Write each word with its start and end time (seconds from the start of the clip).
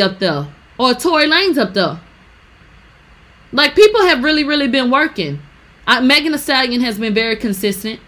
up 0.00 0.20
there 0.20 0.48
or 0.78 0.94
Tory 0.94 1.26
Lanez 1.26 1.58
up 1.58 1.74
there. 1.74 2.00
Like 3.52 3.74
people 3.74 4.00
have 4.00 4.24
really, 4.24 4.42
really 4.42 4.66
been 4.66 4.90
working. 4.90 5.38
I, 5.86 6.00
Megan 6.00 6.32
Thee 6.32 6.38
Stallion 6.38 6.80
has 6.80 6.98
been 6.98 7.12
very 7.12 7.36
consistent. 7.36 8.00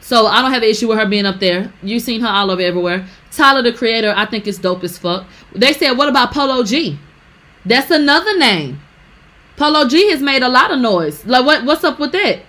So 0.00 0.26
I 0.26 0.40
don't 0.40 0.54
have 0.54 0.62
an 0.62 0.70
issue 0.70 0.88
with 0.88 0.96
her 0.96 1.04
being 1.04 1.26
up 1.26 1.38
there. 1.38 1.70
You've 1.82 2.02
seen 2.02 2.22
her 2.22 2.28
all 2.28 2.50
over 2.50 2.62
everywhere. 2.62 3.06
Tyler 3.30 3.60
the 3.60 3.74
Creator, 3.74 4.14
I 4.16 4.24
think 4.24 4.46
it's 4.46 4.56
dope 4.56 4.82
as 4.84 4.96
fuck. 4.96 5.26
They 5.54 5.74
said, 5.74 5.98
what 5.98 6.08
about 6.08 6.32
Polo 6.32 6.64
G? 6.64 6.98
That's 7.66 7.90
another 7.90 8.38
name. 8.38 8.80
Polo 9.58 9.86
G 9.86 10.10
has 10.10 10.22
made 10.22 10.42
a 10.42 10.48
lot 10.48 10.70
of 10.70 10.78
noise. 10.78 11.26
Like 11.26 11.44
what 11.44 11.62
what's 11.66 11.84
up 11.84 11.98
with 11.98 12.12
that? 12.12 12.40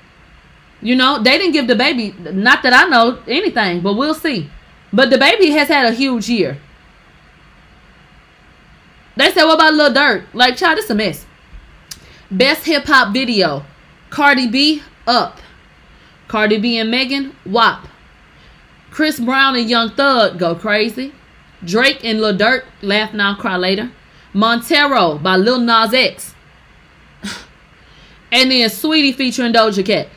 You 0.82 0.96
know, 0.96 1.22
they 1.22 1.38
didn't 1.38 1.52
give 1.52 1.68
the 1.68 1.76
baby 1.76 2.16
not 2.18 2.64
that 2.64 2.72
I 2.72 2.88
know 2.88 3.22
anything, 3.28 3.82
but 3.82 3.96
we'll 3.96 4.14
see. 4.14 4.50
But 4.94 5.10
the 5.10 5.18
baby 5.18 5.50
has 5.50 5.68
had 5.68 5.86
a 5.86 5.92
huge 5.92 6.30
year. 6.30 6.60
They 9.20 9.34
said, 9.34 9.44
what 9.44 9.56
about 9.56 9.74
Lil 9.74 9.94
Durk? 9.94 10.24
Like, 10.34 10.56
child, 10.56 10.78
this 10.78 10.90
a 10.90 10.96
mess. 10.96 11.26
Best 12.32 12.64
hip 12.64 12.86
hop 12.86 13.14
video. 13.14 13.66
Cardi 14.10 14.48
B, 14.48 14.82
Up. 15.06 15.42
Cardi 16.30 16.58
B 16.58 16.78
and 16.78 16.90
Megan, 16.90 17.36
WAP. 17.46 17.86
Chris 18.92 19.20
Brown 19.20 19.58
and 19.58 19.70
Young 19.70 19.90
Thug, 19.90 20.40
Go 20.40 20.56
Crazy. 20.56 21.14
Drake 21.66 22.00
and 22.06 22.22
Lil 22.22 22.38
Durk, 22.38 22.64
Laugh 22.82 23.14
Now, 23.14 23.36
Cry 23.36 23.58
Later. 23.58 23.92
Montero 24.32 25.18
by 25.18 25.36
Lil 25.36 25.60
Nas 25.60 25.94
X. 25.94 26.34
and 28.32 28.50
then 28.50 28.70
Sweetie 28.70 29.12
featuring 29.12 29.52
Doja 29.52 29.86
Cat. 29.86 30.08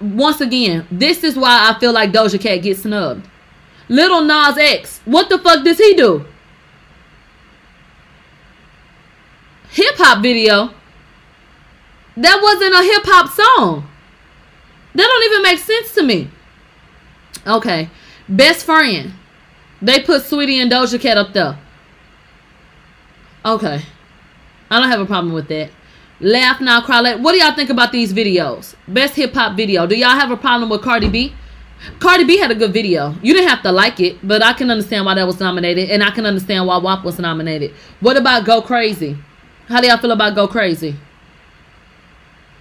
Once 0.00 0.40
again, 0.40 0.86
this 0.92 1.24
is 1.24 1.34
why 1.34 1.68
I 1.68 1.76
feel 1.80 1.92
like 1.92 2.12
Doja 2.12 2.40
Cat 2.40 2.62
gets 2.62 2.82
snubbed. 2.82 3.28
Little 3.88 4.20
Nas 4.20 4.56
X, 4.56 5.00
what 5.04 5.28
the 5.28 5.38
fuck 5.40 5.64
does 5.64 5.78
he 5.78 5.94
do? 5.94 6.24
Hip 9.70 9.94
hop 9.96 10.22
video. 10.22 10.72
That 12.16 12.40
wasn't 12.42 12.74
a 12.74 12.82
hip 12.82 13.02
hop 13.04 13.30
song. 13.30 13.88
That 14.94 15.04
don't 15.04 15.24
even 15.24 15.42
make 15.42 15.58
sense 15.58 15.94
to 15.94 16.02
me. 16.02 16.30
Okay. 17.46 17.88
Best 18.28 18.64
friend. 18.66 19.12
They 19.80 20.00
put 20.00 20.22
Sweetie 20.24 20.58
and 20.58 20.70
Doja 20.70 21.00
Cat 21.00 21.16
up 21.16 21.32
there. 21.32 21.58
Okay. 23.44 23.82
I 24.70 24.80
don't 24.80 24.90
have 24.90 25.00
a 25.00 25.06
problem 25.06 25.32
with 25.32 25.48
that. 25.48 25.70
Laugh 26.20 26.60
Now, 26.60 26.80
Cry 26.80 27.00
Later. 27.00 27.22
What 27.22 27.32
do 27.32 27.38
y'all 27.38 27.54
think 27.54 27.70
about 27.70 27.92
these 27.92 28.12
videos? 28.12 28.74
Best 28.88 29.14
hip 29.14 29.34
hop 29.34 29.56
video. 29.56 29.86
Do 29.86 29.94
y'all 29.96 30.10
have 30.10 30.32
a 30.32 30.36
problem 30.36 30.68
with 30.68 30.82
Cardi 30.82 31.08
B? 31.08 31.32
Cardi 32.00 32.24
B 32.24 32.38
had 32.38 32.50
a 32.50 32.56
good 32.56 32.72
video. 32.72 33.14
You 33.22 33.34
didn't 33.34 33.48
have 33.48 33.62
to 33.62 33.70
like 33.70 34.00
it, 34.00 34.18
but 34.26 34.42
I 34.42 34.52
can 34.52 34.68
understand 34.70 35.06
why 35.06 35.14
that 35.14 35.26
was 35.26 35.38
nominated, 35.38 35.90
and 35.90 36.02
I 36.02 36.10
can 36.10 36.26
understand 36.26 36.66
why 36.66 36.78
WAP 36.78 37.04
was 37.04 37.20
nominated. 37.20 37.72
What 38.00 38.16
about 38.16 38.44
Go 38.44 38.60
Crazy? 38.60 39.16
How 39.68 39.80
do 39.82 39.86
y'all 39.86 39.98
feel 39.98 40.12
about 40.12 40.34
Go 40.34 40.48
Crazy? 40.48 40.96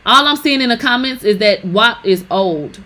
All 0.05 0.27
I'm 0.27 0.35
seeing 0.35 0.61
in 0.61 0.69
the 0.69 0.77
comments 0.77 1.23
is 1.23 1.37
that 1.39 1.65
WAP 1.65 2.05
is 2.05 2.25
old. 2.29 2.81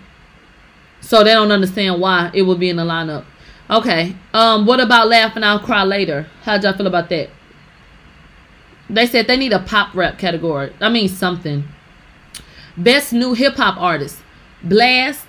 So 1.00 1.24
they 1.24 1.32
don't 1.32 1.50
understand 1.50 2.00
why 2.00 2.30
it 2.32 2.42
would 2.42 2.60
be 2.60 2.68
in 2.68 2.76
the 2.76 2.84
lineup. 2.84 3.24
Okay. 3.68 4.14
Um, 4.32 4.64
what 4.64 4.80
about 4.80 5.08
Laughing 5.08 5.42
I'll 5.42 5.58
Cry 5.58 5.82
Later? 5.82 6.28
How'd 6.42 6.62
y'all 6.62 6.76
feel 6.76 6.86
about 6.86 7.08
that? 7.08 7.30
They 8.88 9.06
said 9.06 9.26
they 9.26 9.36
need 9.36 9.52
a 9.52 9.58
pop 9.58 9.94
rap 9.94 10.18
category. 10.18 10.72
I 10.80 10.88
mean 10.88 11.08
something. 11.08 11.64
Best 12.76 13.12
new 13.12 13.34
hip 13.34 13.54
hop 13.54 13.76
artist. 13.80 14.22
Blxst, 14.64 15.24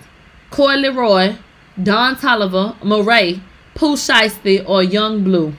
Coi 0.52 0.76
Leray, 0.78 1.38
Don 1.82 2.16
Toliver, 2.16 2.78
Morray, 2.82 3.42
Pooh 3.74 3.96
Shiesty, 3.96 4.68
or 4.68 4.84
Yung 4.84 5.24
Bleu. 5.24 5.54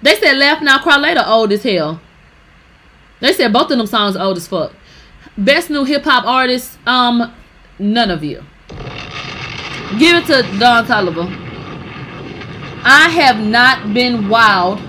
They 0.00 0.16
said 0.16 0.38
Laugh 0.38 0.62
Now 0.62 0.78
Cry 0.78 0.96
Later 0.96 1.24
old 1.26 1.52
as 1.52 1.62
hell. 1.62 2.00
They 3.22 3.32
said 3.32 3.52
both 3.52 3.70
of 3.70 3.78
them 3.78 3.86
songs 3.86 4.16
old 4.16 4.36
as 4.36 4.48
fuck. 4.48 4.72
Best 5.38 5.70
new 5.70 5.84
hip 5.84 6.02
hop 6.02 6.24
artist, 6.24 6.76
um, 6.86 7.32
none 7.78 8.10
of 8.10 8.24
you. 8.24 8.44
Give 9.96 10.16
it 10.16 10.26
to 10.26 10.42
Don 10.58 10.84
Toliver. 10.86 11.28
I 12.84 13.08
have 13.10 13.38
not 13.38 13.94
been 13.94 14.28
wild 14.28 14.80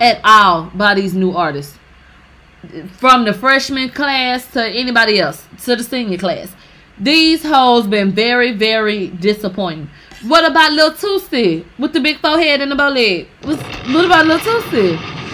at 0.00 0.18
all 0.24 0.70
by 0.74 0.94
these 0.94 1.12
new 1.12 1.32
artists. 1.32 1.78
From 2.92 3.26
the 3.26 3.34
freshman 3.34 3.90
class 3.90 4.50
to 4.52 4.66
anybody 4.66 5.20
else, 5.20 5.46
to 5.64 5.76
the 5.76 5.84
senior 5.84 6.16
class. 6.16 6.54
These 6.98 7.42
hoes 7.42 7.86
been 7.86 8.12
very, 8.12 8.52
very 8.52 9.08
disappointing. 9.08 9.90
What 10.26 10.50
about 10.50 10.72
Lil 10.72 10.92
Toosii 10.92 11.66
with 11.78 11.92
the 11.92 12.00
big 12.00 12.18
forehead 12.18 12.62
and 12.62 12.72
the 12.72 12.76
bow 12.76 12.88
leg? 12.88 13.28
What 13.42 14.06
about 14.06 14.26
Lil 14.26 14.38
Toosii? 14.38 15.29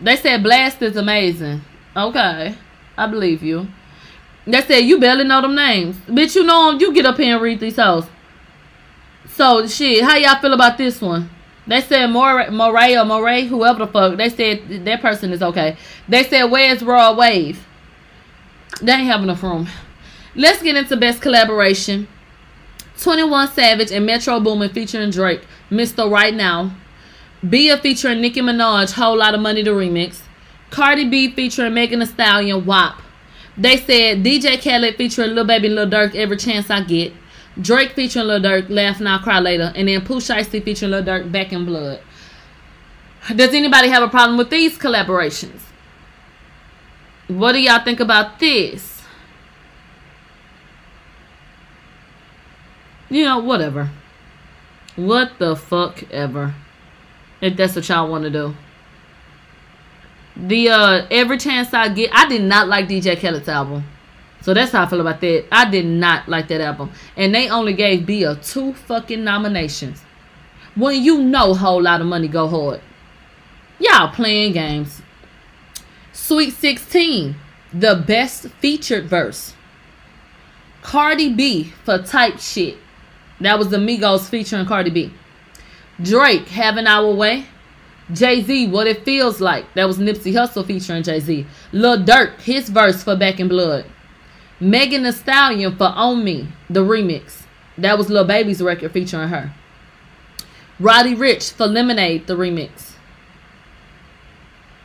They 0.00 0.16
said 0.16 0.42
Blxst 0.42 0.82
is 0.82 0.96
amazing. 0.96 1.62
Okay. 1.96 2.54
I 2.96 3.06
believe 3.06 3.42
you. 3.42 3.68
They 4.46 4.62
said 4.62 4.78
you 4.78 4.98
barely 4.98 5.24
know 5.24 5.42
them 5.42 5.54
names. 5.54 5.96
Bitch, 6.06 6.34
you 6.34 6.44
know 6.44 6.70
them. 6.70 6.80
You 6.80 6.92
get 6.92 7.06
up 7.06 7.16
here 7.16 7.34
and 7.34 7.42
read 7.42 7.60
these 7.60 7.76
hoes. 7.76 8.06
So, 9.28 9.66
shit, 9.66 10.02
how 10.04 10.16
y'all 10.16 10.40
feel 10.40 10.52
about 10.52 10.76
this 10.76 11.00
one? 11.00 11.30
They 11.66 11.80
said 11.80 12.08
Moray, 12.08 12.50
Moray 12.50 12.96
or 12.96 13.04
Moray, 13.04 13.44
whoever 13.44 13.80
the 13.80 13.86
fuck. 13.86 14.16
They 14.16 14.28
said 14.28 14.84
that 14.84 15.00
person 15.00 15.32
is 15.32 15.42
okay. 15.42 15.76
They 16.08 16.24
said, 16.24 16.44
where's 16.44 16.82
Rod 16.82 17.16
Wave? 17.16 17.64
They 18.82 18.92
ain't 18.92 19.06
have 19.06 19.22
enough 19.22 19.42
room. 19.42 19.68
Let's 20.34 20.62
get 20.62 20.76
into 20.76 20.96
best 20.96 21.20
collaboration. 21.20 22.08
21 23.00 23.48
Savage 23.52 23.92
and 23.92 24.04
Metro 24.04 24.40
Boomin 24.40 24.70
featuring 24.70 25.10
Drake. 25.10 25.42
Mr. 25.70 26.10
Right 26.10 26.34
Now. 26.34 26.74
Bia 27.48 27.78
featuring 27.78 28.20
Nicki 28.20 28.40
Minaj, 28.40 28.92
Whole 28.92 29.18
Lot 29.18 29.34
of 29.34 29.40
Money 29.40 29.62
to 29.64 29.70
remix. 29.70 30.20
Cardi 30.70 31.08
B 31.08 31.30
featuring 31.32 31.74
Megan 31.74 32.00
Thee 32.00 32.06
Stallion, 32.06 32.66
WAP. 32.66 33.00
They 33.56 33.76
said 33.76 34.22
DJ 34.22 34.62
Khaled 34.62 34.96
featuring 34.96 35.34
Lil 35.34 35.44
Baby 35.44 35.68
Lil 35.68 35.88
Durk, 35.88 36.14
Every 36.14 36.36
Chance 36.36 36.70
I 36.70 36.82
Get. 36.82 37.12
Drake 37.60 37.92
featuring 37.92 38.26
Lil 38.26 38.40
Durk, 38.40 38.68
Laugh 38.68 39.00
Now 39.00 39.18
Cry 39.18 39.40
Later, 39.40 39.72
and 39.74 39.88
then 39.88 40.04
Pooh 40.04 40.20
Shiesty 40.20 40.62
featuring 40.62 40.92
Lil 40.92 41.02
Durk, 41.02 41.32
Back 41.32 41.52
in 41.52 41.64
Blood. 41.64 42.00
Does 43.34 43.54
anybody 43.54 43.88
have 43.88 44.02
a 44.02 44.08
problem 44.08 44.38
with 44.38 44.50
these 44.50 44.78
collaborations? 44.78 45.60
What 47.28 47.52
do 47.52 47.60
y'all 47.60 47.84
think 47.84 48.00
about 48.00 48.38
this? 48.38 49.02
You 53.08 53.24
know, 53.24 53.38
whatever. 53.38 53.90
What 54.96 55.38
the 55.38 55.56
fuck 55.56 56.02
ever. 56.10 56.54
If 57.40 57.56
that's 57.56 57.74
what 57.76 57.88
y'all 57.88 58.10
want 58.10 58.24
to 58.24 58.30
do. 58.30 58.54
The 60.36 60.68
uh 60.70 61.06
every 61.10 61.38
chance 61.38 61.72
I 61.74 61.88
get 61.88 62.10
I 62.12 62.28
did 62.28 62.42
not 62.42 62.68
like 62.68 62.88
DJ 62.88 63.16
Khaled's 63.16 63.48
album. 63.48 63.84
So 64.42 64.54
that's 64.54 64.72
how 64.72 64.84
I 64.84 64.86
feel 64.86 65.00
about 65.00 65.20
that. 65.20 65.46
I 65.52 65.70
did 65.70 65.84
not 65.84 66.28
like 66.28 66.48
that 66.48 66.60
album. 66.60 66.92
And 67.16 67.34
they 67.34 67.48
only 67.50 67.74
gave 67.74 68.06
Bia 68.06 68.36
two 68.36 68.72
fucking 68.72 69.22
nominations. 69.22 70.02
When 70.74 71.02
you 71.02 71.22
know 71.22 71.52
whole 71.52 71.82
lot 71.82 72.00
of 72.00 72.06
money 72.06 72.28
go 72.28 72.48
hard. 72.48 72.80
Y'all 73.78 74.12
playing 74.12 74.52
games. 74.52 75.02
Sweet 76.12 76.52
16. 76.52 77.34
The 77.72 78.02
best 78.06 78.48
featured 78.60 79.06
verse. 79.06 79.54
Cardi 80.82 81.32
B 81.32 81.72
for 81.84 81.98
type 81.98 82.38
shit. 82.38 82.78
That 83.40 83.58
was 83.58 83.68
the 83.68 83.76
Migos 83.76 84.28
featuring 84.28 84.66
Cardi 84.66 84.90
B. 84.90 85.12
Drake, 86.02 86.48
Having 86.48 86.86
Our 86.86 87.12
Way. 87.14 87.46
Jay 88.12 88.42
Z, 88.42 88.68
What 88.68 88.86
It 88.86 89.04
Feels 89.04 89.40
Like. 89.40 89.72
That 89.74 89.86
was 89.86 89.98
Nipsey 89.98 90.32
Hussle 90.32 90.66
featuring 90.66 91.02
Jay 91.02 91.20
Z. 91.20 91.46
Lil 91.72 92.04
Durk, 92.04 92.40
his 92.40 92.68
verse 92.68 93.04
for 93.04 93.16
Back 93.16 93.38
in 93.38 93.48
Blood. 93.48 93.84
Megan 94.58 95.04
Thee 95.04 95.12
Stallion 95.12 95.76
for 95.76 95.92
On 95.94 96.22
Me, 96.24 96.48
the 96.68 96.80
remix. 96.80 97.42
That 97.78 97.96
was 97.96 98.10
Lil 98.10 98.24
Baby's 98.24 98.60
record 98.60 98.92
featuring 98.92 99.28
her. 99.28 99.54
Roddy 100.78 101.14
Ricch 101.14 101.52
for 101.52 101.66
Lemonade, 101.66 102.26
the 102.26 102.36
remix. 102.36 102.92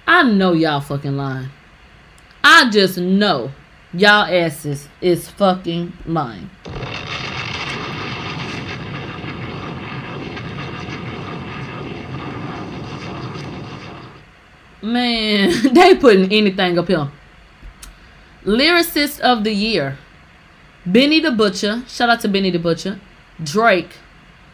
I 0.08 0.24
know 0.24 0.54
y'all 0.54 0.82
fucking 0.82 1.18
lying. 1.18 1.50
I 2.44 2.70
just 2.70 2.98
know 2.98 3.52
y'all 3.92 4.26
asses 4.26 4.88
is 5.02 5.30
fucking 5.30 5.94
lying. 6.06 6.50
Man, 14.86 15.74
they 15.74 15.96
putting 15.96 16.32
anything 16.32 16.78
up 16.78 16.88
here. 16.88 17.10
Lyricist 18.44 19.20
of 19.20 19.44
the 19.44 19.52
Year. 19.52 19.98
Benny 20.86 21.20
the 21.20 21.32
Butcher. 21.32 21.84
Shout 21.88 22.10
out 22.10 22.22
to 22.22 22.28
Benny 22.28 22.52
the 22.52 22.60
Butcher. 22.60 23.00
Drake. 23.44 23.98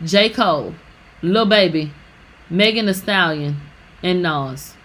J. 0.02 0.30
Cole. 0.30 0.74
Lil 1.22 1.46
Baby. 1.46 1.92
Megan 2.50 2.86
Thee 2.86 2.94
Stallion. 2.94 3.60
And 4.02 4.24
Nas. 4.24 4.76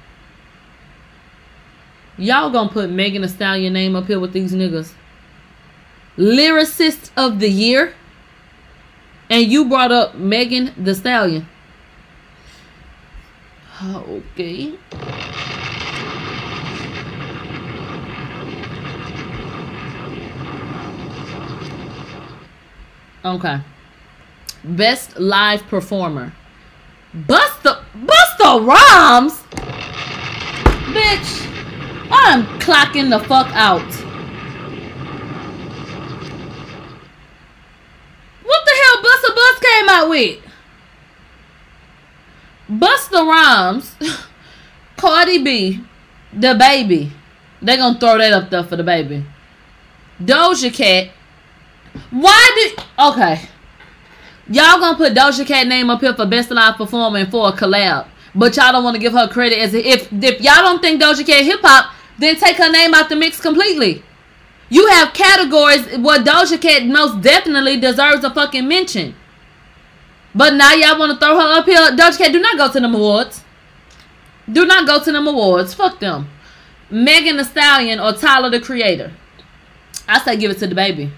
Y'all 2.18 2.50
gonna 2.50 2.68
put 2.68 2.90
Megan 2.90 3.22
Thee 3.22 3.28
Stallion 3.28 3.72
name 3.72 3.94
up 3.94 4.06
here 4.06 4.18
with 4.18 4.32
these 4.32 4.52
niggas. 4.52 4.94
Lyricist 6.16 7.12
of 7.16 7.38
the 7.38 7.48
Year. 7.48 7.94
And 9.30 9.46
you 9.46 9.68
brought 9.68 9.92
up 9.92 10.16
Megan 10.16 10.72
Thee 10.76 10.94
Stallion. 10.94 11.46
Okay. 13.82 14.74
Okay. 23.26 23.60
Best 24.62 25.18
live 25.18 25.66
performer. 25.66 26.32
Busta 27.12 27.82
Busta 27.92 28.64
Rhymes. 28.64 29.34
Bitch. 30.94 31.42
I'm 32.08 32.44
clocking 32.60 33.10
the 33.10 33.18
fuck 33.18 33.48
out. 33.52 33.82
What 38.44 38.64
the 38.64 38.74
hell 38.80 39.02
Busta 39.02 39.34
Bus 39.34 39.58
came 39.58 39.88
out 39.88 40.08
with? 40.08 40.38
Busta 42.70 43.26
Rhymes, 43.26 43.96
Cardi 44.96 45.42
B, 45.42 45.80
the 46.32 46.54
baby. 46.54 47.12
They 47.60 47.76
gonna 47.76 47.98
throw 47.98 48.18
that 48.18 48.32
up 48.32 48.50
there 48.50 48.62
for 48.62 48.76
the 48.76 48.84
baby. 48.84 49.24
Doja 50.22 50.72
Cat. 50.72 51.15
Why 52.16 52.50
did 52.54 52.84
okay? 52.98 53.46
Y'all 54.48 54.80
gonna 54.80 54.96
put 54.96 55.12
Doja 55.12 55.46
Cat 55.46 55.66
name 55.66 55.90
up 55.90 56.00
here 56.00 56.14
for 56.14 56.24
best 56.24 56.50
live 56.50 56.76
performer 56.76 57.18
and 57.18 57.30
for 57.30 57.48
a 57.48 57.52
collab, 57.52 58.08
but 58.34 58.56
y'all 58.56 58.72
don't 58.72 58.84
want 58.84 58.94
to 58.94 59.00
give 59.00 59.12
her 59.12 59.28
credit 59.28 59.58
as 59.58 59.74
if 59.74 60.10
if 60.10 60.40
y'all 60.40 60.62
don't 60.62 60.80
think 60.80 61.02
Doja 61.02 61.26
Cat 61.26 61.44
hip 61.44 61.60
hop, 61.60 61.92
then 62.18 62.36
take 62.36 62.56
her 62.56 62.70
name 62.70 62.94
out 62.94 63.10
the 63.10 63.16
mix 63.16 63.38
completely. 63.38 64.02
You 64.70 64.86
have 64.88 65.12
categories 65.12 65.98
where 65.98 66.20
Doja 66.20 66.58
Cat 66.58 66.86
most 66.86 67.20
definitely 67.20 67.78
deserves 67.78 68.24
a 68.24 68.32
fucking 68.32 68.66
mention. 68.66 69.14
But 70.34 70.54
now 70.54 70.72
y'all 70.72 70.98
want 70.98 71.12
to 71.12 71.18
throw 71.18 71.38
her 71.38 71.58
up 71.58 71.66
here. 71.66 71.76
Doja 71.76 72.16
Cat, 72.16 72.32
do 72.32 72.40
not 72.40 72.56
go 72.56 72.72
to 72.72 72.80
them 72.80 72.94
awards. 72.94 73.44
Do 74.50 74.64
not 74.64 74.86
go 74.86 75.04
to 75.04 75.12
them 75.12 75.26
awards. 75.26 75.74
Fuck 75.74 76.00
them. 76.00 76.30
Megan 76.88 77.36
Thee 77.36 77.44
Stallion 77.44 78.00
or 78.00 78.14
Tyler 78.14 78.48
the 78.48 78.60
Creator. 78.60 79.12
I 80.08 80.20
say 80.20 80.38
give 80.38 80.50
it 80.50 80.58
to 80.60 80.66
the 80.66 80.74
baby. 80.74 81.12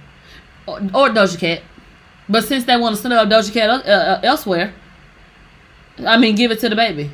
Or, 0.68 0.78
or 0.78 1.08
Doja 1.08 1.38
Cat. 1.38 1.62
But 2.28 2.44
since 2.44 2.64
they 2.64 2.76
want 2.76 2.96
to 2.96 3.00
send 3.00 3.14
up 3.14 3.28
Doja 3.28 3.52
Cat 3.52 3.70
uh, 3.70 3.90
uh, 3.90 4.20
elsewhere, 4.22 4.74
I 6.06 6.18
mean, 6.18 6.34
give 6.34 6.50
it 6.50 6.60
to 6.60 6.68
the 6.68 6.76
baby. 6.76 7.10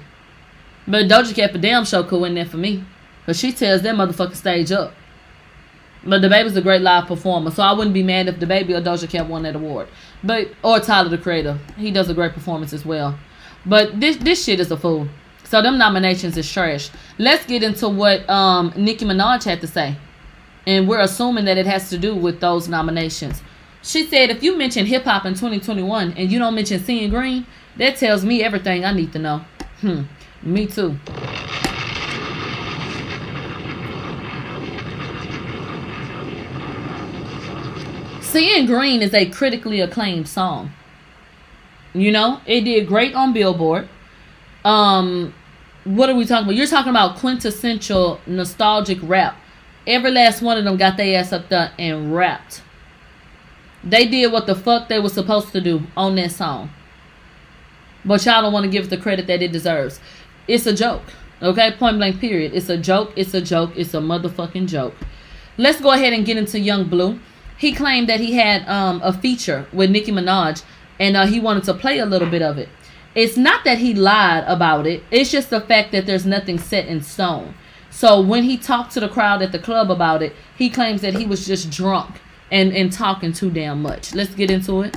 But 0.86 1.06
Doja 1.06 1.34
Cat 1.34 1.52
for 1.52 1.58
damn 1.58 1.84
sure 1.84 2.02
could 2.02 2.20
win 2.20 2.34
that 2.34 2.48
for 2.48 2.56
me. 2.56 2.84
Because 3.20 3.38
she 3.38 3.52
tells 3.52 3.82
that 3.82 3.94
motherfucking 3.94 4.34
stage 4.34 4.72
up. 4.72 4.92
But 6.06 6.20
the 6.20 6.28
baby's 6.28 6.56
a 6.56 6.60
great 6.60 6.82
live 6.82 7.06
performer, 7.06 7.50
so 7.50 7.62
I 7.62 7.72
wouldn't 7.72 7.94
be 7.94 8.02
mad 8.02 8.28
if 8.28 8.38
the 8.38 8.46
baby 8.46 8.74
or 8.74 8.82
Doja 8.82 9.08
Cat 9.08 9.26
won 9.26 9.44
that 9.44 9.56
award. 9.56 9.88
But 10.22 10.48
or 10.62 10.80
Tyler 10.80 11.08
the 11.08 11.16
Creator, 11.16 11.58
he 11.78 11.90
does 11.90 12.10
a 12.10 12.14
great 12.14 12.32
performance 12.32 12.72
as 12.74 12.84
well. 12.84 13.18
But 13.64 14.00
this 14.00 14.16
this 14.16 14.44
shit 14.44 14.60
is 14.60 14.70
a 14.70 14.76
fool. 14.76 15.08
So 15.44 15.62
them 15.62 15.78
nominations 15.78 16.36
is 16.36 16.50
trash. 16.50 16.90
Let's 17.18 17.46
get 17.46 17.62
into 17.62 17.88
what 17.88 18.28
um, 18.28 18.72
Nicki 18.76 19.04
Minaj 19.04 19.44
had 19.44 19.60
to 19.60 19.66
say, 19.66 19.96
and 20.66 20.88
we're 20.88 21.00
assuming 21.00 21.44
that 21.44 21.58
it 21.58 21.66
has 21.66 21.90
to 21.90 21.98
do 21.98 22.14
with 22.14 22.40
those 22.40 22.68
nominations. 22.68 23.42
She 23.82 24.06
said, 24.06 24.30
if 24.30 24.42
you 24.42 24.56
mention 24.56 24.86
hip 24.86 25.04
hop 25.04 25.26
in 25.26 25.34
2021 25.34 26.12
and 26.12 26.32
you 26.32 26.38
don't 26.38 26.54
mention 26.54 26.82
Seeing 26.82 27.10
Green, 27.10 27.46
that 27.76 27.96
tells 27.96 28.24
me 28.24 28.42
everything 28.42 28.84
I 28.84 28.92
need 28.92 29.12
to 29.12 29.18
know. 29.18 29.44
Hmm, 29.80 30.04
me 30.42 30.66
too. 30.66 30.98
Seeing 38.22 38.66
Green 38.66 39.02
is 39.02 39.14
a 39.14 39.26
critically 39.26 39.80
acclaimed 39.80 40.28
song. 40.28 40.72
You 41.92 42.10
know, 42.10 42.40
it 42.46 42.62
did 42.62 42.88
great 42.88 43.14
on 43.14 43.32
Billboard. 43.32 43.88
Um, 44.64 45.34
what 45.84 46.08
are 46.08 46.14
we 46.16 46.24
talking 46.24 46.46
about? 46.46 46.56
You're 46.56 46.66
talking 46.66 46.90
about 46.90 47.16
quintessential 47.18 48.18
nostalgic 48.26 48.98
rap. 49.02 49.36
Every 49.86 50.10
last 50.10 50.40
one 50.40 50.56
of 50.56 50.64
them 50.64 50.76
got 50.76 50.96
their 50.96 51.18
ass 51.18 51.32
up 51.32 51.48
there 51.48 51.72
and 51.78 52.14
rapped. 52.14 52.62
They 53.82 54.06
did 54.06 54.32
what 54.32 54.46
the 54.46 54.54
fuck 54.54 54.88
they 54.88 54.98
were 54.98 55.10
supposed 55.10 55.52
to 55.52 55.60
do 55.60 55.82
on 55.96 56.14
that 56.16 56.32
song. 56.32 56.70
But 58.04 58.24
y'all 58.24 58.42
don't 58.42 58.52
want 58.52 58.64
to 58.64 58.70
give 58.70 58.84
it 58.84 58.90
the 58.90 58.96
credit 58.96 59.26
that 59.26 59.42
it 59.42 59.52
deserves. 59.52 60.00
It's 60.48 60.66
a 60.66 60.74
joke. 60.74 61.02
Okay? 61.42 61.72
Point 61.78 61.98
blank 61.98 62.20
period. 62.20 62.54
It's 62.54 62.68
a 62.68 62.78
joke. 62.78 63.12
It's 63.16 63.34
a 63.34 63.40
joke. 63.40 63.72
It's 63.76 63.92
a 63.94 63.98
motherfucking 63.98 64.68
joke. 64.68 64.94
Let's 65.58 65.80
go 65.80 65.92
ahead 65.92 66.12
and 66.12 66.24
get 66.24 66.36
into 66.36 66.58
Yung 66.58 66.88
Bleu. 66.88 67.18
he 67.56 67.72
claimed 67.72 68.08
that 68.08 68.20
he 68.20 68.34
had 68.34 68.66
um, 68.68 69.00
a 69.04 69.12
feature 69.12 69.66
with 69.72 69.90
Nicki 69.90 70.12
Minaj 70.12 70.62
and 70.98 71.16
uh, 71.16 71.26
he 71.26 71.40
wanted 71.40 71.64
to 71.64 71.74
play 71.74 71.98
a 71.98 72.06
little 72.06 72.28
bit 72.28 72.42
of 72.42 72.58
it. 72.58 72.68
It's 73.14 73.36
not 73.36 73.64
that 73.64 73.78
he 73.78 73.94
lied 73.94 74.44
about 74.46 74.86
it. 74.86 75.02
It's 75.10 75.30
just 75.30 75.50
the 75.50 75.60
fact 75.60 75.92
that 75.92 76.06
there's 76.06 76.26
nothing 76.26 76.58
set 76.58 76.86
in 76.86 77.02
stone. 77.02 77.54
So 77.94 78.20
when 78.20 78.42
he 78.42 78.56
talked 78.56 78.92
to 78.94 79.00
the 79.00 79.08
crowd 79.08 79.40
at 79.40 79.52
the 79.52 79.58
club 79.60 79.88
about 79.88 80.20
it, 80.20 80.34
he 80.58 80.68
claims 80.68 81.00
that 81.02 81.14
he 81.14 81.24
was 81.24 81.46
just 81.46 81.70
drunk 81.70 82.20
and, 82.50 82.72
and 82.72 82.92
talking 82.92 83.32
too 83.32 83.50
damn 83.50 83.82
much. 83.82 84.12
Let's 84.16 84.34
get 84.34 84.50
into 84.50 84.82
it. 84.82 84.96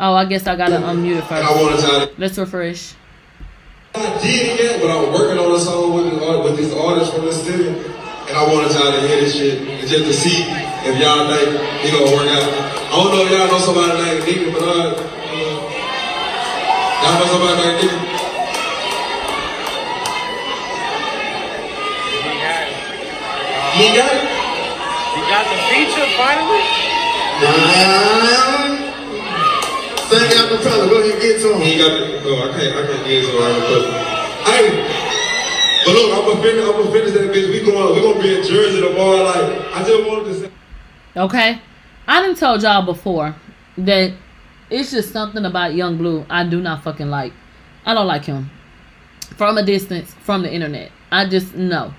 Oh, 0.00 0.12
I 0.14 0.24
guess 0.24 0.48
I 0.48 0.56
gotta 0.56 0.78
unmute 0.78 1.18
it 1.18 1.24
first. 1.24 2.18
Let's 2.18 2.36
refresh. 2.36 2.94
I 3.94 4.18
did 4.20 4.48
it 4.48 4.60
yet, 4.60 4.80
but 4.82 4.90
I'm 4.90 5.12
working 5.12 5.38
on 5.38 5.54
a 5.54 5.58
song 5.58 5.94
with, 5.94 6.12
with 6.44 6.56
these 6.56 6.74
artists 6.74 7.14
from 7.14 7.26
the 7.26 7.32
city. 7.32 7.68
And 7.68 8.36
I 8.36 8.42
wanted 8.52 8.72
y'all 8.72 8.90
to 8.90 9.06
hear 9.06 9.20
this 9.20 9.36
shit 9.36 9.86
just 9.86 10.04
to 10.04 10.12
see 10.12 10.42
if 10.42 10.98
y'all 11.00 11.30
think 11.30 11.60
it 11.84 11.92
gonna 11.92 12.10
work 12.10 12.26
out. 12.26 12.42
I 12.42 12.90
don't 12.90 13.14
know 13.14 13.22
if 13.22 13.30
y'all 13.30 13.46
know 13.46 13.58
somebody 13.58 14.02
named 14.02 14.26
Nicki 14.26 14.50
Minaj. 14.50 14.98
Uh, 14.98 15.38
y'all 17.04 17.18
know 17.20 17.26
somebody 17.30 17.54
named 17.62 17.82
Nicki? 17.84 18.13
He 23.74 23.90
got 23.90 24.06
it. 24.06 24.22
He 24.22 25.20
got 25.26 25.44
the 25.50 25.58
feature 25.66 26.06
finally. 26.14 26.62
Nah. 27.42 28.14
Thank 30.06 30.30
you, 30.30 30.38
Acapella. 30.38 30.88
Go 30.88 31.00
ahead 31.00 31.10
and 31.10 31.20
get 31.20 31.42
to 31.42 31.54
him. 31.54 31.60
He 31.60 31.78
got 31.78 31.90
the. 31.90 32.22
Oh, 32.22 32.38
I 32.38 32.54
can't. 32.54 32.76
I 32.76 32.86
can't 32.86 33.04
get 33.04 33.26
to 33.26 33.34
him. 33.34 33.54
Hey. 34.46 34.94
But 35.84 35.92
look, 35.92 36.12
I'm 36.14 36.24
gonna 36.24 36.42
finish. 36.42 36.64
I'm 36.64 36.72
gonna 36.72 36.92
finish 36.92 37.12
that 37.14 37.30
bitch. 37.34 37.50
We 37.50 37.66
going. 37.66 37.94
We 37.96 38.00
gonna 38.00 38.22
be 38.22 38.36
in 38.36 38.46
Jersey 38.46 38.80
tomorrow. 38.80 39.24
Like 39.24 39.74
I 39.74 39.82
just 39.84 40.08
wanted 40.08 40.24
to 40.26 40.34
say. 40.40 40.50
Okay, 41.16 41.60
I 42.06 42.22
didn't 42.22 42.38
told 42.38 42.62
y'all 42.62 42.86
before 42.86 43.34
that 43.76 44.12
it's 44.70 44.92
just 44.92 45.12
something 45.12 45.44
about 45.44 45.74
Yung 45.74 45.98
Bleu 45.98 46.24
I 46.30 46.44
do 46.44 46.60
not 46.60 46.84
fucking 46.84 47.10
like. 47.10 47.32
I 47.84 47.92
don't 47.92 48.06
like 48.06 48.24
him 48.24 48.50
from 49.36 49.58
a 49.58 49.64
distance 49.64 50.14
from 50.22 50.42
the 50.42 50.52
internet. 50.52 50.92
I 51.10 51.28
just 51.28 51.54
no. 51.54 51.92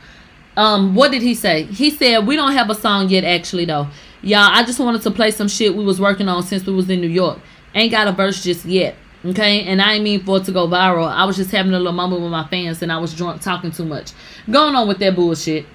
Um, 0.58 0.96
what 0.96 1.12
did 1.12 1.22
he 1.22 1.36
say? 1.36 1.64
He 1.64 1.90
said 1.90 2.26
we 2.26 2.36
don't 2.36 2.54
have 2.54 2.70
a 2.70 2.76
song 2.76 3.10
yet. 3.10 3.24
Actually, 3.24 3.66
though, 3.66 3.88
y'all, 4.22 4.50
I 4.52 4.64
just 4.64 4.80
wanted 4.80 5.02
to 5.02 5.12
play 5.12 5.32
some 5.32 5.48
shit 5.48 5.76
we 5.76 5.84
was 5.84 6.00
working 6.00 6.28
on 6.30 6.44
since 6.44 6.66
we 6.66 6.74
was 6.74 6.90
in 6.90 7.02
New 7.02 7.10
York. 7.10 7.40
Ain't 7.74 7.92
got 7.92 8.08
a 8.08 8.14
verse 8.14 8.44
just 8.44 8.66
yet. 8.66 8.96
Okay, 9.26 9.64
and 9.64 9.82
I 9.82 9.94
didn't 9.94 10.04
mean 10.04 10.24
for 10.24 10.38
it 10.38 10.44
to 10.46 10.52
go 10.52 10.68
viral. 10.68 11.08
I 11.08 11.26
was 11.26 11.36
just 11.36 11.50
having 11.50 11.74
a 11.74 11.78
little 11.78 11.94
moment 11.94 12.22
with 12.22 12.32
my 12.32 12.48
fans 12.48 12.84
and 12.84 12.92
I 12.92 13.00
was 13.00 13.14
drunk 13.14 13.42
talking 13.42 13.72
too 13.72 13.86
much. 13.86 14.12
Going 14.50 14.76
on 14.76 14.88
with 14.88 15.00
that 15.00 15.16
bullshit. 15.16 15.66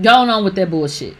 Going 0.00 0.30
on 0.30 0.44
with 0.44 0.54
that 0.54 0.70
bullshit. 0.70 1.16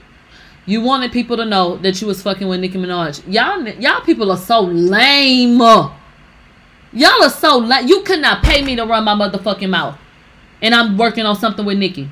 You 0.67 0.81
wanted 0.81 1.13
people 1.13 1.37
to 1.37 1.45
know 1.45 1.77
that 1.79 2.01
you 2.01 2.07
was 2.07 2.23
fucking 2.23 2.47
with 2.47 2.61
Nicki 2.61 2.79
Minaj. 2.79 3.23
Y'all 3.27 3.67
y'all 3.81 4.01
people 4.03 4.31
are 4.31 4.39
so 4.39 4.61
lame. 4.61 5.59
Y'all 5.59 7.23
are 7.23 7.29
so 7.29 7.59
lame. 7.59 7.89
You 7.89 8.03
could 8.03 8.21
not 8.21 8.43
pay 8.43 8.63
me 8.63 8.77
to 8.77 8.87
run 8.87 9.05
my 9.05 9.15
motherfucking 9.15 9.69
mouth. 9.69 9.99
And 10.63 10.75
I'm 10.75 10.97
working 10.97 11.27
on 11.27 11.37
something 11.37 11.67
with 11.67 11.77
Nicki. 11.77 12.09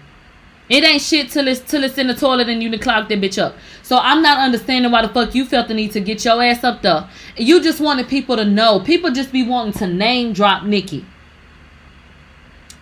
It 0.72 0.84
ain't 0.84 1.02
shit 1.02 1.28
till 1.28 1.48
it's 1.48 1.60
till 1.60 1.84
it's 1.84 1.98
in 1.98 2.06
the 2.06 2.14
toilet 2.14 2.48
and 2.48 2.62
you 2.62 2.70
can 2.70 2.78
clog 2.78 3.10
that 3.10 3.20
bitch 3.20 3.36
up. 3.36 3.56
So 3.82 3.98
I'm 3.98 4.22
not 4.22 4.38
understanding 4.38 4.90
why 4.90 5.02
the 5.02 5.12
fuck 5.12 5.34
you 5.34 5.44
felt 5.44 5.68
the 5.68 5.74
need 5.74 5.92
to 5.92 6.00
get 6.00 6.24
your 6.24 6.42
ass 6.42 6.64
up 6.64 6.80
there. 6.80 7.10
You 7.36 7.62
just 7.62 7.78
wanted 7.78 8.08
people 8.08 8.36
to 8.36 8.46
know. 8.46 8.80
People 8.80 9.10
just 9.10 9.32
be 9.32 9.46
wanting 9.46 9.74
to 9.74 9.86
name 9.86 10.32
drop 10.32 10.64
Nicki. 10.64 11.04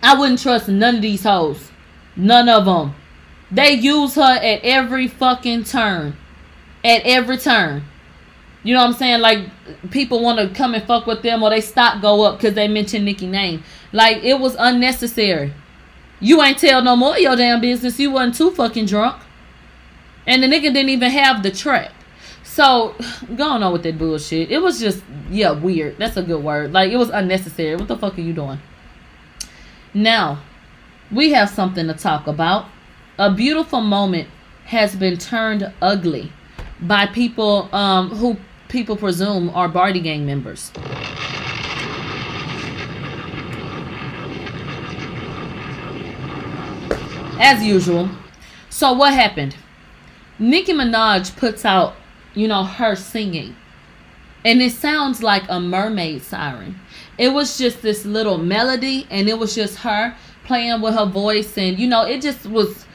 I 0.01 0.17
wouldn't 0.17 0.41
trust 0.41 0.69
none 0.69 0.95
of 0.95 1.01
these 1.01 1.23
hoes. 1.23 1.69
None 2.15 2.47
of 2.47 2.63
them. 2.63 2.95
They 3.51 3.73
use 3.73 4.15
her 4.15 4.21
at 4.21 4.61
every 4.63 5.09
fucking 5.09 5.65
turn. 5.65 6.15
At 6.85 7.01
every 7.03 7.39
turn. 7.39 7.83
You 8.63 8.73
know 8.73 8.79
what 8.79 8.87
I'm 8.87 8.93
saying? 8.93 9.19
Like 9.19 9.49
people 9.89 10.21
want 10.23 10.39
to 10.39 10.55
come 10.55 10.75
and 10.75 10.83
fuck 10.85 11.07
with 11.07 11.23
them 11.23 11.43
or 11.43 11.49
they 11.49 11.59
stop 11.59 12.01
go 12.01 12.23
up 12.23 12.37
because 12.37 12.55
they 12.55 12.69
mention 12.69 13.03
Nicki 13.03 13.27
name. 13.27 13.65
Like 13.91 14.23
it 14.23 14.39
was 14.39 14.55
unnecessary. 14.57 15.53
You 16.21 16.41
ain't 16.41 16.59
tell 16.59 16.83
no 16.83 16.95
more 16.95 17.17
your 17.17 17.35
damn 17.35 17.59
business. 17.59 17.99
You 17.99 18.11
wasn't 18.11 18.35
too 18.35 18.51
fucking 18.51 18.85
drunk. 18.85 19.21
And 20.27 20.41
the 20.41 20.47
nigga 20.47 20.71
didn't 20.73 20.89
even 20.89 21.09
have 21.09 21.41
the 21.41 21.51
track. 21.51 21.91
So, 22.43 22.95
going 23.35 23.63
on 23.63 23.73
with 23.73 23.83
that 23.83 23.97
bullshit. 23.97 24.51
It 24.51 24.59
was 24.59 24.79
just, 24.79 25.03
yeah, 25.29 25.51
weird. 25.51 25.97
That's 25.97 26.15
a 26.17 26.23
good 26.23 26.43
word. 26.43 26.71
Like, 26.71 26.91
it 26.91 26.97
was 26.97 27.09
unnecessary. 27.09 27.75
What 27.75 27.87
the 27.87 27.97
fuck 27.97 28.17
are 28.17 28.21
you 28.21 28.33
doing? 28.33 28.59
Now, 29.93 30.41
we 31.11 31.31
have 31.33 31.49
something 31.49 31.87
to 31.87 31.93
talk 31.93 32.27
about. 32.27 32.67
A 33.17 33.33
beautiful 33.33 33.81
moment 33.81 34.29
has 34.65 34.95
been 34.95 35.17
turned 35.17 35.73
ugly 35.81 36.31
by 36.79 37.07
people 37.07 37.73
um, 37.75 38.09
who 38.09 38.37
people 38.69 38.95
presume 38.95 39.49
are 39.49 39.67
Bardi 39.67 39.99
gang 39.99 40.25
members. 40.25 40.71
As 47.41 47.63
usual. 47.63 48.09
So 48.69 48.93
what 48.93 49.13
happened? 49.13 49.55
Nicki 50.37 50.73
Minaj 50.73 51.35
puts 51.35 51.65
out, 51.65 51.95
you 52.33 52.47
know, 52.47 52.63
her 52.63 52.95
singing. 52.95 53.55
And 54.45 54.61
it 54.61 54.73
sounds 54.73 55.21
like 55.21 55.43
a 55.49 55.59
mermaid 55.59 56.21
siren. 56.21 56.79
It 57.17 57.29
was 57.29 57.57
just 57.57 57.81
this 57.81 58.05
little 58.05 58.37
melody 58.37 59.07
and 59.09 59.27
it 59.27 59.37
was 59.37 59.53
just 59.53 59.79
her 59.79 60.15
playing 60.45 60.81
with 60.81 60.95
her 60.95 61.05
voice 61.05 61.57
and 61.57 61.77
you 61.77 61.87
know, 61.87 62.03
it 62.03 62.21
just 62.21 62.45
was 62.45 62.85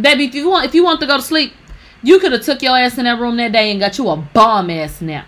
baby, 0.00 0.24
if 0.24 0.34
you 0.34 0.48
want 0.48 0.64
if 0.64 0.74
you 0.74 0.84
want 0.84 1.00
to 1.00 1.06
go 1.06 1.16
to 1.16 1.22
sleep, 1.22 1.52
you 2.02 2.18
could 2.18 2.32
have 2.32 2.42
took 2.42 2.62
your 2.62 2.76
ass 2.76 2.98
in 2.98 3.04
that 3.04 3.20
room 3.20 3.36
that 3.36 3.52
day 3.52 3.70
and 3.70 3.80
got 3.80 3.98
you 3.98 4.08
a 4.08 4.16
bomb 4.16 4.70
ass 4.70 5.00
nap. 5.00 5.26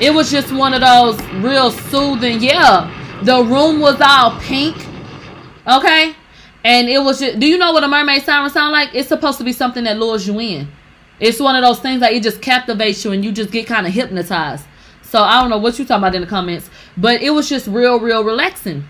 It 0.00 0.14
was 0.14 0.30
just 0.30 0.52
one 0.52 0.72
of 0.72 0.80
those 0.80 1.20
real 1.42 1.70
soothing. 1.70 2.40
Yeah, 2.40 2.90
the 3.22 3.44
room 3.44 3.80
was 3.80 4.00
all 4.00 4.38
pink. 4.40 4.76
Okay, 5.66 6.14
and 6.64 6.88
it 6.88 6.98
was 7.02 7.20
just. 7.20 7.38
Do 7.38 7.46
you 7.46 7.58
know 7.58 7.72
what 7.72 7.84
a 7.84 7.88
mermaid 7.88 8.22
siren 8.22 8.50
sound 8.50 8.72
like? 8.72 8.94
It's 8.94 9.08
supposed 9.08 9.38
to 9.38 9.44
be 9.44 9.52
something 9.52 9.84
that 9.84 9.98
lures 9.98 10.26
you 10.26 10.38
in. 10.40 10.68
It's 11.18 11.38
one 11.38 11.54
of 11.54 11.62
those 11.62 11.80
things 11.80 12.00
that 12.00 12.12
it 12.12 12.22
just 12.22 12.40
captivates 12.40 13.04
you 13.04 13.12
and 13.12 13.24
you 13.24 13.30
just 13.30 13.50
get 13.50 13.66
kind 13.66 13.86
of 13.86 13.92
hypnotized. 13.92 14.64
So 15.02 15.22
I 15.22 15.40
don't 15.40 15.50
know 15.50 15.58
what 15.58 15.78
you 15.78 15.84
talking 15.84 16.02
about 16.02 16.14
in 16.14 16.22
the 16.22 16.26
comments, 16.26 16.70
but 16.96 17.20
it 17.20 17.30
was 17.30 17.48
just 17.48 17.66
real, 17.66 18.00
real 18.00 18.24
relaxing. 18.24 18.84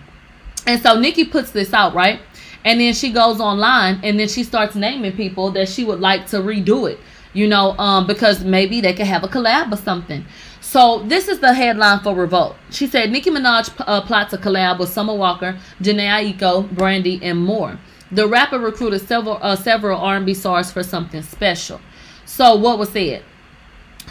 And 0.67 0.81
so 0.81 0.99
Nicki 0.99 1.25
puts 1.25 1.51
this 1.51 1.73
out, 1.73 1.95
right? 1.95 2.21
And 2.65 2.81
then 2.81 2.93
she 2.93 3.11
goes 3.11 3.41
online 3.41 4.01
and 4.05 4.21
then 4.21 4.29
she 4.29 4.45
starts 4.45 4.75
naming 4.75 5.13
people 5.13 5.51
that 5.53 5.69
she 5.69 5.85
would 5.85 6.01
like 6.01 6.27
to 6.27 6.37
redo 6.37 6.91
it, 6.91 7.01
you 7.33 7.49
know, 7.49 7.77
um, 7.79 8.07
because 8.07 8.45
maybe 8.45 8.81
they 8.81 8.93
could 8.93 9.07
have 9.07 9.25
a 9.25 9.29
collab 9.29 9.73
or 9.73 9.77
something. 9.77 10.25
So 10.71 11.01
this 11.01 11.27
is 11.27 11.41
the 11.41 11.53
headline 11.53 11.99
for 11.99 12.15
Revolt. 12.15 12.55
She 12.71 12.87
said 12.87 13.11
Nicki 13.11 13.29
Minaj 13.29 13.75
uh, 13.89 14.03
plots 14.03 14.33
a 14.35 14.39
collab 14.39 14.79
with 14.79 14.89
Summer 14.89 15.13
Walker, 15.17 15.59
Jhené 15.83 16.07
Aiko, 16.07 16.71
Brandy, 16.71 17.19
and 17.25 17.41
more. 17.41 17.77
The 18.13 18.29
rapper 18.29 18.61
recruited 18.61 19.01
several 19.01 19.41
uh, 19.43 19.57
several 19.57 19.99
R&B 19.99 20.33
stars 20.33 20.71
for 20.71 20.85
something 20.85 21.23
special. 21.23 21.81
So 22.25 22.55
what 22.55 22.79
was 22.79 22.91
said? 22.91 23.25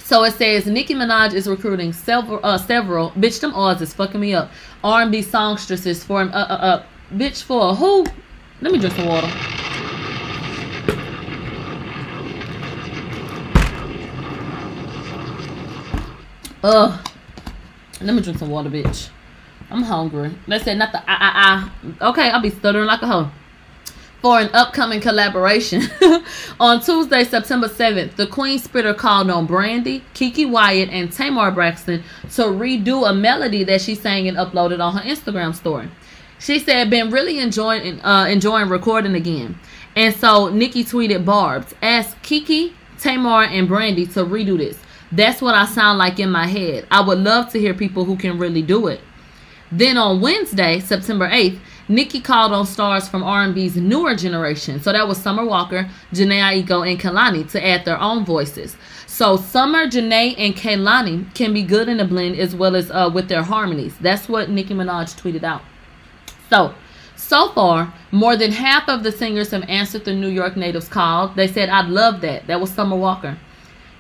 So 0.04 0.26
it 0.26 0.34
says 0.34 0.66
Nicki 0.66 0.96
Minaj 0.96 1.34
is 1.34 1.48
recruiting 1.48 1.94
several 1.94 2.42
uh, 2.44 2.58
several 2.58 3.12
bitch 3.12 3.40
them 3.40 3.54
odds 3.54 3.82
is 3.82 3.94
fucking 3.94 4.20
me 4.20 4.34
up 4.34 4.52
R&B 4.84 5.22
songstresses 5.22 6.04
for 6.04 6.22
an 6.22 6.28
uh 6.32 6.46
uh 6.50 6.54
uh 6.54 6.84
bitch 7.14 7.42
for 7.42 7.70
a 7.70 7.74
who 7.74 8.06
let 8.60 8.74
me 8.74 8.80
drink 8.80 8.96
some 8.98 9.06
water. 9.06 9.32
Ugh. 16.64 17.08
Let 18.02 18.14
me 18.14 18.22
drink 18.22 18.38
some 18.40 18.50
water, 18.50 18.70
bitch. 18.70 19.10
I'm 19.70 19.84
hungry. 19.84 20.34
Let's 20.48 20.66
not 20.66 20.92
the 20.92 21.00
ah 21.00 21.04
ah 21.08 21.72
ah. 22.02 22.10
Okay, 22.10 22.30
I'll 22.30 22.42
be 22.42 22.50
stuttering 22.50 22.86
like 22.86 23.02
a 23.02 23.08
hoe. 23.08 23.32
For 24.22 24.40
an 24.40 24.50
upcoming 24.54 25.00
collaboration. 25.00 25.84
on 26.60 26.82
Tuesday, 26.82 27.24
September 27.24 27.70
7th, 27.70 28.18
the 28.18 28.28
Queen 28.28 28.60
Spitter 28.60 28.94
called 28.94 29.30
on 29.30 29.46
Brandy, 29.46 30.04
Keke 30.14 30.50
Wyatt, 30.50 30.90
and 30.90 31.10
Tamar 31.10 31.52
Braxton 31.52 32.04
to 32.32 32.42
redo 32.44 33.10
a 33.10 33.14
melody 33.14 33.64
that 33.64 33.80
she 33.80 33.96
sang 33.96 34.28
and 34.28 34.36
uploaded 34.36 34.84
on 34.84 34.98
her 34.98 35.04
Instagram 35.10 35.56
story. 35.56 35.90
She 36.40 36.60
said, 36.60 36.90
"Been 36.90 37.12
really 37.12 37.40
enjoying 37.40 38.02
uh, 38.02 38.26
enjoying 38.30 38.70
recording 38.70 39.16
again." 39.16 39.58
And 39.96 40.14
so 40.16 40.50
Nicki 40.50 40.84
tweeted, 40.84 41.24
"Barb's 41.24 41.74
ask 41.82 42.22
Keke, 42.22 42.74
Tamar, 42.98 43.44
and 43.44 43.68
Brandy 43.68 44.06
to 44.08 44.26
redo 44.26 44.58
this. 44.58 44.78
That's 45.12 45.42
what 45.42 45.56
I 45.56 45.66
sound 45.66 45.98
like 45.98 46.20
in 46.20 46.32
my 46.32 46.48
head. 46.48 46.86
I 46.92 47.02
would 47.02 47.20
love 47.20 47.52
to 47.52 47.60
hear 47.60 47.74
people 47.74 48.06
who 48.06 48.16
can 48.16 48.38
really 48.38 48.62
do 48.62 48.88
it." 48.88 49.02
Then 49.72 49.98
on 49.98 50.20
Wednesday, 50.20 50.80
September 50.80 51.30
8th, 51.30 51.60
Nicki 51.88 52.22
called 52.22 52.54
on 52.54 52.66
stars 52.66 53.08
from 53.08 53.24
R&B's 53.24 53.76
newer 53.76 54.16
generation. 54.16 54.80
So 54.80 54.92
that 54.92 55.08
was 55.08 55.18
Summer 55.18 55.44
Walker, 55.44 55.90
Jhené 56.12 56.64
Aiko, 56.64 56.88
and 56.88 57.00
Kehlani 57.00 57.50
to 57.52 57.66
add 57.66 57.86
their 57.86 58.00
own 58.00 58.26
voices. 58.26 58.78
So 59.08 59.38
Summer, 59.38 59.88
Jhené, 59.88 60.36
and 60.38 60.56
Kehlani 60.56 61.34
can 61.34 61.54
be 61.54 61.64
good 61.64 61.90
in 61.90 62.00
a 62.00 62.06
blend 62.06 62.36
as 62.40 62.56
well 62.56 62.76
as 62.76 62.92
uh, 62.92 63.10
with 63.12 63.28
their 63.28 63.44
harmonies. 63.44 63.96
That's 64.00 64.30
what 64.30 64.50
Nicki 64.50 64.74
Minaj 64.74 65.20
tweeted 65.20 65.44
out. 65.44 65.62
So, 66.50 66.76
so 67.16 67.50
far, 67.50 67.94
more 68.12 68.36
than 68.36 68.52
half 68.52 68.88
of 68.88 69.04
the 69.04 69.12
singers 69.12 69.52
have 69.52 69.64
answered 69.68 70.06
the 70.06 70.14
New 70.14 70.30
York 70.30 70.56
natives 70.56 70.88
call. 70.88 71.30
They 71.30 71.48
said, 71.48 71.70
I'd 71.70 71.90
love 71.90 72.22
that. 72.22 72.48
That 72.48 72.62
was 72.62 72.72
Summer 72.72 72.96
Walker. 72.96 73.38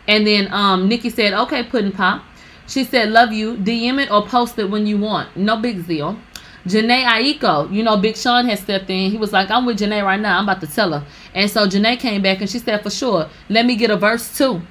And 0.09 0.25
then 0.25 0.51
um, 0.51 0.87
Nicki 0.89 1.11
said, 1.11 1.33
okay, 1.33 1.63
Pudding 1.63 1.91
Pop. 1.91 2.23
She 2.65 2.83
said, 2.83 3.09
love 3.09 3.31
you. 3.31 3.55
DM 3.57 4.01
it 4.01 4.09
or 4.09 4.25
post 4.25 4.57
it 4.57 4.67
when 4.67 4.87
you 4.87 4.97
want. 4.97 5.37
No 5.37 5.57
big 5.57 5.85
deal. 5.85 6.17
Jhené 6.65 7.05
Aiko, 7.05 7.71
you 7.71 7.83
know, 7.83 7.95
Big 7.95 8.17
Sean 8.17 8.45
had 8.45 8.57
stepped 8.57 8.89
in. 8.89 9.11
He 9.11 9.17
was 9.17 9.31
like, 9.31 9.51
I'm 9.51 9.67
with 9.67 9.77
Jhené 9.77 10.03
right 10.03 10.19
now. 10.19 10.39
I'm 10.39 10.45
about 10.45 10.61
to 10.61 10.67
tell 10.67 10.93
her. 10.93 11.05
And 11.35 11.49
so 11.49 11.67
Jhené 11.67 11.99
came 11.99 12.23
back 12.23 12.41
and 12.41 12.49
she 12.49 12.57
said, 12.57 12.81
for 12.81 12.89
sure, 12.89 13.29
let 13.49 13.67
me 13.67 13.75
get 13.75 13.91
a 13.91 13.97
verse 13.97 14.35
too. 14.35 14.63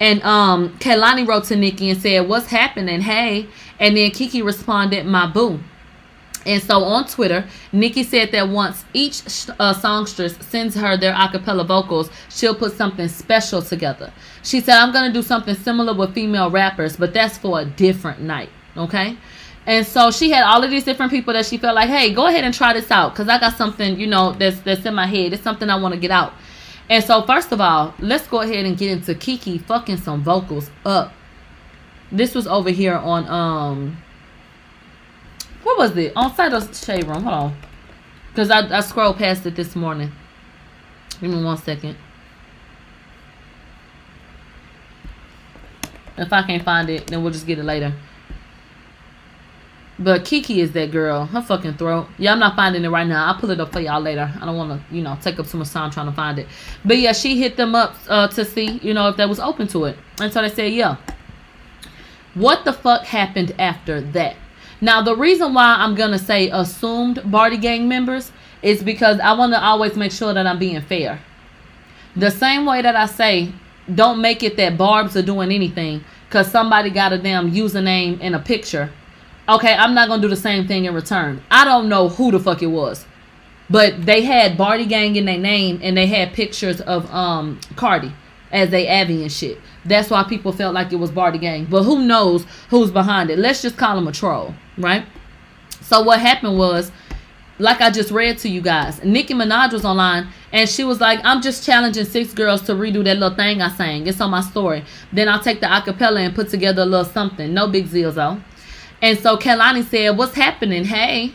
And 0.00 0.22
um, 0.22 0.78
wrote 1.26 1.44
to 1.44 1.56
Nicki 1.56 1.90
and 1.90 2.00
said, 2.00 2.28
what's 2.28 2.46
happening? 2.46 3.00
Hey. 3.00 3.48
And 3.80 3.96
then 3.96 4.12
Keke 4.12 4.44
responded, 4.44 5.04
my 5.04 5.26
boo. 5.26 5.58
And 6.46 6.62
so 6.62 6.84
on 6.84 7.08
Twitter, 7.08 7.44
Nicki 7.72 8.04
said 8.04 8.30
that 8.30 8.48
once 8.48 8.84
each 8.94 9.22
uh, 9.58 9.72
songstress 9.72 10.36
sends 10.36 10.76
her 10.76 10.96
their 10.96 11.12
acapella 11.12 11.66
vocals, 11.66 12.08
she'll 12.30 12.54
put 12.54 12.72
something 12.72 13.08
special 13.08 13.60
together. 13.60 14.12
She 14.46 14.60
said, 14.60 14.76
I'm 14.78 14.92
going 14.92 15.12
to 15.12 15.12
do 15.12 15.22
something 15.22 15.56
similar 15.56 15.92
with 15.92 16.14
female 16.14 16.52
rappers, 16.52 16.96
but 16.96 17.12
that's 17.12 17.36
for 17.36 17.58
a 17.60 17.64
different 17.64 18.20
night. 18.20 18.48
Okay? 18.76 19.18
And 19.66 19.84
so 19.84 20.12
she 20.12 20.30
had 20.30 20.44
all 20.44 20.62
of 20.62 20.70
these 20.70 20.84
different 20.84 21.10
people 21.10 21.32
that 21.32 21.46
she 21.46 21.58
felt 21.58 21.74
like, 21.74 21.88
hey, 21.88 22.14
go 22.14 22.28
ahead 22.28 22.44
and 22.44 22.54
try 22.54 22.72
this 22.72 22.92
out. 22.92 23.12
Because 23.12 23.28
I 23.28 23.40
got 23.40 23.56
something, 23.56 23.98
you 23.98 24.06
know, 24.06 24.34
that's, 24.34 24.60
that's 24.60 24.86
in 24.86 24.94
my 24.94 25.06
head. 25.08 25.32
It's 25.32 25.42
something 25.42 25.68
I 25.68 25.74
want 25.74 25.94
to 25.94 26.00
get 26.00 26.12
out. 26.12 26.32
And 26.88 27.02
so, 27.02 27.22
first 27.22 27.50
of 27.50 27.60
all, 27.60 27.92
let's 27.98 28.28
go 28.28 28.42
ahead 28.42 28.64
and 28.64 28.78
get 28.78 28.92
into 28.92 29.14
Keke 29.14 29.60
fucking 29.62 29.96
some 29.96 30.22
vocals 30.22 30.70
up. 30.84 31.12
This 32.12 32.32
was 32.32 32.46
over 32.46 32.70
here 32.70 32.94
on, 32.94 33.26
um, 33.28 33.96
what 35.64 35.76
was 35.76 35.96
it? 35.96 36.12
On 36.14 36.32
site 36.32 36.52
of 36.52 36.72
Shade 36.76 37.04
Room. 37.08 37.24
Hold 37.24 37.34
on. 37.34 37.56
Because 38.28 38.52
I, 38.52 38.78
I 38.78 38.80
scrolled 38.80 39.18
past 39.18 39.44
it 39.46 39.56
this 39.56 39.74
morning. 39.74 40.12
Give 41.20 41.30
me 41.30 41.42
one 41.42 41.56
second. 41.56 41.96
If 46.18 46.32
I 46.32 46.42
can't 46.42 46.62
find 46.62 46.88
it, 46.88 47.06
then 47.08 47.22
we'll 47.22 47.32
just 47.32 47.46
get 47.46 47.58
it 47.58 47.64
later. 47.64 47.94
But 49.98 50.24
Keke 50.24 50.58
is 50.58 50.72
that 50.72 50.90
girl. 50.90 51.24
Her 51.24 51.40
fucking 51.40 51.74
throat. 51.74 52.06
Yeah, 52.18 52.32
I'm 52.32 52.38
not 52.38 52.54
finding 52.54 52.84
it 52.84 52.88
right 52.88 53.06
now. 53.06 53.26
I'll 53.26 53.40
pull 53.40 53.50
it 53.50 53.60
up 53.60 53.72
for 53.72 53.80
y'all 53.80 54.00
later. 54.00 54.30
I 54.40 54.44
don't 54.44 54.56
want 54.56 54.70
to, 54.78 54.94
you 54.94 55.02
know, 55.02 55.16
take 55.22 55.38
up 55.38 55.46
too 55.46 55.56
much 55.56 55.70
time 55.70 55.90
trying 55.90 56.06
to 56.06 56.12
find 56.12 56.38
it. 56.38 56.46
But 56.84 56.98
yeah, 56.98 57.12
she 57.12 57.38
hit 57.38 57.56
them 57.56 57.74
up 57.74 57.94
uh, 58.08 58.28
to 58.28 58.44
see, 58.44 58.78
you 58.82 58.92
know, 58.92 59.08
if 59.08 59.16
that 59.16 59.28
was 59.28 59.40
open 59.40 59.68
to 59.68 59.84
it. 59.84 59.96
And 60.20 60.30
so 60.32 60.42
they 60.42 60.50
said, 60.50 60.72
yeah. 60.72 60.96
What 62.34 62.66
the 62.66 62.74
fuck 62.74 63.04
happened 63.04 63.54
after 63.58 64.02
that? 64.12 64.36
Now, 64.82 65.00
the 65.00 65.16
reason 65.16 65.54
why 65.54 65.76
I'm 65.78 65.94
going 65.94 66.10
to 66.10 66.18
say 66.18 66.50
assumed 66.50 67.22
Bardi 67.30 67.56
gang 67.56 67.88
members 67.88 68.30
is 68.60 68.82
because 68.82 69.18
I 69.20 69.32
want 69.32 69.54
to 69.54 69.62
always 69.62 69.96
make 69.96 70.12
sure 70.12 70.34
that 70.34 70.46
I'm 70.46 70.58
being 70.58 70.82
fair. 70.82 71.20
The 72.14 72.30
same 72.30 72.66
way 72.66 72.82
that 72.82 72.94
I 72.94 73.06
say, 73.06 73.52
don't 73.94 74.20
make 74.20 74.42
it 74.42 74.56
that 74.56 74.76
Barb's 74.76 75.16
are 75.16 75.22
doing 75.22 75.52
anything 75.52 76.04
because 76.28 76.50
somebody 76.50 76.90
got 76.90 77.12
a 77.12 77.18
damn 77.18 77.52
username 77.52 78.20
in 78.20 78.34
a 78.34 78.38
picture. 78.38 78.90
Okay, 79.48 79.72
I'm 79.72 79.94
not 79.94 80.08
to 80.08 80.20
do 80.20 80.28
the 80.28 80.40
same 80.40 80.66
thing 80.66 80.86
in 80.86 80.94
return. 80.94 81.42
I 81.50 81.64
don't 81.64 81.88
know 81.88 82.08
who 82.08 82.32
the 82.32 82.40
fuck 82.40 82.62
it 82.62 82.66
was. 82.66 83.06
But 83.68 84.06
they 84.06 84.22
had 84.22 84.56
Bardi 84.56 84.86
Gang 84.86 85.16
in 85.16 85.24
their 85.24 85.38
name 85.38 85.80
and 85.82 85.96
they 85.96 86.06
had 86.06 86.32
pictures 86.32 86.80
of 86.80 87.12
um 87.12 87.60
Cardi 87.74 88.12
as 88.52 88.70
they 88.70 88.86
Abby 88.86 89.22
and 89.22 89.32
shit. 89.32 89.58
That's 89.84 90.10
why 90.10 90.22
people 90.24 90.52
felt 90.52 90.74
like 90.74 90.92
it 90.92 90.96
was 90.96 91.10
Bardi 91.10 91.38
Gang. 91.38 91.64
But 91.64 91.82
who 91.82 92.04
knows 92.04 92.44
who's 92.70 92.90
behind 92.90 93.30
it? 93.30 93.38
Let's 93.38 93.62
just 93.62 93.76
call 93.76 93.98
him 93.98 94.08
a 94.08 94.12
troll 94.12 94.54
right? 94.78 95.04
So 95.82 96.02
what 96.02 96.20
happened 96.20 96.58
was, 96.58 96.90
like 97.58 97.80
I 97.80 97.90
just 97.90 98.10
read 98.10 98.38
to 98.38 98.48
you 98.48 98.60
guys, 98.60 99.02
Nicki 99.02 99.34
Minaj 99.34 99.72
was 99.72 99.84
online 99.84 100.28
and 100.52 100.68
she 100.68 100.84
was 100.84 101.00
like, 101.00 101.20
I'm 101.24 101.40
just 101.40 101.64
challenging 101.64 102.04
six 102.04 102.32
girls 102.34 102.62
to 102.62 102.72
redo 102.72 103.02
that 103.04 103.16
little 103.16 103.34
thing 103.34 103.62
I 103.62 103.70
sang. 103.70 104.06
It's 104.06 104.20
on 104.20 104.30
my 104.30 104.42
story. 104.42 104.84
Then 105.12 105.28
I'll 105.28 105.40
take 105.40 105.60
the 105.60 105.66
acapella 105.66 106.20
and 106.20 106.34
put 106.34 106.48
together 106.50 106.82
a 106.82 106.86
little 106.86 107.04
something. 107.04 107.52
No 107.54 107.68
big 107.68 107.90
deal 107.90 108.12
though. 108.12 108.40
And 109.00 109.18
so 109.18 109.36
Kehlani 109.36 109.84
said, 109.84 110.16
What's 110.16 110.34
happening? 110.34 110.84
Hey. 110.84 111.34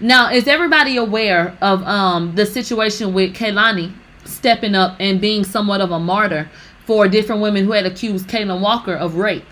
Now, 0.00 0.30
is 0.30 0.46
everybody 0.46 0.96
aware 0.96 1.56
of 1.60 1.82
um 1.82 2.34
the 2.34 2.46
situation 2.46 3.12
with 3.12 3.34
Kehlani 3.34 3.92
stepping 4.24 4.74
up 4.74 4.96
and 4.98 5.20
being 5.20 5.44
somewhat 5.44 5.80
of 5.80 5.90
a 5.90 5.98
martyr 5.98 6.50
for 6.86 7.08
different 7.08 7.42
women 7.42 7.64
who 7.64 7.72
had 7.72 7.84
accused 7.84 8.28
Kayla 8.28 8.60
Walker 8.60 8.94
of 8.94 9.16
rape? 9.16 9.44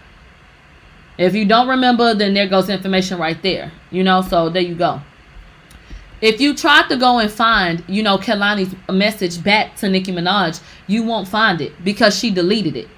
If 1.18 1.34
you 1.34 1.46
don't 1.46 1.68
remember, 1.68 2.14
then 2.14 2.34
there 2.34 2.46
goes 2.46 2.68
information 2.68 3.18
right 3.18 3.40
there. 3.42 3.72
You 3.90 4.04
know, 4.04 4.20
so 4.22 4.50
there 4.50 4.62
you 4.62 4.74
go. 4.74 5.00
If 6.20 6.40
you 6.40 6.54
try 6.54 6.86
to 6.88 6.96
go 6.96 7.18
and 7.18 7.30
find, 7.30 7.84
you 7.86 8.02
know, 8.02 8.16
Kehlani's 8.16 8.74
message 8.90 9.42
back 9.42 9.76
to 9.76 9.88
Nicki 9.88 10.12
Minaj, 10.12 10.62
you 10.86 11.02
won't 11.02 11.28
find 11.28 11.60
it 11.60 11.72
because 11.84 12.18
she 12.18 12.30
deleted 12.30 12.76
it. 12.76 12.88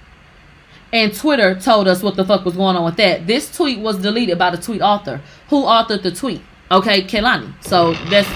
And 0.93 1.15
Twitter 1.15 1.55
told 1.59 1.89
us 1.89 2.03
what 2.03 2.17
the 2.17 2.25
fuck 2.25 2.45
was 2.45 2.57
going 2.57 2.77
on 2.77 2.85
with 2.85 2.97
that. 2.97 3.27
This 3.27 3.55
tweet 3.55 3.81
was 3.81 3.99
deleted 3.99 4.39
by 4.39 4.51
the 4.51 4.57
tweet 4.57 4.81
author. 4.81 5.21
Who 5.49 5.65
authored 5.65 6.03
the 6.03 6.13
tweet? 6.13 6.41
Okay, 6.71 7.03
Kehlani. 7.03 7.53
So 7.65 7.93
that's 8.09 8.29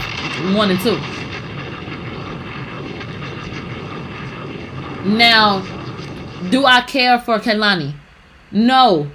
one 0.55 0.71
and 0.71 0.81
two. 0.81 0.99
Now, 5.09 5.61
do 6.51 6.65
I 6.65 6.83
care 6.83 7.19
for 7.21 7.39
Kehlani? 7.39 7.95
No. 8.51 9.11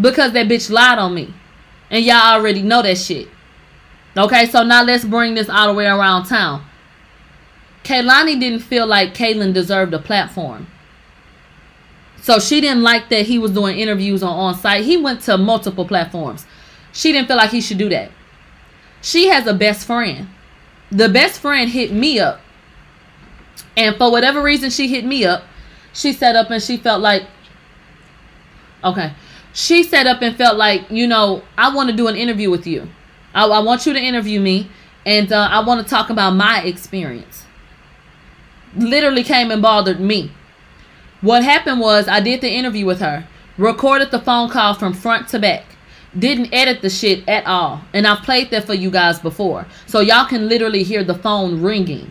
Because 0.00 0.32
that 0.32 0.46
bitch 0.46 0.70
lied 0.70 0.98
on 0.98 1.14
me. 1.14 1.34
And 1.90 2.04
y'all 2.04 2.34
already 2.34 2.62
know 2.62 2.82
that 2.82 2.98
shit. 2.98 3.28
Okay, 4.16 4.46
so 4.46 4.62
now 4.62 4.82
let's 4.82 5.04
bring 5.04 5.34
this 5.34 5.48
all 5.48 5.68
the 5.68 5.74
way 5.74 5.86
around 5.86 6.24
town. 6.26 6.64
Kehlani 7.84 8.40
didn't 8.40 8.60
feel 8.60 8.86
like 8.86 9.14
Kaylin 9.14 9.52
deserved 9.52 9.92
a 9.94 9.98
platform. 9.98 10.66
So 12.22 12.40
she 12.40 12.60
didn't 12.60 12.82
like 12.82 13.08
that 13.10 13.26
he 13.26 13.38
was 13.38 13.52
doing 13.52 13.78
interviews 13.78 14.22
on 14.22 14.36
on 14.36 14.54
site. 14.56 14.84
He 14.84 14.96
went 14.96 15.20
to 15.22 15.38
multiple 15.38 15.86
platforms. 15.86 16.46
She 16.92 17.12
didn't 17.12 17.28
feel 17.28 17.36
like 17.36 17.50
he 17.50 17.60
should 17.60 17.78
do 17.78 17.88
that. 17.90 18.10
She 19.02 19.28
has 19.28 19.46
a 19.46 19.54
best 19.54 19.86
friend. 19.86 20.28
The 20.90 21.08
best 21.08 21.40
friend 21.40 21.70
hit 21.70 21.92
me 21.92 22.18
up. 22.18 22.40
And 23.76 23.94
for 23.96 24.10
whatever 24.10 24.42
reason 24.42 24.70
she 24.70 24.88
hit 24.88 25.04
me 25.04 25.24
up, 25.24 25.44
she 25.92 26.12
set 26.12 26.34
up 26.34 26.50
and 26.50 26.62
she 26.62 26.78
felt 26.78 27.02
like 27.02 27.24
okay. 28.82 29.12
She 29.52 29.84
set 29.84 30.06
up 30.06 30.20
and 30.20 30.36
felt 30.36 30.56
like, 30.56 30.90
you 30.90 31.06
know, 31.06 31.42
I 31.56 31.74
want 31.74 31.90
to 31.90 31.96
do 31.96 32.08
an 32.08 32.16
interview 32.16 32.50
with 32.50 32.66
you. 32.66 32.88
I, 33.36 33.46
I 33.46 33.58
want 33.60 33.86
you 33.86 33.92
to 33.92 34.00
interview 34.00 34.40
me 34.40 34.68
and 35.04 35.30
uh, 35.30 35.48
I 35.50 35.60
want 35.64 35.80
to 35.80 35.88
talk 35.88 36.10
about 36.10 36.30
my 36.30 36.62
experience. 36.62 37.44
Literally 38.74 39.22
came 39.22 39.50
and 39.50 39.62
bothered 39.62 40.00
me. 40.00 40.32
What 41.20 41.44
happened 41.44 41.80
was 41.80 42.08
I 42.08 42.20
did 42.20 42.40
the 42.40 42.50
interview 42.50 42.86
with 42.86 43.00
her, 43.00 43.28
recorded 43.58 44.10
the 44.10 44.20
phone 44.20 44.48
call 44.48 44.74
from 44.74 44.94
front 44.94 45.28
to 45.28 45.38
back, 45.38 45.64
didn't 46.18 46.52
edit 46.52 46.80
the 46.80 46.90
shit 46.90 47.28
at 47.28 47.46
all. 47.46 47.82
And 47.92 48.06
I've 48.06 48.24
played 48.24 48.50
that 48.50 48.64
for 48.64 48.74
you 48.74 48.90
guys 48.90 49.20
before. 49.20 49.66
So 49.86 50.00
y'all 50.00 50.26
can 50.26 50.48
literally 50.48 50.82
hear 50.82 51.04
the 51.04 51.14
phone 51.14 51.62
ringing. 51.62 52.10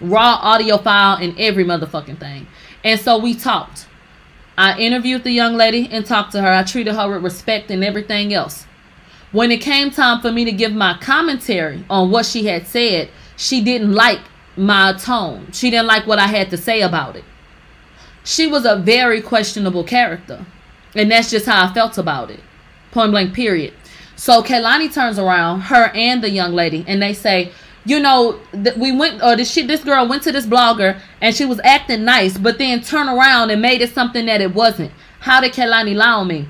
Raw 0.00 0.38
audio 0.42 0.78
file 0.78 1.16
and 1.16 1.38
every 1.38 1.64
motherfucking 1.64 2.18
thing. 2.18 2.46
And 2.84 3.00
so 3.00 3.18
we 3.18 3.34
talked. 3.34 3.86
I 4.58 4.78
interviewed 4.78 5.22
the 5.22 5.30
young 5.30 5.54
lady 5.54 5.88
and 5.90 6.04
talked 6.04 6.32
to 6.32 6.42
her. 6.42 6.48
I 6.48 6.64
treated 6.64 6.94
her 6.94 7.08
with 7.08 7.22
respect 7.22 7.70
and 7.70 7.84
everything 7.84 8.34
else. 8.34 8.66
When 9.32 9.50
it 9.50 9.60
came 9.60 9.90
time 9.90 10.20
for 10.20 10.32
me 10.32 10.44
to 10.44 10.52
give 10.52 10.72
my 10.72 10.96
commentary 10.98 11.84
on 11.90 12.10
what 12.10 12.26
she 12.26 12.46
had 12.46 12.66
said, 12.66 13.10
she 13.36 13.62
didn't 13.62 13.92
like 13.92 14.20
my 14.56 14.94
tone. 14.94 15.48
She 15.52 15.70
didn't 15.70 15.86
like 15.86 16.06
what 16.06 16.18
I 16.18 16.26
had 16.26 16.50
to 16.50 16.56
say 16.56 16.80
about 16.82 17.16
it 17.16 17.24
she 18.26 18.48
was 18.48 18.66
a 18.66 18.76
very 18.76 19.22
questionable 19.22 19.84
character. 19.84 20.44
And 20.94 21.10
that's 21.10 21.30
just 21.30 21.46
how 21.46 21.64
I 21.64 21.72
felt 21.72 21.96
about 21.96 22.30
it. 22.30 22.40
Point 22.90 23.12
blank, 23.12 23.34
period. 23.34 23.72
So 24.16 24.42
Kehlani 24.42 24.92
turns 24.92 25.18
around, 25.18 25.60
her 25.60 25.90
and 25.94 26.22
the 26.22 26.30
young 26.30 26.52
lady, 26.52 26.84
and 26.88 27.00
they 27.00 27.12
say, 27.12 27.52
you 27.84 28.00
know, 28.00 28.40
th- 28.52 28.76
we 28.76 28.90
went, 28.90 29.22
or 29.22 29.36
this 29.36 29.52
shit, 29.52 29.68
this 29.68 29.84
girl 29.84 30.08
went 30.08 30.24
to 30.24 30.32
this 30.32 30.46
blogger 30.46 31.00
and 31.20 31.36
she 31.36 31.44
was 31.44 31.60
acting 31.62 32.04
nice, 32.04 32.36
but 32.36 32.58
then 32.58 32.80
turn 32.82 33.08
around 33.08 33.50
and 33.50 33.62
made 33.62 33.80
it 33.80 33.92
something 33.92 34.26
that 34.26 34.40
it 34.40 34.54
wasn't. 34.54 34.90
How 35.20 35.40
did 35.40 35.52
Kehlani 35.52 35.94
lie 35.94 36.10
on 36.10 36.26
me? 36.26 36.48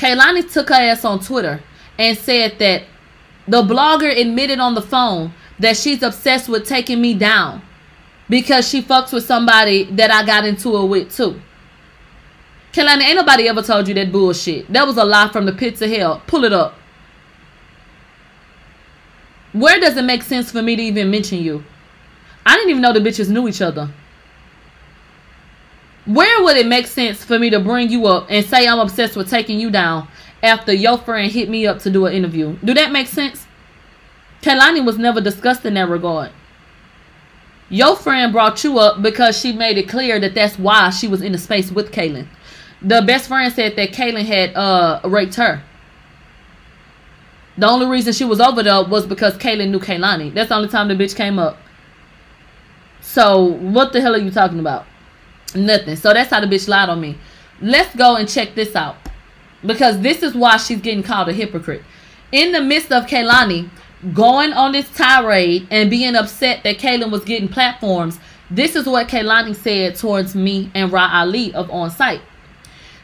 Kehlani 0.00 0.50
took 0.50 0.70
her 0.70 0.74
ass 0.76 1.04
on 1.04 1.20
Twitter 1.20 1.62
and 1.98 2.16
said 2.16 2.58
that 2.58 2.84
the 3.46 3.62
blogger 3.62 4.10
admitted 4.18 4.58
on 4.58 4.74
the 4.74 4.80
phone 4.80 5.34
that 5.58 5.76
she's 5.76 6.02
obsessed 6.02 6.48
with 6.48 6.66
taking 6.66 7.02
me 7.02 7.12
down 7.12 7.60
because 8.30 8.66
she 8.66 8.80
fucks 8.80 9.12
with 9.12 9.26
somebody 9.26 9.84
that 9.84 10.10
I 10.10 10.24
got 10.24 10.46
into 10.46 10.74
it 10.78 10.86
with 10.86 11.14
too. 11.14 11.38
Kehlani, 12.72 13.02
ain't 13.02 13.16
nobody 13.16 13.46
ever 13.46 13.60
told 13.60 13.88
you 13.88 13.94
that 13.94 14.10
bullshit. 14.10 14.72
That 14.72 14.86
was 14.86 14.96
a 14.96 15.04
lie 15.04 15.28
from 15.28 15.44
the 15.44 15.52
pits 15.52 15.82
of 15.82 15.90
hell. 15.90 16.22
Pull 16.26 16.44
it 16.44 16.52
up. 16.54 16.76
Where 19.52 19.78
does 19.80 19.98
it 19.98 20.04
make 20.04 20.22
sense 20.22 20.50
for 20.50 20.62
me 20.62 20.76
to 20.76 20.82
even 20.82 21.10
mention 21.10 21.40
you? 21.40 21.62
I 22.46 22.54
didn't 22.54 22.70
even 22.70 22.80
know 22.80 22.94
the 22.94 23.00
bitches 23.00 23.28
knew 23.28 23.48
each 23.48 23.60
other. 23.60 23.90
Where 26.06 26.42
would 26.42 26.56
it 26.56 26.66
make 26.66 26.86
sense 26.86 27.22
for 27.24 27.38
me 27.38 27.50
to 27.50 27.60
bring 27.60 27.90
you 27.90 28.06
up 28.06 28.26
and 28.30 28.44
say 28.44 28.66
I'm 28.66 28.78
obsessed 28.78 29.16
with 29.16 29.28
taking 29.28 29.60
you 29.60 29.70
down 29.70 30.08
after 30.42 30.72
your 30.72 30.98
friend 30.98 31.30
hit 31.30 31.48
me 31.48 31.66
up 31.66 31.78
to 31.80 31.90
do 31.90 32.06
an 32.06 32.14
interview? 32.14 32.56
Do 32.64 32.74
that 32.74 32.90
make 32.90 33.06
sense? 33.06 33.46
Kehlani 34.42 34.84
was 34.84 34.98
never 34.98 35.20
discussed 35.20 35.64
in 35.66 35.74
that 35.74 35.88
regard. 35.88 36.30
Your 37.68 37.94
friend 37.94 38.32
brought 38.32 38.64
you 38.64 38.78
up 38.78 39.02
because 39.02 39.38
she 39.38 39.52
made 39.52 39.78
it 39.78 39.88
clear 39.88 40.18
that 40.18 40.34
that's 40.34 40.58
why 40.58 40.90
she 40.90 41.06
was 41.06 41.22
in 41.22 41.32
the 41.32 41.38
space 41.38 41.70
with 41.70 41.92
Kaylin. 41.92 42.26
The 42.82 43.02
best 43.02 43.28
friend 43.28 43.52
said 43.52 43.76
that 43.76 43.92
Kaylin 43.92 44.24
had 44.24 44.54
uh 44.56 45.00
raped 45.04 45.34
her. 45.36 45.62
The 47.58 47.68
only 47.68 47.86
reason 47.86 48.14
she 48.14 48.24
was 48.24 48.40
over 48.40 48.62
there 48.62 48.82
was 48.82 49.06
because 49.06 49.36
Kaylin 49.36 49.70
knew 49.70 49.78
Kehlani. 49.78 50.32
That's 50.32 50.48
the 50.48 50.54
only 50.54 50.68
time 50.68 50.88
the 50.88 50.94
bitch 50.94 51.14
came 51.14 51.38
up. 51.38 51.58
So 53.02 53.44
what 53.44 53.92
the 53.92 54.00
hell 54.00 54.14
are 54.14 54.18
you 54.18 54.30
talking 54.30 54.58
about? 54.58 54.86
Nothing. 55.54 55.96
So 55.96 56.12
that's 56.12 56.30
how 56.30 56.40
the 56.40 56.46
bitch 56.46 56.68
lied 56.68 56.88
on 56.88 57.00
me. 57.00 57.18
Let's 57.60 57.94
go 57.96 58.16
and 58.16 58.28
check 58.28 58.54
this 58.54 58.74
out. 58.74 58.96
Because 59.64 60.00
this 60.00 60.22
is 60.22 60.34
why 60.34 60.56
she's 60.56 60.80
getting 60.80 61.02
called 61.02 61.28
a 61.28 61.32
hypocrite. 61.32 61.82
In 62.32 62.52
the 62.52 62.60
midst 62.60 62.92
of 62.92 63.06
Kehlani 63.06 63.68
going 64.14 64.52
on 64.52 64.72
this 64.72 64.88
tirade 64.96 65.66
and 65.70 65.90
being 65.90 66.14
upset 66.14 66.62
that 66.64 66.78
Kaylin 66.78 67.10
was 67.10 67.24
getting 67.24 67.48
platforms, 67.48 68.18
this 68.50 68.74
is 68.74 68.86
what 68.86 69.08
Kehlani 69.08 69.54
said 69.54 69.96
towards 69.96 70.34
me 70.34 70.70
and 70.74 70.90
Ra 70.90 71.10
Ali 71.12 71.52
of 71.52 71.70
On 71.70 71.90
Site. 71.90 72.22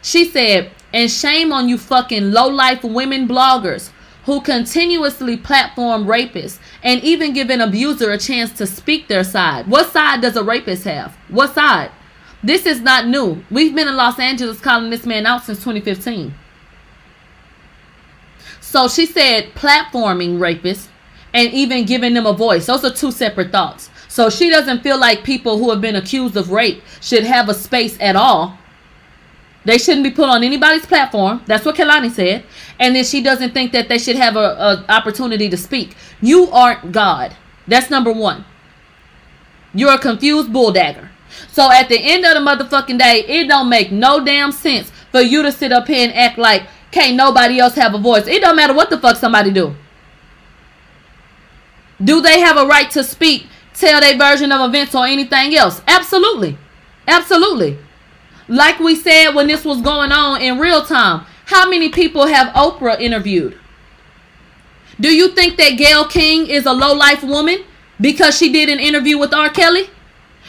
She 0.02 0.24
said, 0.24 0.70
and 0.92 1.11
shame 1.11 1.52
on 1.52 1.68
you 1.68 1.76
fucking 1.76 2.30
low-life 2.30 2.82
women 2.85 3.28
bloggers 3.28 3.90
who 4.24 4.40
continuously 4.40 5.37
platform 5.37 6.04
rapists 6.04 6.59
and 6.82 7.02
even 7.04 7.32
give 7.32 7.50
an 7.50 7.61
abuser 7.61 8.11
a 8.11 8.18
chance 8.18 8.52
to 8.52 8.66
speak 8.66 9.06
their 9.09 9.22
side. 9.22 9.68
What 9.68 9.92
side 9.92 10.20
does 10.20 10.37
a 10.37 10.42
rapist 10.42 10.85
have? 10.85 11.14
What 11.28 11.54
side? 11.54 11.90
This 12.42 12.66
is 12.66 12.81
not 12.81 13.09
new. 13.09 13.42
We've 13.51 13.75
been 13.75 13.88
in 13.88 13.96
Los 13.96 14.18
Angeles 14.18 14.61
calling 14.61 14.90
this 14.90 15.07
man 15.07 15.27
out 15.27 15.44
since 15.44 15.59
2015. 15.59 16.35
So 18.61 18.88
she 18.88 19.07
said 19.07 19.55
platforming 19.55 20.38
rapists 20.38 20.88
and 21.33 21.53
even 21.53 21.87
giving 21.87 22.14
them 22.14 22.27
a 22.27 22.33
voice. 22.33 22.66
Those 22.66 22.85
are 22.85 22.90
two 22.90 23.11
separate 23.12 23.53
thoughts. 23.53 23.90
So 24.09 24.31
she 24.31 24.49
doesn't 24.49 24.83
feel 24.83 24.99
like 24.99 25.25
people 25.25 25.59
who 25.59 25.70
have 25.70 25.81
been 25.81 25.96
accused 25.96 26.37
of 26.37 26.51
rape 26.51 26.83
should 27.01 27.25
have 27.25 27.49
a 27.49 27.55
space 27.55 27.96
at 28.01 28.16
all. 28.16 28.59
They 29.64 29.79
shouldn't 29.79 30.05
be 30.05 30.11
put 30.11 30.29
on 30.29 30.44
anybody's 30.44 30.87
platform. 30.87 31.42
That's 31.46 31.64
what 31.64 31.75
Kehlani 31.75 32.11
said. 32.11 32.44
And 32.79 32.94
then 32.94 33.05
she 33.05 33.22
doesn't 33.22 33.53
think 33.53 33.72
that 33.72 33.88
they 33.88 33.99
should 33.99 34.16
have 34.16 34.37
a, 34.37 34.38
a 34.38 34.85
opportunity 34.88 35.49
to 35.49 35.57
speak. 35.57 35.96
You 36.20 36.49
aren't 36.51 36.92
God. 36.92 37.35
That's 37.66 37.90
number 37.90 38.12
one. 38.12 38.44
You're 39.75 39.94
a 39.94 39.99
confused 39.99 40.53
bulldagger. 40.53 41.11
So 41.51 41.70
at 41.70 41.88
the 41.88 41.99
end 41.99 42.25
of 42.25 42.35
the 42.35 42.40
motherfucking 42.40 42.99
day, 42.99 43.25
it 43.27 43.49
don't 43.49 43.68
make 43.68 43.92
no 43.92 44.25
damn 44.25 44.53
sense 44.53 44.90
for 45.11 45.20
you 45.20 45.42
to 45.42 45.53
sit 45.53 45.72
up 45.72 45.87
here 45.87 46.07
and 46.09 46.14
act 46.16 46.38
like 46.38 46.64
can't 46.90 47.16
nobody 47.16 47.59
else 47.59 47.75
have 47.75 47.94
a 47.94 47.99
voice. 47.99 48.27
It 48.27 48.40
don't 48.40 48.57
matter 48.57 48.75
what 48.75 48.90
the 48.90 48.99
fuck 48.99 49.16
somebody 49.16 49.51
do. 49.51 49.75
Do 52.03 52.20
they 52.20 52.40
have 52.40 52.57
a 52.57 52.66
right 52.66 52.90
to 52.92 53.03
speak, 53.03 53.46
tell 53.75 54.01
their 54.01 54.16
version 54.16 54.53
of 54.53 54.68
events 54.68 54.94
or 54.94 55.07
anything 55.07 55.55
else? 55.55 55.81
Absolutely. 55.87 56.59
Absolutely. 57.09 57.79
Like 58.49 58.79
we 58.79 58.94
said 58.94 59.31
when 59.31 59.46
this 59.46 59.64
was 59.64 59.81
going 59.81 60.12
on 60.12 60.40
in 60.40 60.59
real 60.59 60.85
time, 60.85 61.27
how 61.46 61.68
many 61.68 61.88
people 61.90 62.27
have 62.27 62.53
Oprah 62.55 63.01
interviewed? 63.01 63.59
Do 64.99 65.14
you 65.14 65.29
think 65.29 65.57
that 65.59 65.77
Gayle 65.77 66.07
King 66.07 66.46
is 66.46 66.66
a 66.66 66.72
low-life 66.72 67.22
woman 67.22 67.64
because 68.01 68.37
she 68.37 68.53
did 68.53 68.68
an 68.68 68.81
interview 68.81 69.18
with 69.18 69.35
R. 69.35 69.51
Kelly? 69.51 69.90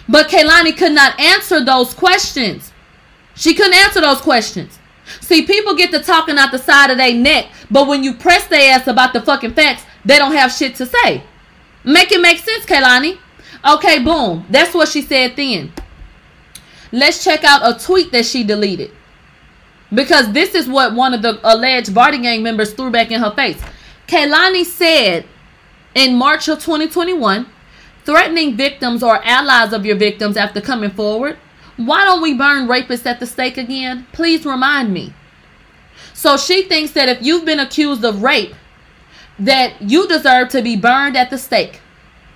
But 0.10 0.30
Kehlani 0.30 0.78
could 0.78 0.94
not 0.94 1.20
answer 1.20 1.64
those 1.64 1.94
questions. 1.94 2.72
She 3.36 3.54
couldn't 3.54 3.76
answer 3.76 4.02
those 4.02 4.22
questions. 4.22 4.80
See, 5.22 5.46
people 5.46 5.76
get 5.76 5.92
to 5.92 6.00
talking 6.00 6.38
out 6.38 6.52
the 6.52 6.58
side 6.58 6.90
of 6.90 6.98
their 6.98 7.14
neck, 7.14 7.48
but 7.72 7.88
when 7.88 8.04
you 8.04 8.14
press 8.14 8.48
their 8.48 8.74
ass 8.74 8.88
about 8.88 9.14
the 9.14 9.22
fucking 9.22 9.54
facts, 9.54 9.84
they 10.04 10.18
don't 10.18 10.34
have 10.34 10.52
shit 10.52 10.76
to 10.76 10.86
say. 10.86 11.24
Make 11.84 12.12
it 12.12 12.22
make 12.22 12.40
sense, 12.40 12.66
Kehlani. 12.66 13.18
Okay, 13.66 14.04
boom. 14.04 14.46
That's 14.50 14.74
what 14.74 14.90
she 14.90 15.02
said 15.02 15.36
then. 15.36 15.72
Let's 16.92 17.24
check 17.24 17.44
out 17.44 17.62
a 17.64 17.78
tweet 17.84 18.12
that 18.12 18.26
she 18.26 18.44
deleted. 18.44 18.92
Because 19.94 20.32
this 20.34 20.54
is 20.54 20.68
what 20.68 20.94
one 20.94 21.14
of 21.14 21.22
the 21.22 21.40
alleged 21.44 21.94
Bardi 21.94 22.20
Gang 22.20 22.44
members 22.44 22.74
threw 22.74 22.92
back 22.92 23.12
in 23.12 23.22
her 23.22 23.32
face. 23.32 23.62
Kehlani 24.08 24.66
said 24.66 25.26
in 25.96 26.16
March 26.16 26.48
of 26.48 26.60
2021, 26.60 27.46
threatening 28.08 28.56
victims 28.56 29.04
or 29.04 29.22
allies 29.26 29.74
of 29.74 29.86
your 29.86 29.98
victims 29.98 30.38
after 30.38 30.62
coming 30.62 30.90
forward. 30.90 31.38
Why 31.76 32.06
don't 32.06 32.22
we 32.22 32.34
burn 32.34 32.66
rapists 32.66 33.06
at 33.06 33.20
the 33.20 33.26
stake 33.26 33.58
again? 33.58 34.08
Please 34.14 34.46
remind 34.46 34.94
me. 34.94 35.14
So 36.14 36.38
she 36.38 36.64
thinks 36.64 36.94
that 36.94 37.10
if 37.10 37.22
you've 37.22 37.44
been 37.44 37.60
accused 37.60 38.06
of 38.06 38.24
rape, 38.24 38.56
that 39.40 39.82
you 39.82 40.08
deserve 40.08 40.48
to 40.50 40.62
be 40.62 40.78
burned 40.78 41.18
at 41.18 41.30
the 41.30 41.38
stake. 41.38 41.82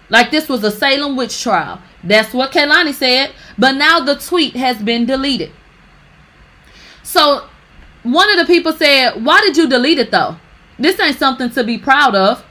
Like 0.09 0.29
this 0.29 0.49
was 0.49 0.61
a 0.65 0.71
Salem 0.71 1.15
witch 1.15 1.41
trial. 1.41 1.81
That's 2.03 2.33
what 2.33 2.51
Kehlani 2.51 2.93
said. 2.93 3.31
But 3.57 3.71
now 3.75 4.01
the 4.01 4.15
tweet 4.15 4.57
has 4.57 4.77
been 4.77 5.05
deleted. 5.05 5.53
So 7.01 7.47
one 8.03 8.29
of 8.29 8.45
the 8.45 8.53
people 8.53 8.73
said, 8.73 9.23
Why 9.23 9.39
did 9.39 9.55
you 9.55 9.69
delete 9.69 9.99
it 9.99 10.11
though? 10.11 10.35
This 10.77 10.99
ain't 10.99 11.17
something 11.17 11.49
to 11.51 11.63
be 11.63 11.77
proud 11.77 12.13
of. 12.13 12.43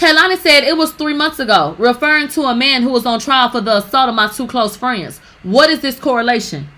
Kehlani 0.00 0.38
said 0.38 0.64
it 0.64 0.78
was 0.78 0.92
three 0.92 1.12
months 1.12 1.40
ago, 1.40 1.76
referring 1.78 2.28
to 2.28 2.44
a 2.44 2.56
man 2.56 2.82
who 2.82 2.88
was 2.88 3.04
on 3.04 3.20
trial 3.20 3.50
for 3.50 3.60
the 3.60 3.76
assault 3.76 4.08
of 4.08 4.14
my 4.14 4.28
two 4.28 4.46
close 4.46 4.74
friends. 4.74 5.18
What 5.42 5.68
is 5.68 5.80
this 5.80 6.00
correlation? 6.00 6.68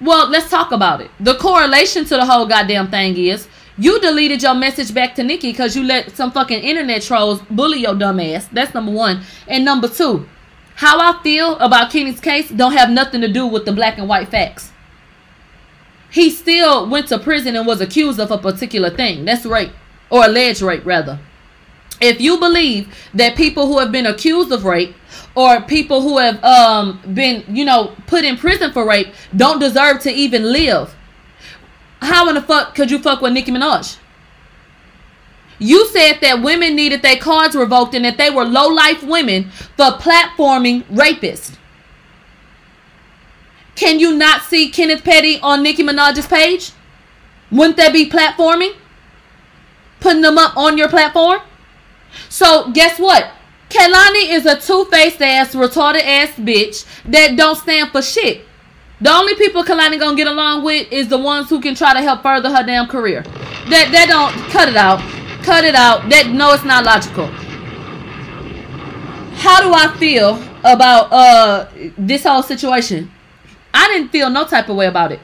Well, 0.00 0.30
let's 0.30 0.48
talk 0.48 0.72
about 0.72 1.02
it. 1.02 1.10
The 1.20 1.34
correlation 1.34 2.06
to 2.06 2.16
the 2.16 2.24
whole 2.24 2.46
goddamn 2.46 2.90
thing 2.90 3.18
is 3.18 3.46
you 3.76 4.00
deleted 4.00 4.42
your 4.42 4.54
message 4.54 4.94
back 4.94 5.14
to 5.16 5.22
Nicki 5.22 5.52
because 5.52 5.76
you 5.76 5.82
let 5.82 6.16
some 6.16 6.32
fucking 6.32 6.60
internet 6.60 7.02
trolls 7.02 7.42
bully 7.50 7.80
your 7.80 7.94
dumb 7.94 8.18
ass. 8.18 8.48
That's 8.50 8.72
number 8.72 8.92
one. 8.92 9.20
And 9.46 9.62
number 9.62 9.86
two, 9.86 10.26
how 10.76 10.98
I 10.98 11.22
feel 11.22 11.58
about 11.58 11.90
Kenny's 11.90 12.20
case 12.20 12.48
don't 12.48 12.72
have 12.72 12.88
nothing 12.88 13.20
to 13.20 13.28
do 13.30 13.46
with 13.46 13.66
the 13.66 13.72
black 13.72 13.98
and 13.98 14.08
white 14.08 14.28
facts. 14.28 14.72
He 16.10 16.30
still 16.30 16.88
went 16.88 17.08
to 17.08 17.18
prison 17.18 17.54
and 17.54 17.66
was 17.66 17.82
accused 17.82 18.18
of 18.18 18.30
a 18.30 18.38
particular 18.38 18.88
thing. 18.88 19.26
That's 19.26 19.44
rape. 19.44 19.72
Or 20.08 20.24
alleged 20.24 20.62
rape, 20.62 20.86
rather. 20.86 21.18
If 22.00 22.20
you 22.20 22.38
believe 22.38 22.94
that 23.14 23.36
people 23.36 23.66
who 23.66 23.78
have 23.78 23.92
been 23.92 24.06
accused 24.06 24.52
of 24.52 24.64
rape 24.64 24.94
or 25.34 25.60
people 25.62 26.00
who 26.02 26.18
have 26.18 26.42
um, 26.42 27.00
been, 27.14 27.44
you 27.48 27.64
know, 27.64 27.94
put 28.06 28.24
in 28.24 28.36
prison 28.36 28.72
for 28.72 28.86
rape 28.86 29.14
don't 29.36 29.58
deserve 29.58 30.00
to 30.00 30.10
even 30.10 30.42
live, 30.52 30.94
how 32.00 32.28
in 32.28 32.34
the 32.34 32.42
fuck 32.42 32.74
could 32.74 32.90
you 32.90 32.98
fuck 32.98 33.20
with 33.20 33.32
Nicki 33.32 33.50
Minaj? 33.50 33.98
You 35.58 35.86
said 35.86 36.18
that 36.20 36.42
women 36.42 36.74
needed 36.74 37.02
their 37.02 37.16
cards 37.16 37.54
revoked 37.54 37.94
and 37.94 38.04
that 38.04 38.18
they 38.18 38.28
were 38.28 38.44
low 38.44 38.68
life 38.68 39.02
women 39.02 39.50
for 39.50 39.92
platforming 39.92 40.82
rapists. 40.84 41.56
Can 43.76 43.98
you 43.98 44.16
not 44.16 44.42
see 44.42 44.70
Kenneth 44.70 45.04
Petty 45.04 45.40
on 45.40 45.62
Nicki 45.62 45.82
Minaj's 45.82 46.26
page? 46.26 46.72
Wouldn't 47.50 47.76
that 47.76 47.92
be 47.92 48.08
platforming? 48.08 48.74
Putting 50.00 50.22
them 50.22 50.38
up 50.38 50.56
on 50.56 50.76
your 50.76 50.88
platform? 50.88 51.40
So 52.28 52.70
guess 52.72 52.98
what? 52.98 53.30
Kehlani 53.68 54.30
is 54.30 54.46
a 54.46 54.60
two-faced 54.60 55.20
ass, 55.20 55.54
retarded 55.54 56.02
ass 56.02 56.30
bitch 56.36 56.86
that 57.10 57.36
don't 57.36 57.56
stand 57.56 57.90
for 57.90 58.02
shit. 58.02 58.42
The 59.00 59.10
only 59.10 59.34
people 59.34 59.64
Kehlani 59.64 59.98
gonna 59.98 60.16
get 60.16 60.28
along 60.28 60.64
with 60.64 60.90
is 60.92 61.08
the 61.08 61.18
ones 61.18 61.50
who 61.50 61.60
can 61.60 61.74
try 61.74 61.92
to 61.92 62.00
help 62.00 62.22
further 62.22 62.50
her 62.50 62.64
damn 62.64 62.86
career. 62.86 63.22
That 63.22 63.90
that 63.92 64.06
don't 64.08 64.32
cut 64.50 64.68
it 64.68 64.76
out. 64.76 65.00
Cut 65.42 65.64
it 65.64 65.74
out. 65.74 66.08
That 66.08 66.28
no, 66.28 66.52
it's 66.52 66.64
not 66.64 66.84
logical. 66.84 67.26
How 69.36 69.60
do 69.60 69.74
I 69.74 69.94
feel 69.98 70.36
about 70.60 71.12
uh 71.12 71.68
this 71.98 72.22
whole 72.22 72.42
situation? 72.42 73.10
I 73.74 73.88
didn't 73.88 74.10
feel 74.10 74.30
no 74.30 74.44
type 74.44 74.68
of 74.68 74.76
way 74.76 74.86
about 74.86 75.10
it. 75.10 75.20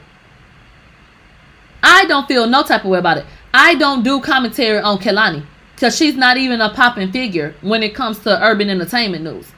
I 1.83 2.05
don't 2.07 2.27
feel 2.27 2.47
no 2.49 2.63
type 2.65 2.85
of 2.85 2.91
way 2.91 2.99
about 2.99 3.19
it. 3.19 3.27
I 3.55 3.77
don't 3.77 4.03
do 4.03 4.21
commentary 4.21 4.81
on 4.81 4.99
Kehlani 4.99 5.47
because 5.81 5.97
she's 5.97 6.15
not 6.15 6.37
even 6.37 6.61
a 6.61 6.69
popping 6.75 7.11
figure 7.11 7.55
when 7.63 7.83
it 7.83 7.95
comes 7.95 8.19
to 8.19 8.45
urban 8.45 8.69
entertainment 8.69 9.25
news. 9.25 9.51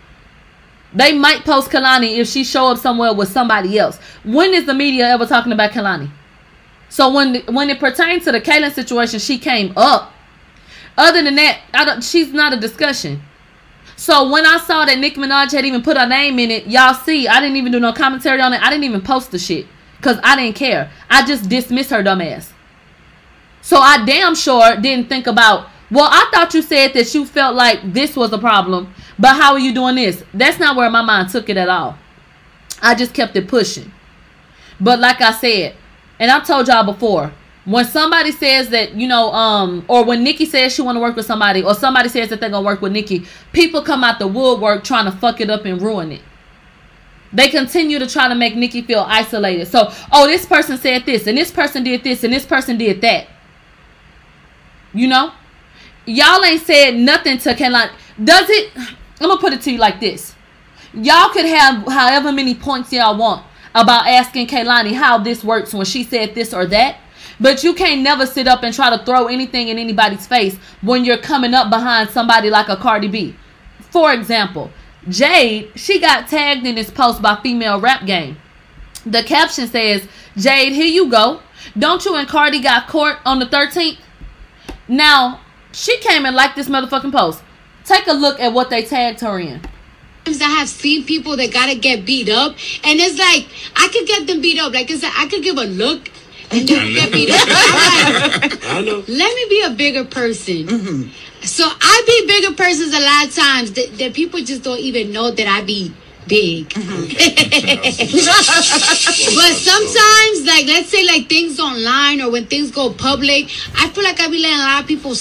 They 0.95 1.19
might 1.19 1.45
post 1.45 1.69
Kehlani 1.69 2.17
if 2.17 2.29
she 2.29 2.45
show 2.45 2.69
up 2.69 2.79
somewhere 2.79 3.13
with 3.13 3.29
somebody 3.29 3.77
else. 3.77 3.99
When 4.23 4.55
is 4.55 4.65
the 4.65 4.73
media 4.73 5.09
ever 5.09 5.27
talking 5.27 5.51
about 5.51 5.73
Kehlani? 5.73 6.13
So 6.91 7.13
when 7.13 7.43
when 7.47 7.71
it 7.71 7.81
pertains 7.81 8.23
to 8.25 8.33
the 8.33 8.41
Kaylin 8.41 8.71
situation, 8.71 9.19
she 9.19 9.37
came 9.37 9.73
up. 9.77 10.13
Other 10.97 11.25
than 11.25 11.35
that, 11.35 11.61
I 11.75 11.85
don't, 11.85 12.05
she's 12.05 12.33
not 12.33 12.53
a 12.53 12.57
discussion. 12.57 13.21
So 13.97 14.31
when 14.31 14.47
I 14.47 14.59
saw 14.59 14.85
that 14.85 14.99
Nicki 15.01 15.19
Minaj 15.19 15.51
had 15.51 15.65
even 15.65 15.83
put 15.83 15.97
her 15.97 16.07
name 16.07 16.39
in 16.39 16.53
it, 16.53 16.69
y'all 16.69 16.95
see, 16.95 17.27
I 17.27 17.41
didn't 17.41 17.57
even 17.57 17.73
do 17.73 17.81
no 17.81 17.93
commentary 17.93 18.41
on 18.41 18.53
it. 18.53 18.63
I 18.63 18.71
didn't 18.71 18.85
even 18.85 19.01
post 19.01 19.33
the 19.33 19.41
shit 19.41 19.67
because 19.97 20.21
I 20.23 20.37
didn't 20.37 20.55
care. 20.55 20.89
I 21.11 21.27
just 21.27 21.49
dismissed 21.49 21.91
her 21.91 22.03
dumb 22.03 22.21
ass. 22.21 22.53
So 23.61 23.79
I 23.79 24.05
damn 24.05 24.37
sure 24.37 24.77
didn't 24.77 25.09
think 25.09 25.27
about. 25.27 25.72
Well, 25.93 26.09
I 26.11 26.27
thought 26.33 26.55
you 26.55 26.63
said 26.63 26.95
that 26.95 27.15
you 27.15 27.27
felt 27.27 27.55
like 27.55 27.93
this 27.93 28.17
was 28.17 28.33
a 28.33 28.39
problem, 28.39 28.95
but 29.19 29.37
how 29.37 29.53
are 29.53 29.59
you 29.59 29.75
doing 29.75 29.97
this? 29.97 30.25
That's 30.33 30.59
not 30.59 30.75
where 30.75 30.89
my 30.89 31.03
mind 31.03 31.29
took 31.29 31.51
it 31.51 31.59
at 31.59 31.69
all. 31.69 31.99
I 32.81 32.95
just 32.95 33.13
kept 33.13 33.37
it 33.37 33.47
pushing. 33.47 33.93
But 34.81 35.01
like 35.01 35.21
I 35.21 35.33
said, 35.33 35.77
and 36.19 36.31
I've 36.31 36.47
told 36.47 36.69
y'all 36.69 36.91
before, 36.91 37.31
when 37.67 37.85
somebody 37.85 38.33
says 38.33 38.71
that 38.71 38.95
you 38.95 39.07
know 39.07 39.31
um 39.33 39.85
or 39.87 40.05
when 40.05 40.25
nicki 40.25 40.45
says 40.45 40.75
she 40.75 40.83
want 40.83 40.97
to 40.97 41.01
work 41.01 41.15
with 41.15 41.25
somebody 41.25 41.63
or 41.63 41.75
somebody 41.77 42.09
says 42.09 42.29
that 42.29 42.41
they're 42.41 42.51
gonna 42.51 42.67
work 42.67 42.83
with 42.83 42.91
nicki 42.91 43.25
people 43.53 43.81
come 43.81 44.03
out 44.03 44.19
the 44.19 44.27
woodwork 44.27 44.83
trying 44.83 45.05
to 45.05 45.17
fuck 45.19 45.41
it 45.41 45.49
up 45.49 45.65
and 45.65 45.81
ruin 45.81 46.11
it 46.11 46.21
they 47.33 47.49
continue 47.49 48.01
to 48.01 48.09
try 48.09 48.27
to 48.27 48.35
make 48.35 48.57
nicki 48.57 48.83
feel 48.83 49.05
isolated 49.07 49.67
so 49.67 49.93
oh 50.11 50.27
this 50.27 50.45
person 50.45 50.77
said 50.77 51.07
this 51.07 51.29
and 51.29 51.39
this 51.39 51.53
person 51.53 51.85
did 51.85 52.03
this 52.03 52.25
and 52.25 52.33
this 52.33 52.45
person 52.45 52.77
did 52.77 53.01
that 53.01 53.29
you 54.93 55.07
know 55.07 55.33
y'all 56.07 56.45
ain't 56.45 56.63
said 56.63 56.95
nothing 56.95 57.39
to 57.39 57.55
Kehlani. 57.55 57.91
does 58.23 58.49
it 58.51 58.71
i'm 58.77 59.29
gonna 59.29 59.41
put 59.41 59.53
it 59.53 59.61
to 59.63 59.71
you 59.71 59.79
like 59.79 60.01
this 60.01 60.35
y'all 60.95 61.31
could 61.31 61.47
have 61.47 61.87
however 61.87 62.33
many 62.33 62.55
points 62.55 62.93
y'all 62.93 63.17
want 63.17 63.45
about 63.75 64.07
asking 64.07 64.47
Kehlani 64.47 64.93
how 64.93 65.19
this 65.19 65.43
works 65.43 65.73
when 65.73 65.87
she 65.87 66.05
said 66.05 66.35
this 66.35 66.53
or 66.53 66.67
that 66.67 66.97
but 67.43 67.65
you 67.65 67.75
can't 67.75 68.03
never 68.03 68.25
sit 68.25 68.47
up 68.47 68.63
and 68.63 68.73
try 68.73 68.97
to 68.97 69.05
throw 69.05 69.27
anything 69.27 69.67
in 69.67 69.77
anybody's 69.77 70.27
face 70.27 70.57
when 70.81 71.05
you're 71.05 71.19
coming 71.19 71.55
up 71.55 71.71
behind 71.71 72.09
somebody 72.11 72.51
like 72.51 72.69
a 72.69 72.77
Cardi 72.77 73.09
B. 73.09 73.35
For 73.91 74.13
example, 74.13 74.71
Jade, 75.09 75.73
she 75.75 76.01
got 76.01 76.29
tagged 76.29 76.65
in 76.65 76.77
this 76.77 76.91
post 76.91 77.21
by 77.21 77.41
Female 77.43 77.81
Rap 77.81 78.07
Game. 78.07 78.37
The 79.05 79.25
caption 79.25 79.67
says, 79.67 80.07
Jade, 80.37 80.73
here 80.73 80.87
you 80.87 81.11
go. 81.11 81.41
Don't 81.77 82.05
you 82.05 82.15
and 82.15 82.29
Cardi 82.29 82.61
got 82.61 82.87
court 82.87 83.17
on 83.25 83.41
the 83.41 83.47
13th? 83.47 83.99
Now, 84.87 85.41
she 85.73 85.99
came 85.99 86.25
and 86.27 86.37
liked 86.37 86.57
this 86.57 86.69
motherfucking 86.69 87.13
post. 87.13 87.43
Take 87.85 88.07
a 88.07 88.13
look 88.13 88.39
at 88.41 88.53
what 88.53 88.71
they 88.71 88.85
tagged 88.85 89.21
her 89.21 89.39
in. 89.39 89.61
I 90.25 90.55
have 90.59 90.69
seen 90.69 91.05
people 91.05 91.37
that 91.37 91.53
gotta 91.53 91.75
get 91.75 92.07
beat 92.07 92.29
up, 92.29 92.53
and 92.85 93.01
it's 93.01 93.19
like 93.19 93.49
I 93.77 93.89
could 93.93 94.07
get 94.07 94.27
them 94.27 94.41
beat 94.41 94.61
up. 94.61 94.73
Like 94.73 94.91
it's 94.91 95.03
like 95.03 95.13
I 95.17 95.27
could 95.27 95.43
give 95.43 95.57
a 95.57 95.65
look 95.65 96.09
and 96.53 96.69
don't 96.69 96.93
get 96.93 97.13
beat 97.13 97.31
up. 97.31 97.49
Like, 97.49 98.65
I 98.69 98.83
know. 98.83 99.05
let 99.09 99.35
me 99.35 99.47
be 99.49 99.63
a 99.63 99.71
bigger 99.71 100.05
person. 100.05 100.67
Mm-hmm. 100.67 101.43
So 101.43 101.65
I 101.67 102.03
be 102.07 102.27
bigger 102.29 102.55
persons 102.55 102.95
a 102.95 103.01
lot 103.01 103.27
of 103.27 103.35
times 103.35 103.73
that, 103.73 103.99
that 103.99 104.15
people 104.15 104.41
just 104.41 104.63
don't 104.63 104.79
even 104.79 105.13
know 105.13 105.33
that 105.33 105.47
I 105.49 105.63
be 105.63 105.93
big. 106.27 106.69
Mm-hmm. 106.71 107.03
but 109.37 109.55
sometimes, 109.57 110.47
like 110.47 110.67
let's 110.67 110.89
say 110.89 111.05
like 111.07 111.29
things 111.29 111.61
online 111.61 112.21
or 112.21 112.31
when 112.31 112.47
things 112.47 112.71
go 112.71 112.93
public, 112.93 113.47
I 113.77 113.89
feel 113.89 114.05
like 114.05 114.21
I 114.21 114.29
be 114.29 114.39
letting 114.39 114.59
a 114.59 114.63
lot 114.63 114.83
of 114.83 114.89
people 114.89 115.15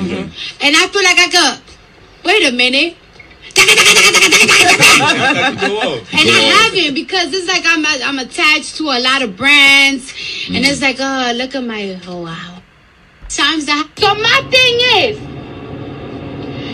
Mm-hmm. 0.00 0.64
and 0.64 0.76
I 0.76 0.86
feel 0.88 1.02
like 1.02 1.18
I 1.18 1.28
could 1.28 1.60
wait 2.24 2.48
a 2.48 2.52
minute. 2.52 2.96
And 6.12 6.28
I 6.28 6.40
haven't 6.54 6.94
because 6.94 7.32
it's 7.32 7.46
like 7.48 7.64
I'm 7.66 7.84
I'm 7.86 8.18
attached 8.18 8.76
to 8.76 8.84
a 8.84 8.98
lot 9.00 9.22
of 9.22 9.36
brands, 9.36 10.12
and 10.48 10.64
it's 10.64 10.80
like 10.80 10.96
oh 11.00 11.32
look 11.34 11.54
at 11.54 11.64
my 11.64 11.98
oh 12.06 12.22
wow. 12.22 12.62
Times 13.28 13.68
I 13.68 13.84
so 13.96 14.14
my 14.14 14.42
thing 14.50 14.80
is, 15.04 15.18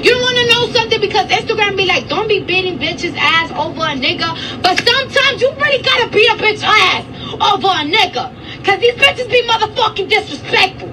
you 0.05 0.13
want 0.19 0.37
to 0.37 0.45
know 0.53 0.73
something 0.73 1.01
because 1.01 1.27
Instagram 1.29 1.77
be 1.77 1.87
like 1.87 2.09
don't 2.09 2.29
be 2.29 2.41
beating 2.41 2.79
bitches 2.79 3.15
ass 3.17 3.51
over 3.53 3.81
a 3.81 3.95
nigga, 3.95 4.63
but 4.63 4.77
sometimes 4.79 5.41
you 5.41 5.51
really 5.53 5.83
gotta 5.83 6.11
beat 6.11 6.29
a 6.29 6.35
bitch 6.35 6.63
ass 6.63 7.05
over 7.41 7.69
a 7.69 7.85
nigga, 7.85 8.33
cause 8.65 8.81
these 8.81 8.95
bitches 8.95 9.31
be 9.31 9.43
motherfucking 9.49 10.09
disrespectful. 10.09 10.89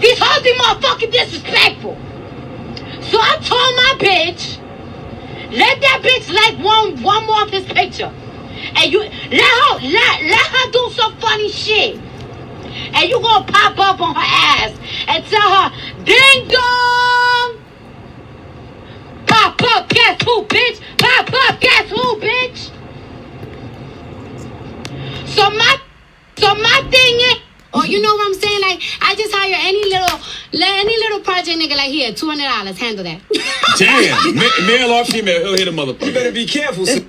These 0.00 0.18
hoes 0.18 0.42
be 0.42 0.52
motherfucking 0.54 1.12
disrespectful. 1.12 1.96
So 3.02 3.18
I 3.20 3.36
told 3.42 3.74
my 3.76 3.94
bitch. 3.98 4.60
Let 5.54 5.80
that 5.82 6.00
bitch 6.02 6.32
like 6.34 6.58
one 6.64 7.00
one 7.00 7.26
more 7.26 7.42
of 7.42 7.50
his 7.50 7.64
picture. 7.64 8.12
And 8.76 8.90
you 8.90 9.00
let 9.00 9.10
her 9.10 9.74
let, 9.86 10.22
let 10.24 10.46
her 10.46 10.70
do 10.72 10.90
some 10.90 11.16
funny 11.18 11.48
shit. 11.48 11.96
And 12.94 13.08
you 13.08 13.20
gonna 13.20 13.46
pop 13.46 13.78
up 13.78 14.00
on 14.00 14.14
her 14.16 14.20
ass 14.20 14.76
and 15.06 15.24
tell 15.26 15.48
her, 15.48 16.04
ding 16.04 16.48
dong! 16.48 17.63
Pop 19.34 19.60
up, 19.62 19.88
guess 19.88 20.22
who, 20.22 20.44
bitch? 20.44 20.80
Pop 20.96 21.28
up, 21.48 21.60
guess 21.60 21.90
who, 21.90 22.20
bitch? 22.20 22.70
So 25.26 25.50
my 25.50 25.76
so 26.36 26.54
my 26.54 26.80
thing 26.90 27.16
is 27.30 27.36
Oh, 27.76 27.82
you 27.82 28.00
know 28.00 28.14
what 28.14 28.28
I'm 28.28 28.34
saying? 28.34 28.60
Like, 28.60 28.80
I 29.02 29.16
just 29.16 29.34
hire 29.34 29.52
any 29.58 29.82
little, 29.90 30.20
any 30.52 30.96
little 30.96 31.18
project 31.20 31.58
nigga 31.58 31.76
like 31.76 31.90
here, 31.90 32.14
two 32.14 32.28
hundred 32.28 32.44
dollars, 32.44 32.78
handle 32.78 33.02
that. 33.02 33.20
Damn. 33.78 34.36
Ma- 34.36 34.66
Male 34.68 34.90
or 34.92 35.04
female, 35.04 35.40
he'll 35.40 35.56
hit 35.58 35.66
a 35.66 35.72
motherfucker. 35.72 36.06
You 36.06 36.12
better 36.14 36.30
be 36.30 36.46
careful. 36.46 36.86
sis. 36.86 37.04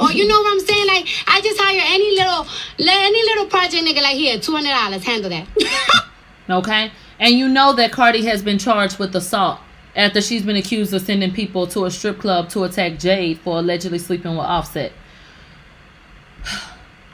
Oh, 0.00 0.10
you 0.10 0.26
know 0.26 0.40
what 0.40 0.52
I'm 0.52 0.60
saying? 0.66 0.86
Like, 0.88 1.06
I 1.28 1.40
just 1.40 1.60
hire 1.60 1.80
any 1.80 2.10
little, 2.16 2.44
any 2.80 3.22
little 3.22 3.46
project 3.46 3.84
nigga 3.84 4.02
like 4.02 4.16
here, 4.16 4.40
two 4.40 4.52
hundred 4.52 4.70
dollars, 4.70 5.04
handle 5.04 5.30
that. 5.30 5.46
Okay? 6.50 6.90
And 7.20 7.34
you 7.34 7.48
know 7.48 7.72
that 7.74 7.92
Cardi 7.92 8.24
has 8.24 8.42
been 8.42 8.58
charged 8.58 8.98
with 8.98 9.14
assault 9.14 9.60
after 9.96 10.20
she's 10.20 10.42
been 10.42 10.56
accused 10.56 10.92
of 10.94 11.02
sending 11.02 11.32
people 11.32 11.66
to 11.68 11.84
a 11.84 11.90
strip 11.90 12.18
club 12.18 12.48
to 12.50 12.64
attack 12.64 12.98
Jade 12.98 13.38
for 13.40 13.58
allegedly 13.58 13.98
sleeping 13.98 14.32
with 14.32 14.46
Offset. 14.46 14.92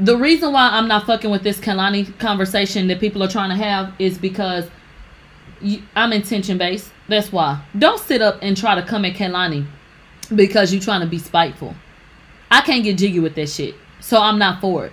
the 0.01 0.17
reason 0.17 0.53
why 0.53 0.71
I'm 0.73 0.89
not 0.89 1.07
fucking 1.07 1.31
with 1.31 1.43
this 1.43 1.59
Kehlani 1.59 2.19
conversation 2.19 2.87
that 2.89 3.01
people 3.01 3.23
are 3.23 3.29
trying 3.29 3.51
to 3.51 3.57
have 3.57 3.95
is 3.99 4.19
because 4.19 4.69
I'm 5.95 6.13
intention 6.13 6.59
based. 6.59 6.91
That's 7.09 7.33
why. 7.33 7.63
Don't 7.79 8.01
sit 8.01 8.21
up 8.21 8.39
and 8.43 8.57
try 8.57 8.75
to 8.75 8.83
come 8.83 9.05
at 9.05 9.15
Kehlani 9.15 9.67
because 10.35 10.73
you're 10.73 10.83
trying 10.83 11.01
to 11.01 11.07
be 11.07 11.19
spiteful. 11.19 11.75
I 12.51 12.61
can't 12.61 12.85
get 12.85 12.99
jiggy 12.99 13.21
with 13.21 13.35
that 13.37 13.49
shit. 13.49 13.75
So 14.01 14.21
I'm 14.21 14.39
not 14.39 14.61
for 14.61 14.87
it. 14.87 14.93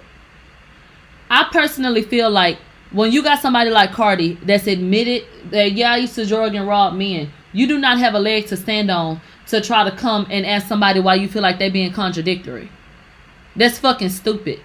I 1.30 1.48
personally 1.52 2.04
feel 2.04 2.30
like 2.30 2.58
when 2.92 3.12
you 3.12 3.24
got 3.24 3.40
somebody 3.40 3.70
like 3.70 3.92
Cardi 3.92 4.36
that's 4.44 4.68
admitted 4.68 5.24
that 5.50 5.74
yeah, 5.74 5.94
I 5.94 5.98
used 5.98 6.16
to 6.16 6.26
drug 6.26 6.56
and 6.56 6.68
rob 6.68 6.94
men, 6.94 7.32
you 7.54 7.68
do 7.68 7.80
not 7.80 8.00
have 8.00 8.14
a 8.14 8.20
leg 8.20 8.48
to 8.48 8.58
stand 8.58 8.92
on 8.92 9.22
to 9.48 9.62
try 9.62 9.88
to 9.90 9.96
come 9.96 10.28
and 10.30 10.46
ask 10.46 10.68
somebody 10.68 11.00
why 11.00 11.16
you 11.16 11.28
feel 11.28 11.42
like 11.42 11.60
they're 11.60 11.72
being 11.72 11.94
contradictory. 11.94 12.70
That's 13.56 13.78
fucking 13.80 14.10
stupid. 14.10 14.60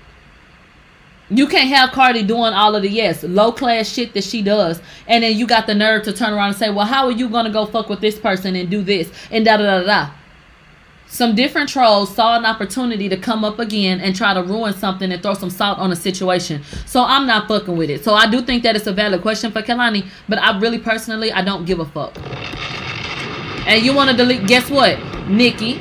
You 1.31 1.47
can't 1.47 1.69
have 1.69 1.93
Cardi 1.93 2.23
doing 2.23 2.55
all 2.55 2.75
of 2.75 2.83
the 2.83 2.89
yes, 2.89 3.23
low 3.23 3.53
class 3.53 3.87
shit 3.87 4.15
that 4.15 4.25
she 4.25 4.41
does, 4.41 4.81
and 5.07 5.23
then 5.23 5.37
you 5.37 5.47
got 5.47 5.67
the 5.67 5.75
nerve 5.75 6.05
to 6.05 6.13
turn 6.13 6.33
around 6.33 6.49
and 6.49 6.57
say, 6.57 6.71
Well, 6.71 6.87
how 6.87 7.05
are 7.05 7.13
you 7.13 7.29
gonna 7.29 7.53
go 7.53 7.67
fuck 7.67 7.91
with 7.91 8.01
this 8.01 8.19
person 8.19 8.57
and 8.57 8.71
do 8.71 8.83
this 8.83 9.13
and 9.31 9.45
da 9.45 9.59
da 9.59 9.81
da 9.81 9.85
da? 9.85 10.11
Some 11.11 11.35
different 11.35 11.71
trolls 11.71 12.15
saw 12.15 12.39
an 12.39 12.45
opportunity 12.45 13.09
to 13.09 13.17
come 13.17 13.45
up 13.45 13.59
again 13.59 14.01
and 14.01 14.15
try 14.15 14.35
to 14.35 14.43
ruin 14.43 14.75
something 14.75 15.11
and 15.11 15.23
throw 15.23 15.35
some 15.35 15.51
salt 15.51 15.79
on 15.79 15.91
a 15.91 15.97
situation. 15.97 16.63
So 16.87 17.03
I'm 17.03 17.27
not 17.27 17.49
fucking 17.49 17.77
with 17.77 17.91
it. 17.91 18.05
So 18.05 18.15
I 18.15 18.31
do 18.31 18.43
think 18.43 18.63
that 18.63 18.77
it's 18.77 18.87
a 18.87 18.93
valid 18.93 19.23
question 19.23 19.51
for 19.51 19.63
Kehlani, 19.63 20.07
but 20.29 20.39
I 20.39 20.59
really 20.59 20.79
personally 20.79 21.33
I 21.33 21.43
don't 21.43 21.65
give 21.65 21.81
a 21.81 21.87
fuck. 21.87 22.17
And 23.67 23.83
you 23.83 23.95
wanna 23.95 24.17
delete 24.17 24.47
guess 24.47 24.71
what? 24.71 24.99
Nicki, 25.29 25.81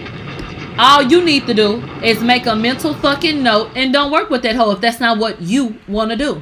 all 0.79 1.03
you 1.03 1.23
need 1.23 1.45
to 1.47 1.53
do 1.53 1.83
is 2.03 2.21
make 2.23 2.45
a 2.45 2.55
mental 2.55 2.93
fucking 2.93 3.43
note 3.43 3.71
and 3.75 3.91
don't 3.91 4.11
work 4.11 4.29
with 4.29 4.43
that 4.43 4.55
hoe 4.55 4.71
if 4.71 4.81
that's 4.81 4.99
not 4.99 5.17
what 5.17 5.41
you 5.41 5.77
want 5.87 6.11
to 6.11 6.15
do. 6.15 6.41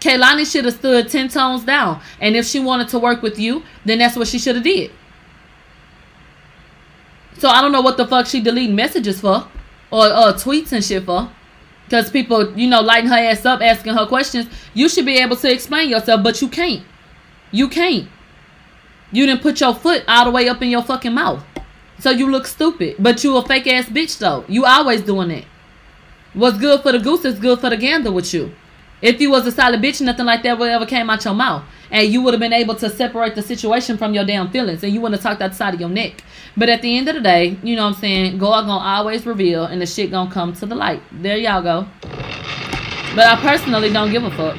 Kehlani 0.00 0.50
should 0.50 0.64
have 0.64 0.74
stood 0.74 1.08
10 1.08 1.28
tones 1.28 1.64
down. 1.64 2.00
And 2.20 2.36
if 2.36 2.46
she 2.46 2.60
wanted 2.60 2.88
to 2.88 2.98
work 2.98 3.22
with 3.22 3.38
you, 3.38 3.62
then 3.84 3.98
that's 3.98 4.16
what 4.16 4.28
she 4.28 4.38
should 4.38 4.56
have 4.56 4.64
did. 4.64 4.90
So 7.38 7.48
I 7.48 7.60
don't 7.60 7.72
know 7.72 7.82
what 7.82 7.96
the 7.96 8.06
fuck 8.06 8.26
she 8.26 8.40
deleting 8.40 8.74
messages 8.74 9.20
for. 9.20 9.46
Or 9.90 10.04
uh, 10.06 10.32
tweets 10.32 10.72
and 10.72 10.84
shit 10.84 11.04
for. 11.04 11.30
Because 11.84 12.10
people, 12.10 12.58
you 12.58 12.68
know, 12.68 12.80
lighting 12.80 13.10
her 13.10 13.16
ass 13.16 13.44
up, 13.44 13.60
asking 13.60 13.94
her 13.94 14.06
questions. 14.06 14.48
You 14.74 14.88
should 14.88 15.06
be 15.06 15.18
able 15.18 15.36
to 15.36 15.52
explain 15.52 15.88
yourself, 15.88 16.22
but 16.22 16.40
you 16.40 16.48
can't. 16.48 16.82
You 17.52 17.68
can't. 17.68 18.08
You 19.12 19.26
didn't 19.26 19.42
put 19.42 19.60
your 19.60 19.74
foot 19.74 20.04
all 20.08 20.24
the 20.24 20.30
way 20.32 20.48
up 20.48 20.60
in 20.62 20.68
your 20.68 20.82
fucking 20.82 21.14
mouth. 21.14 21.44
So 22.00 22.10
you 22.10 22.30
look 22.30 22.46
stupid. 22.46 22.96
But 22.98 23.22
you 23.22 23.36
a 23.36 23.46
fake 23.46 23.66
ass 23.68 23.86
bitch 23.86 24.18
though. 24.18 24.44
You 24.48 24.64
always 24.64 25.02
doing 25.02 25.28
that. 25.28 25.44
What's 26.34 26.58
good 26.58 26.82
for 26.82 26.92
the 26.92 26.98
goose 26.98 27.24
is 27.24 27.38
good 27.38 27.60
for 27.60 27.70
the 27.70 27.76
gander 27.76 28.12
with 28.12 28.34
you. 28.34 28.52
If 29.02 29.20
you 29.20 29.30
was 29.30 29.46
a 29.46 29.52
solid 29.52 29.82
bitch, 29.82 30.00
nothing 30.00 30.24
like 30.24 30.42
that 30.44 30.58
would 30.58 30.70
ever 30.70 30.86
came 30.86 31.10
out 31.10 31.24
your 31.24 31.34
mouth. 31.34 31.64
And 31.90 32.08
you 32.08 32.22
would 32.22 32.32
have 32.34 32.40
been 32.40 32.52
able 32.52 32.74
to 32.76 32.88
separate 32.88 33.34
the 33.34 33.42
situation 33.42 33.98
from 33.98 34.14
your 34.14 34.24
damn 34.24 34.50
feelings. 34.50 34.82
And 34.82 34.92
you 34.92 35.00
wouldn't 35.00 35.20
have 35.22 35.30
talked 35.30 35.42
out 35.42 35.50
the 35.50 35.56
side 35.56 35.74
of 35.74 35.80
your 35.80 35.90
neck. 35.90 36.24
But 36.56 36.68
at 36.68 36.82
the 36.82 36.96
end 36.96 37.08
of 37.08 37.14
the 37.14 37.20
day, 37.20 37.58
you 37.62 37.76
know 37.76 37.84
what 37.84 37.94
I'm 37.94 38.00
saying? 38.00 38.38
God 38.38 38.62
gonna 38.62 38.84
always 38.84 39.26
reveal 39.26 39.64
and 39.64 39.80
the 39.80 39.86
shit 39.86 40.10
gonna 40.10 40.30
come 40.30 40.54
to 40.54 40.66
the 40.66 40.74
light. 40.74 41.02
There 41.12 41.36
y'all 41.36 41.62
go. 41.62 41.86
But 43.14 43.26
I 43.26 43.38
personally 43.40 43.92
don't 43.92 44.10
give 44.10 44.24
a 44.24 44.30
fuck. 44.30 44.56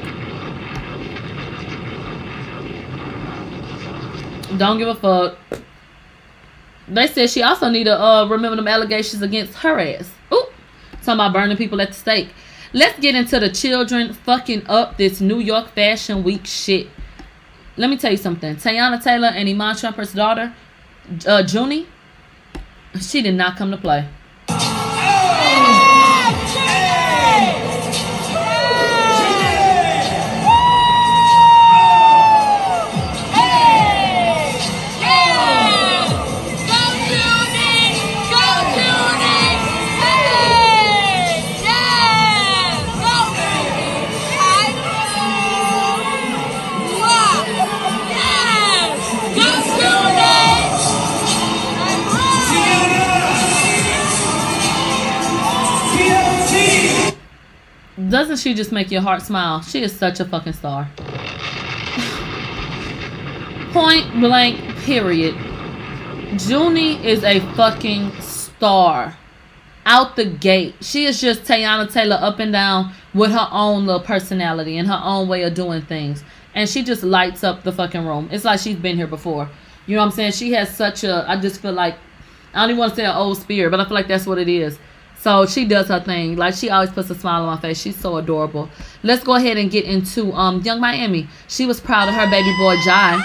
Don't 4.56 4.78
give 4.78 4.88
a 4.88 4.94
fuck. 4.94 5.38
They 6.88 7.06
said 7.06 7.28
she 7.28 7.42
also 7.42 7.68
need 7.68 7.84
to 7.84 8.00
uh, 8.00 8.26
remember 8.28 8.56
them 8.56 8.66
allegations 8.66 9.20
against 9.22 9.54
her 9.58 9.78
ass. 9.78 10.10
Ooh, 10.32 10.46
talking 11.02 11.14
about 11.14 11.32
burning 11.32 11.56
people 11.56 11.80
at 11.80 11.88
the 11.88 11.94
stake. 11.94 12.30
Let's 12.72 12.98
get 13.00 13.14
into 13.14 13.40
the 13.40 13.48
children 13.48 14.12
fucking 14.12 14.66
up 14.66 14.98
this 14.98 15.20
New 15.20 15.38
York 15.38 15.70
Fashion 15.70 16.22
Week 16.22 16.46
shit. 16.46 16.88
Let 17.76 17.88
me 17.88 17.96
tell 17.96 18.10
you 18.10 18.16
something. 18.18 18.56
Teyana 18.56 19.02
Taylor 19.02 19.28
and 19.28 19.48
Iman 19.48 19.76
Shumpert's 19.76 20.12
daughter, 20.12 20.52
uh, 21.26 21.44
Junie, 21.46 21.86
she 23.00 23.22
did 23.22 23.34
not 23.34 23.56
come 23.56 23.70
to 23.70 23.76
play. 23.76 24.06
Doesn't 58.08 58.38
she 58.38 58.54
just 58.54 58.72
make 58.72 58.90
your 58.90 59.02
heart 59.02 59.22
smile? 59.22 59.60
She 59.62 59.82
is 59.82 59.94
such 59.94 60.20
a 60.20 60.24
fucking 60.24 60.54
star. 60.54 60.88
Point 63.72 64.10
blank, 64.20 64.58
period. 64.78 65.34
Junie 66.40 67.04
is 67.06 67.22
a 67.24 67.40
fucking 67.54 68.18
star. 68.20 69.16
Out 69.84 70.16
the 70.16 70.24
gate. 70.24 70.74
She 70.80 71.04
is 71.04 71.20
just 71.20 71.42
Teyana 71.42 71.92
Taylor 71.92 72.18
up 72.20 72.38
and 72.38 72.52
down 72.52 72.92
with 73.14 73.30
her 73.30 73.48
own 73.50 73.86
little 73.86 74.02
personality 74.02 74.78
and 74.78 74.88
her 74.88 75.00
own 75.02 75.28
way 75.28 75.42
of 75.42 75.54
doing 75.54 75.82
things. 75.82 76.24
And 76.54 76.68
she 76.68 76.82
just 76.82 77.02
lights 77.02 77.44
up 77.44 77.62
the 77.62 77.72
fucking 77.72 78.06
room. 78.06 78.28
It's 78.32 78.44
like 78.44 78.60
she's 78.60 78.76
been 78.76 78.96
here 78.96 79.06
before. 79.06 79.48
You 79.86 79.96
know 79.96 80.02
what 80.02 80.06
I'm 80.06 80.12
saying? 80.12 80.32
She 80.32 80.52
has 80.52 80.74
such 80.74 81.04
a, 81.04 81.24
I 81.28 81.40
just 81.40 81.60
feel 81.60 81.72
like, 81.72 81.96
I 82.54 82.62
don't 82.62 82.70
even 82.70 82.78
want 82.78 82.92
to 82.92 82.96
say 82.96 83.04
an 83.04 83.16
old 83.16 83.38
spirit, 83.38 83.70
but 83.70 83.80
I 83.80 83.84
feel 83.84 83.94
like 83.94 84.08
that's 84.08 84.26
what 84.26 84.38
it 84.38 84.48
is. 84.48 84.78
So 85.20 85.46
she 85.46 85.64
does 85.64 85.88
her 85.88 86.00
thing. 86.00 86.36
Like 86.36 86.54
she 86.54 86.70
always 86.70 86.90
puts 86.90 87.10
a 87.10 87.14
smile 87.14 87.42
on 87.42 87.56
my 87.56 87.60
face. 87.60 87.80
She's 87.80 87.96
so 87.96 88.16
adorable. 88.16 88.68
Let's 89.02 89.24
go 89.24 89.34
ahead 89.34 89.56
and 89.56 89.70
get 89.70 89.84
into 89.84 90.32
um 90.32 90.62
Yung 90.62 90.80
Miami. 90.80 91.28
She 91.48 91.66
was 91.66 91.80
proud 91.80 92.08
of 92.08 92.14
her 92.14 92.30
baby 92.30 92.54
boy 92.58 92.76
Jai. 92.84 93.20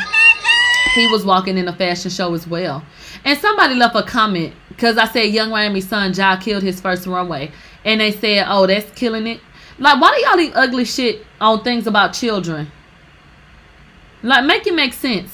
He 0.95 1.08
was 1.08 1.25
walking 1.25 1.58
in 1.58 1.67
a 1.67 1.73
fashion 1.73 2.12
show 2.12 2.34
as 2.34 2.47
well. 2.47 2.84
And 3.25 3.38
somebody 3.39 3.75
left 3.75 3.95
a 3.95 4.03
comment 4.03 4.53
because 4.69 4.97
I 4.97 5.06
said 5.08 5.34
Yung 5.34 5.49
Miami's 5.49 5.88
son 5.88 6.13
Jai 6.13 6.38
killed 6.38 6.63
his 6.63 6.82
first 6.82 7.08
runway. 7.08 7.51
And 7.86 7.99
they 7.99 8.12
said, 8.12 8.45
oh, 8.47 8.65
that's 8.65 8.89
killing 8.91 9.27
it. 9.27 9.41
Like, 9.77 9.99
why 9.99 10.15
do 10.15 10.21
y'all 10.21 10.39
eat 10.39 10.53
ugly 10.56 10.86
shit 10.86 11.25
on 11.41 11.63
things 11.63 11.88
about 11.88 12.13
children? 12.13 12.71
Like, 14.21 14.45
make 14.45 14.65
it 14.65 14.73
make 14.73 14.93
sense. 14.93 15.32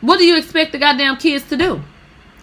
What 0.00 0.18
do 0.18 0.24
you 0.24 0.36
expect 0.36 0.72
the 0.72 0.78
goddamn 0.78 1.16
kids 1.16 1.48
to 1.48 1.56
do? 1.56 1.82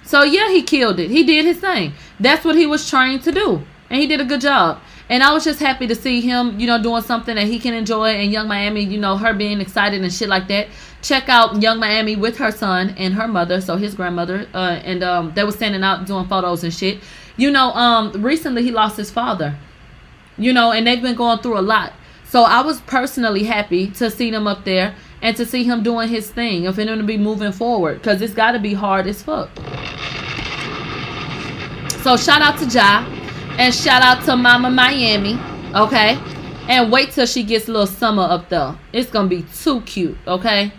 So, 0.06 0.24
yeah, 0.24 0.50
he 0.50 0.62
killed 0.63 1.00
it. 1.00 1.10
He 1.10 1.24
did 1.24 1.46
his 1.46 1.60
thing. 1.60 1.94
That's 2.20 2.46
what 2.46 2.56
he 2.56 2.66
was 2.66 2.89
trained 2.89 3.24
to 3.24 3.32
do. 3.32 3.63
And 3.89 4.02
he 4.02 4.08
did 4.08 4.22
a 4.22 4.26
good 4.26 4.42
job. 4.42 4.80
And 5.10 5.22
I 5.22 5.34
was 5.34 5.44
just 5.44 5.60
happy 5.60 5.86
to 5.88 5.96
see 5.96 6.22
him, 6.22 6.60
you 6.60 6.66
know, 6.66 6.82
doing 6.82 7.02
something 7.02 7.36
that 7.36 7.48
he 7.48 7.60
can 7.60 7.74
enjoy. 7.74 8.10
And 8.10 8.32
Yung 8.32 8.48
Miami, 8.48 8.82
you 8.82 9.00
know, 9.00 9.18
her 9.18 9.34
being 9.34 9.62
excited 9.62 10.02
and 10.02 10.12
shit 10.12 10.30
like 10.30 10.48
that. 10.48 10.68
Check 11.02 11.28
out 11.30 11.62
Yung 11.62 11.80
Miami 11.80 12.16
with 12.16 12.38
her 12.38 12.52
son 12.52 12.96
and 12.98 13.13
her 13.13 13.28
mother, 13.28 13.60
so 13.60 13.76
his 13.76 13.94
grandmother. 13.94 14.48
Uh, 14.54 14.80
and 14.84 15.04
um, 15.04 15.34
they 15.36 15.44
were 15.44 15.52
standing 15.52 15.84
out 15.84 16.06
doing 16.06 16.26
photos 16.28 16.63
and 16.63 16.74
shit. 16.74 17.00
You 17.36 17.52
know, 17.52 17.72
um, 17.74 18.12
recently 18.24 18.63
he 18.63 18.72
lost 18.72 18.98
his 18.98 19.12
father. 19.12 19.58
You 20.38 20.54
know, 20.54 20.72
and 20.72 20.88
they've 20.88 21.02
been 21.02 21.16
going 21.16 21.39
through 21.39 21.60
a 21.60 21.62
lot. 21.62 21.94
So 22.26 22.44
I 22.44 22.62
was 22.62 22.82
personally 22.82 23.44
happy 23.44 23.92
to 23.92 24.10
see 24.10 24.32
them 24.32 24.48
up 24.48 24.63
there 24.66 24.96
and 25.24 25.36
to 25.38 25.46
see 25.46 25.64
him 25.64 25.82
doing 25.82 26.10
his 26.10 26.30
thing 26.30 26.68
and 26.68 26.76
for 26.76 26.82
him 26.82 27.00
to 27.00 27.04
be 27.04 27.18
moving 27.18 27.54
forward 27.54 27.96
because 27.96 28.22
it's 28.22 28.34
got 28.34 28.52
to 28.52 28.60
be 28.60 28.74
hard 28.74 29.08
as 29.08 29.24
fuck. 29.24 29.50
So 32.04 32.18
shout 32.18 32.42
out 32.42 32.60
to 32.60 32.66
Ja 32.66 33.06
and 33.58 33.74
shout 33.74 34.04
out 34.04 34.26
to 34.26 34.36
Mama 34.36 34.70
Miami, 34.70 35.40
okay? 35.74 36.20
And 36.68 36.92
wait 36.92 37.12
till 37.12 37.26
she 37.26 37.44
gets 37.44 37.70
little 37.70 37.88
summer 37.88 38.24
up 38.24 38.50
there. 38.50 38.78
It's 38.92 39.10
gonna 39.10 39.30
be 39.30 39.44
too 39.44 39.82
cute, 39.82 40.18
okay? 40.28 40.74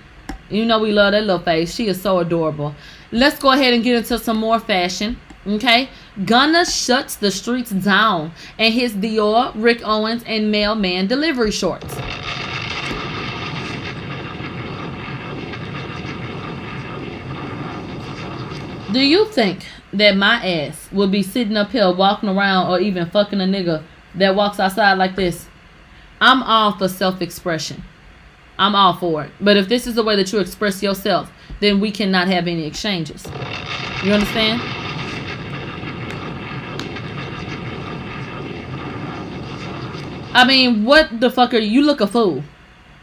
You 0.50 0.66
know 0.66 0.78
we 0.78 0.92
love 0.92 1.12
that 1.12 1.22
little 1.22 1.38
face. 1.38 1.74
She 1.74 1.88
is 1.88 2.00
so 2.00 2.18
adorable. 2.18 2.74
Let's 3.11 3.38
go 3.38 3.52
ahead 3.52 3.72
and 3.72 3.83
get 3.83 3.96
into 3.96 4.18
some 4.18 4.37
more 4.37 4.61
fashion. 4.61 5.18
Okay, 5.46 5.90
Gunna 6.24 6.64
shuts 6.64 7.16
the 7.16 7.30
streets 7.30 7.70
down 7.70 8.33
and 8.59 8.72
his 8.72 8.94
Dior, 8.94 9.52
Rick 9.54 9.83
Owens, 9.85 10.22
and 10.26 10.50
Mailman 10.50 11.07
delivery 11.07 11.50
shorts. 11.50 11.94
Do 18.94 19.00
you 19.00 19.26
think 19.26 19.66
that 19.92 20.16
my 20.16 20.37
ass 20.37 20.88
will 20.92 21.09
be 21.09 21.24
sitting 21.24 21.57
up 21.57 21.72
here 21.72 21.92
walking 21.92 22.28
around 22.28 22.70
or 22.70 22.78
even 22.78 23.11
fucking 23.11 23.40
a 23.40 23.44
nigga 23.44 23.83
that 24.14 24.37
walks 24.37 24.61
outside 24.61 24.92
like 24.98 25.16
this? 25.16 25.48
I'm 26.20 26.44
all 26.44 26.78
for 26.78 26.87
self 26.87 27.20
expression. 27.20 27.83
I'm 28.57 28.76
all 28.76 28.94
for 28.94 29.24
it. 29.24 29.33
But 29.40 29.57
if 29.57 29.68
this 29.68 29.88
is 29.88 29.96
the 29.96 30.04
way 30.04 30.14
that 30.14 30.33
you 30.33 30.38
express 30.38 30.80
yourself, 30.80 31.28
then 31.59 31.80
we 31.80 31.90
cannot 31.90 32.28
have 32.28 32.46
any 32.46 32.66
exchanges. 32.66 33.26
You 34.04 34.12
understand? 34.12 34.62
I 40.33 40.44
mean, 40.46 40.85
what 40.85 41.18
the 41.18 41.30
fuck 41.30 41.52
are 41.52 41.59
you? 41.59 41.80
You 41.80 41.85
look 41.85 42.00
a 42.00 42.07
fool. 42.07 42.44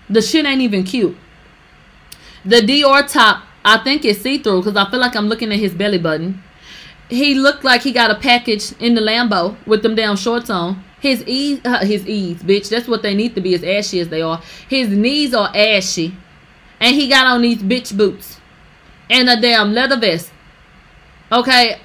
The 0.09 0.21
shit 0.21 0.45
ain't 0.45 0.61
even 0.61 0.85
cute. 0.85 1.17
The 2.45 2.61
Dior 2.61 3.05
top, 3.11 3.43
I 3.63 3.77
think 3.83 4.05
it's 4.05 4.21
see 4.21 4.39
through 4.39 4.63
because 4.63 4.75
I 4.75 4.89
feel 4.89 4.99
like 4.99 5.15
I'm 5.15 5.27
looking 5.27 5.51
at 5.51 5.59
his 5.59 5.73
belly 5.73 5.97
button. 5.97 6.41
He 7.09 7.35
looked 7.35 7.63
like 7.63 7.81
he 7.81 7.91
got 7.91 8.09
a 8.09 8.15
package 8.15 8.71
in 8.79 8.95
the 8.95 9.01
Lambo 9.01 9.55
with 9.67 9.83
them 9.83 9.95
damn 9.95 10.15
shorts 10.15 10.49
on. 10.49 10.83
His 10.99 11.23
ease, 11.27 11.59
uh, 11.65 11.83
his 11.83 12.07
ease, 12.07 12.41
bitch. 12.41 12.69
That's 12.69 12.87
what 12.87 13.01
they 13.01 13.13
need 13.13 13.35
to 13.35 13.41
be 13.41 13.53
as 13.53 13.63
ashy 13.63 13.99
as 13.99 14.09
they 14.09 14.21
are. 14.21 14.41
His 14.69 14.89
knees 14.89 15.33
are 15.33 15.51
ashy, 15.53 16.15
and 16.79 16.95
he 16.95 17.09
got 17.09 17.27
on 17.27 17.41
these 17.41 17.57
bitch 17.57 17.95
boots 17.95 18.39
and 19.09 19.29
a 19.29 19.39
damn 19.39 19.73
leather 19.73 19.97
vest. 19.97 20.31
Okay, 21.31 21.79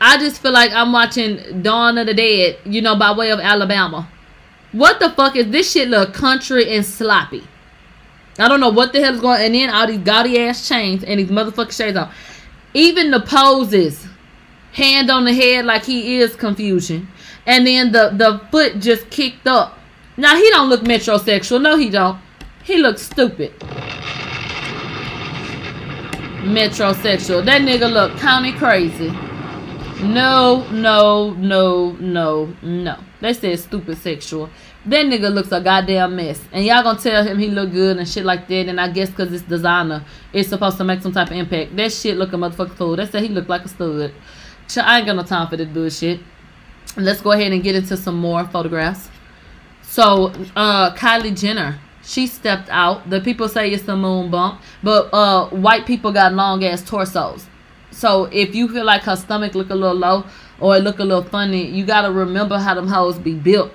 I 0.00 0.18
just 0.18 0.40
feel 0.40 0.52
like 0.52 0.72
I'm 0.72 0.92
watching 0.92 1.62
Dawn 1.62 1.98
of 1.98 2.06
the 2.06 2.14
Dead, 2.14 2.58
you 2.64 2.80
know, 2.80 2.96
by 2.96 3.12
way 3.12 3.30
of 3.30 3.40
Alabama. 3.40 4.08
What 4.72 5.00
the 5.00 5.10
fuck 5.10 5.36
is 5.36 5.50
this 5.50 5.72
shit 5.72 5.88
look 5.88 6.14
country 6.14 6.74
and 6.74 6.84
sloppy? 6.84 7.46
I 8.38 8.48
don't 8.48 8.60
know 8.60 8.70
what 8.70 8.92
the 8.92 9.00
hell 9.00 9.14
is 9.14 9.20
going 9.20 9.38
on. 9.38 9.44
and 9.44 9.54
then 9.54 9.70
all 9.70 9.86
these 9.86 9.98
gaudy 9.98 10.38
ass 10.38 10.68
chains 10.68 11.02
and 11.02 11.18
these 11.18 11.28
motherfucking 11.28 11.76
shades 11.76 11.96
on. 11.96 12.12
Even 12.74 13.10
the 13.10 13.20
poses. 13.20 14.06
Hand 14.72 15.10
on 15.10 15.24
the 15.24 15.32
head 15.32 15.64
like 15.64 15.84
he 15.84 16.18
is 16.18 16.36
confusion. 16.36 17.08
And 17.46 17.66
then 17.66 17.90
the, 17.90 18.10
the 18.10 18.40
foot 18.50 18.78
just 18.78 19.10
kicked 19.10 19.46
up. 19.46 19.78
Now 20.16 20.36
he 20.36 20.48
don't 20.50 20.68
look 20.68 20.82
metrosexual. 20.82 21.60
No, 21.60 21.76
he 21.76 21.90
don't. 21.90 22.20
He 22.62 22.76
looks 22.76 23.02
stupid. 23.02 23.58
Metrosexual. 26.42 27.44
That 27.44 27.62
nigga 27.62 27.90
look 27.92 28.16
county 28.18 28.52
crazy. 28.52 29.10
No, 30.02 30.64
no, 30.70 31.32
no, 31.32 31.92
no, 31.92 32.54
no. 32.62 32.98
They 33.20 33.32
said 33.32 33.58
stupid 33.58 33.98
sexual. 33.98 34.48
That 34.88 35.04
nigga 35.04 35.30
looks 35.30 35.52
a 35.52 35.60
goddamn 35.60 36.16
mess. 36.16 36.40
And 36.50 36.64
y'all 36.64 36.82
gonna 36.82 36.98
tell 36.98 37.22
him 37.22 37.38
he 37.38 37.48
look 37.48 37.72
good 37.72 37.98
and 37.98 38.08
shit 38.08 38.24
like 38.24 38.48
that. 38.48 38.68
And 38.68 38.80
I 38.80 38.90
guess 38.90 39.10
because 39.10 39.30
it's 39.32 39.42
designer, 39.42 40.02
it's 40.32 40.48
supposed 40.48 40.78
to 40.78 40.84
make 40.84 41.02
some 41.02 41.12
type 41.12 41.30
of 41.30 41.36
impact. 41.36 41.76
That 41.76 41.92
shit 41.92 42.16
look 42.16 42.32
a 42.32 42.36
motherfucker 42.36 42.74
fool. 42.74 42.96
They 42.96 43.04
said 43.04 43.22
he 43.22 43.28
look 43.28 43.50
like 43.50 43.66
a 43.66 43.68
stud. 43.68 44.12
I 44.78 44.98
ain't 44.98 45.06
got 45.06 45.16
no 45.16 45.24
time 45.24 45.46
for 45.48 45.58
this 45.58 45.68
bullshit. 45.68 46.20
Let's 46.96 47.20
go 47.20 47.32
ahead 47.32 47.52
and 47.52 47.62
get 47.62 47.74
into 47.74 47.98
some 47.98 48.16
more 48.16 48.46
photographs. 48.46 49.10
So, 49.82 50.32
uh, 50.56 50.94
Kylie 50.94 51.38
Jenner, 51.38 51.78
she 52.02 52.26
stepped 52.26 52.70
out. 52.70 53.10
The 53.10 53.20
people 53.20 53.48
say 53.48 53.70
it's 53.70 53.82
the 53.82 53.96
moon 53.96 54.30
bump, 54.30 54.62
but 54.82 55.12
uh, 55.12 55.50
white 55.50 55.84
people 55.84 56.12
got 56.12 56.32
long 56.32 56.64
ass 56.64 56.82
torsos. 56.82 57.46
So 57.90 58.24
if 58.24 58.54
you 58.54 58.68
feel 58.68 58.84
like 58.84 59.02
her 59.02 59.16
stomach 59.16 59.54
look 59.54 59.68
a 59.70 59.74
little 59.74 59.96
low 59.96 60.24
or 60.60 60.76
it 60.76 60.80
look 60.80 60.98
a 60.98 61.04
little 61.04 61.24
funny, 61.24 61.66
you 61.66 61.84
gotta 61.84 62.10
remember 62.10 62.58
how 62.58 62.74
them 62.74 62.88
hoes 62.88 63.18
be 63.18 63.34
built. 63.34 63.72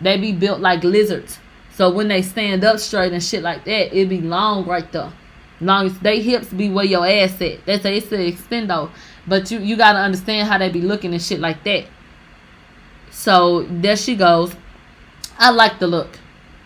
They 0.00 0.18
be 0.18 0.32
built 0.32 0.60
like 0.60 0.84
lizards. 0.84 1.38
So 1.72 1.90
when 1.90 2.08
they 2.08 2.22
stand 2.22 2.64
up 2.64 2.78
straight 2.78 3.12
and 3.12 3.22
shit 3.22 3.42
like 3.42 3.64
that, 3.64 3.96
it 3.96 4.08
be 4.08 4.20
long 4.20 4.66
right 4.66 4.90
there. 4.92 5.12
Long 5.60 5.86
as 5.86 5.98
they 6.00 6.20
hips 6.20 6.48
be 6.48 6.70
where 6.70 6.84
your 6.84 7.06
ass 7.06 7.40
at. 7.40 7.64
That's 7.64 7.84
a 7.84 7.96
it's 7.96 8.08
the 8.08 8.16
extendo. 8.16 8.90
But 9.26 9.50
you 9.50 9.58
you 9.58 9.76
gotta 9.76 9.98
understand 9.98 10.48
how 10.48 10.58
they 10.58 10.70
be 10.70 10.82
looking 10.82 11.12
and 11.12 11.22
shit 11.22 11.40
like 11.40 11.64
that. 11.64 11.86
So 13.10 13.62
there 13.70 13.96
she 13.96 14.16
goes. 14.16 14.54
I 15.38 15.50
like 15.50 15.78
the 15.78 15.86
look. 15.86 16.18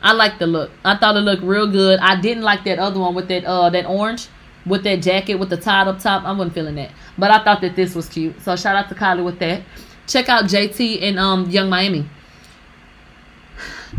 I 0.03 0.13
like 0.13 0.39
the 0.39 0.47
look. 0.47 0.71
I 0.85 0.97
thought 0.97 1.17
it 1.17 1.21
looked 1.21 1.43
real 1.43 1.67
good. 1.67 2.01
I 2.01 2.21
didn't 2.21 2.43
like 2.43 2.65
that 2.65 2.79
other 2.79 2.99
one 2.99 3.15
with 3.15 3.29
that 3.29 3.45
uh 3.45 3.71
that 3.71 3.87
orange 3.87 4.29
with 4.67 4.85
that 4.85 5.03
jacket 5.03 5.37
with 5.37 5.51
the 5.51 5.57
tied 5.57 5.89
up 5.89 6.01
top. 6.01 6.25
I 6.25 6.33
wasn't 6.33 6.55
feeling 6.55 6.75
that. 6.77 6.91
But 7.17 7.31
I 7.31 7.43
thought 7.45 7.61
that 7.61 7.77
this 7.77 7.95
was 7.95 8.09
cute. 8.09 8.41
So 8.43 8.57
shout 8.57 8.77
out 8.77 8.89
to 8.89 8.95
Kylie 8.95 9.25
with 9.25 9.39
that. 9.39 9.63
Check 10.07 10.29
out 10.29 10.45
JT 10.45 11.03
and 11.03 11.19
um 11.19 11.49
Yung 11.51 11.69
Miami. 11.69 12.09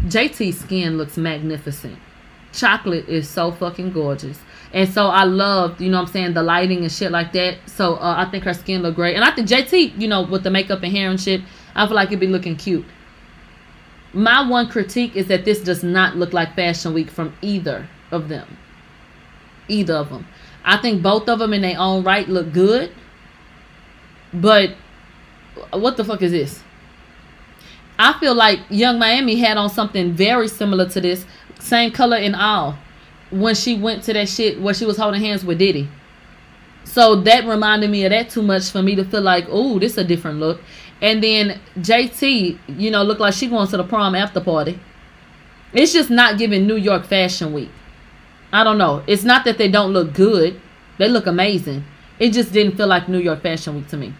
JT's 0.05 0.59
skin 0.59 0.97
looks 0.97 1.17
magnificent. 1.17 1.97
Chocolate 2.53 3.07
is 3.07 3.29
so 3.29 3.51
fucking 3.51 3.91
gorgeous. 3.91 4.39
And 4.73 4.89
so 4.89 5.07
I 5.07 5.23
loved, 5.23 5.81
you 5.81 5.89
know 5.89 5.97
what 5.97 6.07
I'm 6.07 6.13
saying, 6.13 6.33
the 6.33 6.43
lighting 6.43 6.79
and 6.79 6.91
shit 6.91 7.11
like 7.11 7.33
that. 7.33 7.57
So 7.65 7.95
uh, 7.95 8.15
I 8.17 8.29
think 8.29 8.43
her 8.45 8.53
skin 8.53 8.81
looked 8.81 8.95
great. 8.95 9.15
And 9.15 9.23
I 9.23 9.31
think 9.31 9.47
JT, 9.47 9.99
you 9.99 10.07
know, 10.07 10.23
with 10.23 10.43
the 10.43 10.49
makeup 10.49 10.81
and 10.81 10.91
hair 10.91 11.09
and 11.09 11.19
shit, 11.19 11.41
I 11.75 11.85
feel 11.85 11.95
like 11.95 12.07
it'd 12.07 12.19
be 12.19 12.27
looking 12.27 12.55
cute. 12.55 12.85
My 14.13 14.47
one 14.47 14.69
critique 14.69 15.15
is 15.15 15.27
that 15.27 15.45
this 15.45 15.61
does 15.61 15.83
not 15.83 16.17
look 16.17 16.33
like 16.33 16.55
Fashion 16.55 16.93
Week 16.93 17.09
from 17.09 17.33
either 17.41 17.87
of 18.11 18.27
them. 18.27 18.57
Either 19.67 19.95
of 19.95 20.09
them. 20.09 20.27
I 20.63 20.77
think 20.77 21.01
both 21.01 21.29
of 21.29 21.39
them 21.39 21.53
in 21.53 21.61
their 21.61 21.79
own 21.79 22.03
right 22.03 22.27
look 22.27 22.51
good. 22.51 22.91
But 24.33 24.75
what 25.71 25.97
the 25.97 26.03
fuck 26.03 26.21
is 26.21 26.31
this? 26.31 26.63
I 28.01 28.13
feel 28.19 28.33
like 28.33 28.61
Yung 28.71 28.97
Miami 28.97 29.35
had 29.35 29.57
on 29.57 29.69
something 29.69 30.13
very 30.13 30.47
similar 30.47 30.89
to 30.89 30.99
this, 30.99 31.23
same 31.59 31.91
color 31.91 32.17
and 32.17 32.35
all, 32.35 32.75
when 33.29 33.53
she 33.53 33.77
went 33.77 34.01
to 34.05 34.13
that 34.13 34.27
shit 34.27 34.59
where 34.59 34.73
she 34.73 34.85
was 34.85 34.97
holding 34.97 35.21
hands 35.21 35.45
with 35.45 35.59
Diddy. 35.59 35.87
So 36.83 37.15
that 37.21 37.45
reminded 37.45 37.91
me 37.91 38.03
of 38.05 38.09
that 38.09 38.31
too 38.31 38.41
much 38.41 38.71
for 38.71 38.81
me 38.81 38.95
to 38.95 39.05
feel 39.05 39.21
like, 39.21 39.45
oh, 39.49 39.77
this 39.77 39.91
is 39.91 39.97
a 39.99 40.03
different 40.03 40.39
look. 40.39 40.59
And 40.99 41.23
then 41.23 41.59
JT, 41.77 42.57
you 42.67 42.89
know, 42.89 43.03
looked 43.03 43.21
like 43.21 43.35
she 43.35 43.47
going 43.47 43.67
to 43.67 43.77
the 43.77 43.83
prom 43.83 44.15
after 44.15 44.41
party. 44.41 44.79
It's 45.71 45.93
just 45.93 46.09
not 46.09 46.39
giving 46.39 46.65
New 46.65 46.77
York 46.77 47.05
Fashion 47.05 47.53
Week. 47.53 47.69
I 48.51 48.63
don't 48.63 48.79
know. 48.79 49.03
It's 49.05 49.23
not 49.23 49.45
that 49.45 49.59
they 49.59 49.69
don't 49.69 49.93
look 49.93 50.15
good. 50.15 50.59
They 50.97 51.07
look 51.07 51.27
amazing. 51.27 51.85
It 52.17 52.31
just 52.31 52.51
didn't 52.51 52.77
feel 52.77 52.87
like 52.87 53.07
New 53.07 53.19
York 53.19 53.43
Fashion 53.43 53.75
Week 53.75 53.87
to 53.89 53.97
me. 53.97 54.15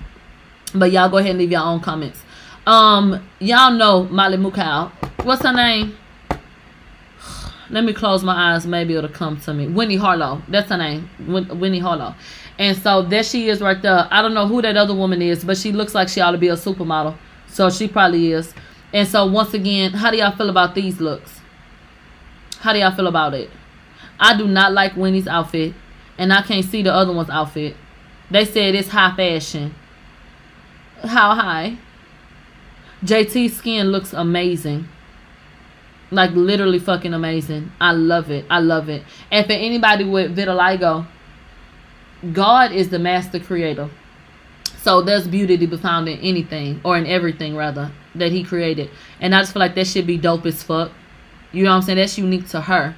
But 0.76 0.92
y'all 0.92 1.10
go 1.10 1.18
ahead 1.18 1.32
and 1.32 1.40
leave 1.40 1.52
your 1.52 1.62
own 1.62 1.80
comments. 1.80 2.24
Um, 2.72 3.22
y'all 3.40 3.74
know 3.74 4.06
Molly 4.06 4.38
Mukau. 4.38 4.92
What's 5.26 5.44
her 5.44 5.52
name? 5.52 5.98
Let 7.70 7.84
me 7.84 7.92
close 7.92 8.24
my 8.24 8.54
eyes. 8.54 8.66
Maybe 8.66 8.96
it'll 8.96 9.10
come 9.10 9.42
to 9.42 9.54
me. 9.54 9.68
Winnie 9.68 9.98
Harlow. 9.98 10.42
That's 10.48 10.70
her 10.70 10.78
name. 10.78 11.10
Win- 11.28 11.60
Winnie 11.60 11.80
Harlow. 11.80 12.16
And 12.58 12.78
so 12.78 13.02
there 13.02 13.24
she 13.24 13.50
is 13.50 13.60
right 13.60 13.82
there. 13.82 14.08
I 14.10 14.22
don't 14.22 14.34
know 14.34 14.48
who 14.48 14.62
that 14.62 14.78
other 14.78 14.94
woman 14.94 15.22
is, 15.22 15.44
but 15.44 15.58
she 15.58 15.74
looks 15.74 15.94
like 15.94 16.08
she 16.08 16.22
ought 16.22 16.32
to 16.32 16.38
be 16.38 16.48
a 16.48 16.54
supermodel. 16.54 17.18
So 17.48 17.70
she 17.70 17.90
probably 17.90 18.32
is. 18.32 18.54
And 18.94 19.06
so 19.06 19.26
once 19.26 19.54
again, 19.54 19.92
how 19.92 20.10
do 20.10 20.16
y'all 20.16 20.32
feel 20.32 20.50
about 20.50 20.74
these 20.74 21.02
looks? 21.02 21.42
How 22.60 22.72
do 22.72 22.80
y'all 22.80 22.96
feel 22.96 23.08
about 23.08 23.34
it? 23.34 23.50
I 24.18 24.38
do 24.38 24.48
not 24.48 24.72
like 24.72 24.96
Winnie's 24.96 25.28
outfit. 25.28 25.74
And 26.18 26.32
I 26.32 26.42
can't 26.42 26.64
see 26.64 26.84
the 26.84 26.94
other 26.94 27.12
one's 27.12 27.30
outfit. 27.30 27.76
They 28.30 28.46
said 28.46 28.76
it's 28.76 28.88
high 28.88 29.14
fashion. 29.14 29.76
How 31.04 31.36
high? 31.36 31.78
JT's 33.04 33.58
skin 33.58 33.92
looks 33.92 34.14
amazing. 34.14 34.88
Like 36.12 36.32
literally 36.32 36.80
fucking 36.80 37.14
amazing. 37.14 37.72
I 37.80 37.94
love 37.94 38.30
it. 38.30 38.46
I 38.50 38.60
love 38.60 38.90
it. 38.90 39.04
And 39.32 39.46
for 39.46 39.54
anybody 39.54 40.04
with 40.04 40.36
vitiligo, 40.36 41.08
God 42.34 42.72
is 42.72 42.90
the 42.90 43.00
master 43.00 43.40
creator. 43.40 43.90
So 44.78 45.02
there's 45.02 45.28
beauty 45.28 45.58
to 45.58 45.68
be 45.68 45.78
found 45.78 46.10
in 46.10 46.20
anything 46.20 46.82
or 46.84 46.98
in 46.98 47.06
everything 47.06 47.56
rather 47.56 47.92
that 48.16 48.32
he 48.32 48.44
created. 48.44 48.90
And 49.20 49.34
I 49.34 49.42
just 49.42 49.54
feel 49.54 49.60
like 49.60 49.76
that 49.76 49.88
should 49.88 50.08
be 50.08 50.18
dope 50.18 50.46
as 50.46 50.64
fuck. 50.64 50.92
You 51.52 51.64
know 51.64 51.72
what 51.72 51.78
I'm 51.78 51.82
saying? 51.84 51.98
That's 51.98 52.18
unique 52.18 52.48
to 52.50 52.62
her. 52.62 52.96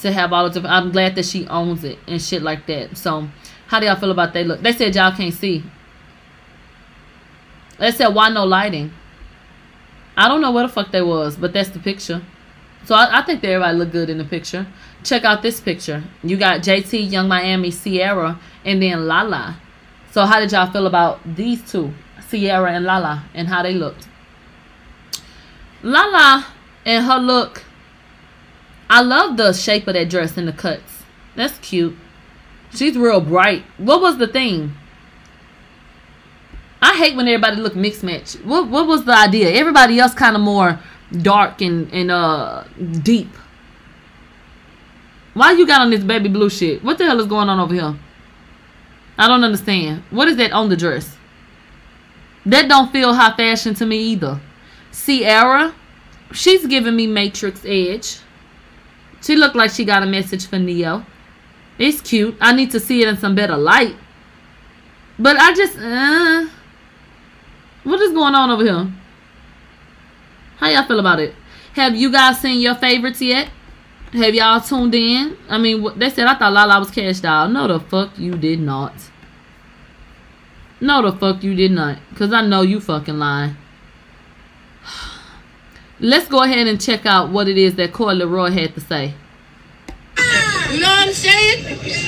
To 0.00 0.12
have 0.12 0.32
all 0.32 0.48
different 0.48 0.74
I'm 0.74 0.90
glad 0.92 1.14
that 1.14 1.24
she 1.24 1.46
owns 1.46 1.84
it 1.84 1.98
and 2.06 2.20
shit 2.20 2.42
like 2.42 2.66
that. 2.66 2.96
So 2.96 3.28
how 3.68 3.80
do 3.80 3.86
y'all 3.86 3.96
feel 3.96 4.10
about 4.10 4.32
that 4.34 4.46
look? 4.46 4.60
They 4.60 4.72
said 4.72 4.94
y'all 4.94 5.16
can't 5.16 5.32
see. 5.32 5.64
They 7.78 7.90
said 7.90 8.08
why 8.08 8.28
no 8.28 8.44
lighting? 8.44 8.92
I 10.16 10.28
don't 10.28 10.40
know 10.40 10.50
what 10.50 10.62
the 10.62 10.68
fuck 10.68 10.92
they 10.92 11.02
was, 11.02 11.36
but 11.36 11.52
that's 11.52 11.70
the 11.70 11.78
picture. 11.78 12.22
So 12.84 12.94
I, 12.94 13.20
I 13.20 13.22
think 13.22 13.40
that 13.42 13.48
everybody 13.48 13.76
look 13.78 13.92
good 13.92 14.10
in 14.10 14.18
the 14.18 14.24
picture. 14.24 14.66
Check 15.02 15.24
out 15.24 15.42
this 15.42 15.60
picture. 15.60 16.04
You 16.22 16.36
got 16.36 16.60
JT, 16.60 17.10
Yung 17.10 17.28
Miami, 17.28 17.70
Ciara, 17.70 18.38
and 18.64 18.82
then 18.82 19.06
Lala. 19.06 19.60
So 20.10 20.24
how 20.26 20.38
did 20.40 20.52
y'all 20.52 20.70
feel 20.70 20.86
about 20.86 21.20
these 21.36 21.68
two, 21.70 21.92
Ciara 22.30 22.72
and 22.72 22.84
Lala, 22.84 23.24
and 23.34 23.48
how 23.48 23.62
they 23.62 23.74
looked? 23.74 24.08
Lala 25.82 26.46
and 26.86 27.04
her 27.04 27.18
look. 27.18 27.64
I 28.88 29.00
love 29.00 29.36
the 29.36 29.52
shape 29.52 29.88
of 29.88 29.94
that 29.94 30.10
dress 30.10 30.36
and 30.36 30.46
the 30.46 30.52
cuts. 30.52 31.02
That's 31.34 31.58
cute. 31.58 31.96
She's 32.70 32.96
real 32.96 33.20
bright. 33.20 33.64
What 33.78 34.00
was 34.00 34.18
the 34.18 34.26
theme? 34.26 34.76
I 36.84 36.98
hate 36.98 37.16
when 37.16 37.26
everybody 37.26 37.56
look 37.62 37.74
mixed 37.74 38.02
match. 38.02 38.34
What 38.44 38.68
what 38.68 38.86
was 38.86 39.06
the 39.06 39.16
idea? 39.16 39.48
Everybody 39.50 39.98
else 39.98 40.12
kind 40.12 40.36
of 40.36 40.42
more 40.42 40.78
dark 41.22 41.62
and 41.62 41.90
and 41.94 42.10
uh 42.10 42.64
deep. 43.02 43.32
Why 45.32 45.52
you 45.52 45.66
got 45.66 45.80
on 45.80 45.88
this 45.88 46.04
baby 46.04 46.28
blue 46.28 46.50
shit? 46.50 46.84
What 46.84 46.98
the 46.98 47.06
hell 47.06 47.20
is 47.20 47.26
going 47.26 47.48
on 47.48 47.58
over 47.58 47.72
here? 47.72 47.96
I 49.16 49.28
don't 49.28 49.42
understand. 49.42 50.02
What 50.10 50.28
is 50.28 50.36
that 50.36 50.52
on 50.52 50.68
the 50.68 50.76
dress? 50.76 51.16
That 52.44 52.68
don't 52.68 52.92
feel 52.92 53.14
high 53.14 53.34
fashion 53.34 53.72
to 53.76 53.86
me 53.86 53.96
either. 54.12 54.38
Ciara, 54.92 55.74
she's 56.32 56.66
giving 56.66 56.94
me 56.94 57.06
Matrix 57.06 57.64
Edge. 57.64 58.18
She 59.22 59.36
looked 59.36 59.56
like 59.56 59.70
she 59.70 59.86
got 59.86 60.02
a 60.02 60.06
message 60.06 60.46
for 60.46 60.58
Neo. 60.58 61.06
It's 61.78 62.02
cute. 62.02 62.36
I 62.42 62.52
need 62.52 62.70
to 62.72 62.78
see 62.78 63.00
it 63.00 63.08
in 63.08 63.16
some 63.16 63.34
better 63.34 63.56
light. 63.56 63.96
But 65.18 65.38
I 65.38 65.54
just, 65.54 65.78
uh, 65.78 66.46
what 67.84 68.00
is 68.00 68.12
going 68.12 68.34
on 68.34 68.50
over 68.50 68.62
here? 68.62 68.92
How 70.56 70.68
y'all 70.68 70.86
feel 70.86 71.00
about 71.00 71.20
it? 71.20 71.34
Have 71.74 71.94
you 71.94 72.10
guys 72.10 72.40
seen 72.40 72.60
your 72.60 72.74
favorites 72.74 73.20
yet? 73.20 73.50
Have 74.12 74.34
y'all 74.34 74.60
tuned 74.60 74.94
in? 74.94 75.36
I 75.48 75.58
mean, 75.58 75.98
they 75.98 76.08
said 76.08 76.26
I 76.26 76.38
thought 76.38 76.52
Lala 76.52 76.78
was 76.78 76.90
cashed 76.90 77.24
out. 77.24 77.50
No, 77.50 77.66
the 77.66 77.80
fuck 77.80 78.18
you 78.18 78.36
did 78.36 78.60
not. 78.60 78.94
No, 80.80 81.02
the 81.02 81.16
fuck 81.16 81.42
you 81.42 81.54
did 81.54 81.72
not. 81.72 81.98
Cause 82.14 82.32
I 82.32 82.46
know 82.46 82.62
you 82.62 82.80
fucking 82.80 83.18
lying. 83.18 83.56
Let's 86.00 86.28
go 86.28 86.42
ahead 86.42 86.66
and 86.66 86.80
check 86.80 87.06
out 87.06 87.30
what 87.30 87.48
it 87.48 87.58
is 87.58 87.74
that 87.76 87.92
Coi 87.92 88.14
Leray 88.14 88.52
had 88.52 88.74
to 88.74 88.80
say. 88.80 89.14
You 90.70 90.80
know 90.80 90.88
what 90.88 91.08
I'm 91.08 91.12
saying? 91.12 92.00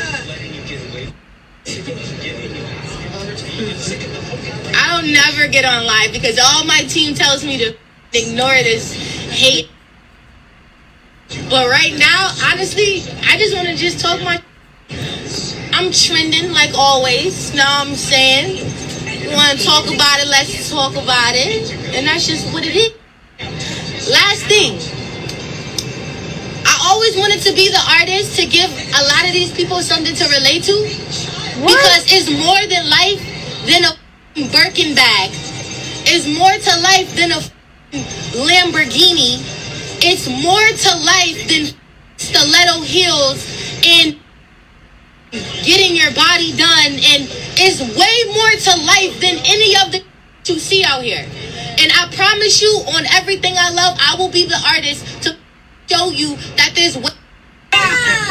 I 4.87 5.01
don't 5.01 5.13
never 5.13 5.49
get 5.49 5.65
on 5.65 5.85
live 5.85 6.13
because 6.13 6.39
all 6.39 6.65
my 6.65 6.83
team 6.87 7.13
tells 7.13 7.45
me 7.45 7.59
to 7.59 7.75
ignore 8.15 8.55
this 8.63 8.95
hate. 9.35 9.69
But 11.51 11.69
right 11.69 11.93
now, 11.99 12.31
honestly, 12.47 13.03
I 13.27 13.37
just 13.37 13.57
want 13.57 13.67
to 13.67 13.75
just 13.75 13.99
talk 13.99 14.23
my. 14.23 14.41
I'm 15.73 15.91
trending 15.91 16.53
like 16.53 16.71
always. 16.79 17.53
Know 17.53 17.65
what 17.65 17.89
I'm 17.89 17.95
saying? 17.97 18.59
You 19.23 19.31
want 19.35 19.59
to 19.59 19.65
talk 19.65 19.87
about 19.87 20.21
it? 20.21 20.29
Let's 20.29 20.71
talk 20.71 20.93
about 20.93 21.35
it, 21.35 21.75
and 21.91 22.07
that's 22.07 22.29
just 22.29 22.55
what 22.55 22.65
it 22.65 22.77
is. 22.77 22.95
Last 24.09 24.47
thing, 24.47 24.79
I 26.63 26.79
always 26.87 27.17
wanted 27.17 27.43
to 27.43 27.53
be 27.55 27.71
the 27.71 27.83
artist 27.99 28.39
to 28.39 28.47
give 28.47 28.71
a 28.71 29.03
lot 29.11 29.27
of 29.27 29.33
these 29.33 29.51
people 29.51 29.83
something 29.83 30.15
to 30.15 30.25
relate 30.29 30.63
to. 30.63 30.79
Because 31.59 32.07
it's 32.07 32.31
more 32.31 32.63
than 32.71 32.89
life 32.89 33.19
than 33.67 33.83
a 33.83 34.06
Birkin 34.37 34.95
bag. 34.95 35.31
It's 36.05 36.29
more 36.29 36.53
to 36.53 36.81
life 36.85 37.17
than 37.17 37.33
a 37.33 37.41
Lamborghini. 38.37 39.41
It's 40.05 40.29
more 40.29 40.61
to 40.61 40.93
life 41.01 41.49
than 41.49 41.73
stiletto 42.19 42.83
heels 42.83 43.41
and 43.83 44.21
getting 45.65 45.97
your 45.97 46.13
body 46.13 46.53
done. 46.53 47.01
And 47.01 47.25
it's 47.57 47.81
way 47.81 48.17
more 48.37 48.53
to 48.61 48.73
life 48.85 49.19
than 49.21 49.41
any 49.49 49.73
of 49.81 49.93
the 49.93 50.05
you 50.45 50.59
see 50.59 50.85
out 50.85 51.03
here. 51.03 51.25
And 51.81 51.91
I 51.97 52.13
promise 52.15 52.61
you, 52.61 52.69
on 52.95 53.07
everything 53.07 53.55
I 53.57 53.71
love, 53.71 53.97
I 53.99 54.17
will 54.19 54.31
be 54.31 54.45
the 54.45 54.61
artist 54.69 55.23
to 55.23 55.37
show 55.91 56.11
you 56.11 56.37
that 56.57 56.73
there's 56.75 56.97
way 56.97 57.11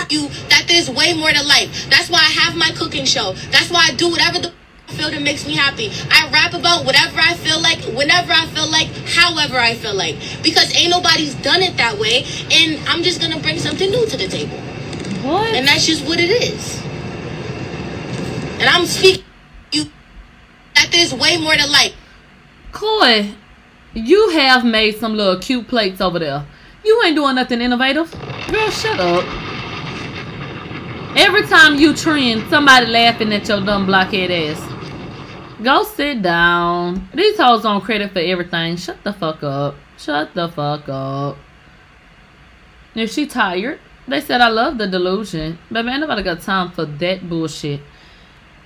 you 0.10 0.30
that 0.50 0.66
there's 0.68 0.88
way 0.88 1.14
more 1.14 1.32
to 1.32 1.44
life. 1.44 1.90
That's 1.90 2.12
why 2.12 2.20
I 2.20 2.32
have 2.46 2.56
my 2.56 2.72
cooking 2.78 3.06
show. 3.06 3.34
That's 3.50 3.72
why 3.72 3.88
I 3.90 3.96
do 3.96 4.12
whatever 4.12 4.40
the 4.40 4.54
feel 4.94 5.12
that 5.12 5.22
makes 5.22 5.46
me 5.46 5.56
happy. 5.56 5.92
I 6.10 6.30
rap 6.32 6.54
about 6.54 6.86
whatever 6.86 7.20
I 7.20 7.34
feel 7.36 7.62
like, 7.62 7.80
whenever 7.96 8.32
I 8.32 8.46
feel 8.48 8.70
like, 8.70 8.88
however 9.08 9.58
I 9.58 9.76
feel 9.76 9.96
like. 9.96 10.16
Because 10.44 10.74
ain't 10.76 10.92
nobody's 10.92 11.36
done 11.36 11.62
it 11.62 11.78
that 11.78 11.98
way. 11.98 12.26
And 12.52 12.80
I'm 12.88 13.04
just 13.04 13.22
gonna 13.22 13.40
bring 13.40 13.60
something 13.60 13.90
new 13.90 14.06
to 14.08 14.18
the 14.18 14.28
table. 14.28 14.58
What? 15.28 15.54
And 15.54 15.68
that's 15.68 15.86
just 15.86 16.06
what 16.06 16.20
it 16.20 16.30
is. 16.30 16.82
And 18.60 18.70
I'm 18.70 18.86
speaking 18.86 19.26
you 19.72 19.86
that 20.76 20.90
there's 20.92 21.14
way 21.14 21.38
more 21.38 21.56
to 21.56 21.68
life. 21.68 21.94
Coi, 22.72 23.34
you 23.94 24.30
have 24.30 24.64
made 24.64 24.98
some 24.98 25.16
little 25.16 25.40
cute 25.40 25.68
plates 25.68 26.02
over 26.02 26.20
there. 26.20 26.46
You 26.84 27.02
ain't 27.04 27.16
doing 27.16 27.36
nothing 27.36 27.62
innovative. 27.62 28.12
Girl, 28.52 28.70
shut 28.70 29.00
up. 29.00 29.26
Every 31.18 31.44
time 31.48 31.76
you 31.76 31.96
trend, 31.96 32.50
somebody 32.50 32.88
laughing 32.88 33.34
at 33.34 33.48
your 33.48 33.62
dumb 33.62 33.86
blockhead 33.86 34.30
ass. 34.30 34.75
Go 35.64 35.84
sit 35.84 36.22
down. 36.22 37.08
These 37.14 37.38
hoes 37.38 37.66
on 37.66 37.82
credit 37.82 38.12
for 38.12 38.20
everything. 38.20 38.76
Shut 38.76 39.04
the 39.04 39.14
fuck 39.14 39.42
up. 39.44 39.76
Shut 39.98 40.34
the 40.34 40.50
fuck 40.50 40.90
up. 40.90 41.38
If 42.94 43.12
she 43.12 43.26
tired, 43.26 43.80
they 44.08 44.22
said 44.22 44.42
I 44.42 44.50
love 44.50 44.78
the 44.78 44.88
delusion. 44.88 45.58
But 45.72 45.86
man, 45.86 46.02
nobody 46.02 46.24
got 46.24 46.42
time 46.42 46.72
for 46.72 46.86
that 46.86 47.30
bullshit. 47.30 47.82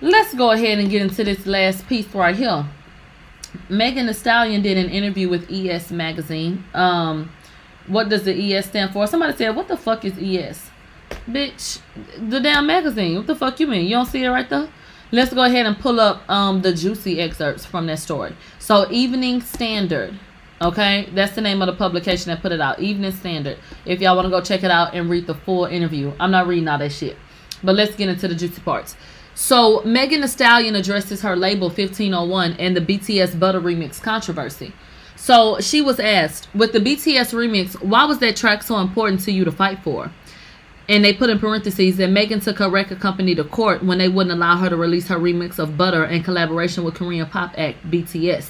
Let's 0.01 0.33
go 0.33 0.51
ahead 0.51 0.79
and 0.79 0.89
get 0.89 1.01
into 1.01 1.23
this 1.23 1.45
last 1.45 1.87
piece 1.87 2.07
right 2.13 2.35
here. 2.35 2.65
Megan 3.67 4.07
Thee 4.07 4.13
Stallion 4.13 4.61
did 4.61 4.77
an 4.77 4.89
interview 4.89 5.29
with 5.29 5.51
ES 5.51 5.91
Magazine. 5.91 6.63
Um, 6.73 7.31
what 7.87 8.09
does 8.09 8.23
the 8.23 8.53
ES 8.53 8.67
stand 8.67 8.93
for? 8.93 9.05
Somebody 9.07 9.35
said, 9.35 9.55
"What 9.55 9.67
the 9.67 9.77
fuck 9.77 10.05
is 10.05 10.17
ES?" 10.17 10.69
Bitch, 11.27 11.79
the 12.17 12.39
damn 12.39 12.67
magazine. 12.67 13.17
What 13.17 13.27
the 13.27 13.35
fuck 13.35 13.59
you 13.59 13.67
mean? 13.67 13.85
You 13.85 13.95
don't 13.95 14.05
see 14.05 14.23
it 14.23 14.29
right 14.29 14.47
there? 14.47 14.69
Let's 15.11 15.33
go 15.33 15.43
ahead 15.43 15.65
and 15.65 15.77
pull 15.79 15.99
up 15.99 16.29
um 16.29 16.61
the 16.61 16.73
juicy 16.73 17.19
excerpts 17.19 17.65
from 17.65 17.87
that 17.87 17.99
story. 17.99 18.35
So, 18.59 18.89
Evening 18.91 19.41
Standard. 19.41 20.19
Okay, 20.61 21.09
that's 21.13 21.35
the 21.35 21.41
name 21.41 21.61
of 21.61 21.67
the 21.67 21.73
publication 21.73 22.29
that 22.29 22.41
put 22.41 22.51
it 22.51 22.59
out. 22.59 22.79
Evening 22.79 23.11
Standard. 23.13 23.57
If 23.85 24.01
y'all 24.01 24.15
want 24.15 24.25
to 24.25 24.29
go 24.29 24.41
check 24.41 24.63
it 24.63 24.69
out 24.69 24.93
and 24.93 25.09
read 25.09 25.25
the 25.25 25.33
full 25.33 25.65
interview, 25.65 26.11
I'm 26.19 26.31
not 26.31 26.47
reading 26.47 26.67
all 26.67 26.77
that 26.77 26.91
shit. 26.91 27.17
But 27.63 27.75
let's 27.75 27.95
get 27.95 28.09
into 28.09 28.27
the 28.27 28.35
juicy 28.35 28.61
parts. 28.61 28.95
So 29.33 29.81
Megan 29.83 30.21
Thee 30.21 30.27
Stallion 30.27 30.75
addresses 30.75 31.21
her 31.21 31.35
label 31.35 31.69
1501 31.69 32.53
and 32.59 32.75
the 32.75 32.81
BTS 32.81 33.39
Butter 33.39 33.61
remix 33.61 34.01
controversy. 34.01 34.73
So 35.15 35.59
she 35.59 35.81
was 35.81 35.99
asked, 35.99 36.49
with 36.53 36.73
the 36.73 36.79
BTS 36.79 37.33
remix, 37.33 37.81
why 37.81 38.05
was 38.05 38.19
that 38.19 38.35
track 38.35 38.63
so 38.63 38.79
important 38.79 39.21
to 39.21 39.31
you 39.31 39.45
to 39.45 39.51
fight 39.51 39.79
for? 39.83 40.11
And 40.89 41.05
they 41.05 41.13
put 41.13 41.29
in 41.29 41.37
parentheses 41.37 41.97
that 41.97 42.09
Megan 42.09 42.39
took 42.39 42.57
her 42.57 42.69
record 42.69 42.99
company 42.99 43.35
to 43.35 43.43
court 43.43 43.83
when 43.83 43.99
they 43.99 44.09
wouldn't 44.09 44.35
allow 44.35 44.57
her 44.57 44.69
to 44.69 44.75
release 44.75 45.07
her 45.07 45.17
remix 45.17 45.59
of 45.59 45.77
Butter 45.77 46.03
in 46.03 46.23
collaboration 46.23 46.83
with 46.83 46.95
Korean 46.95 47.27
pop 47.27 47.53
act 47.57 47.77
BTS. 47.89 48.49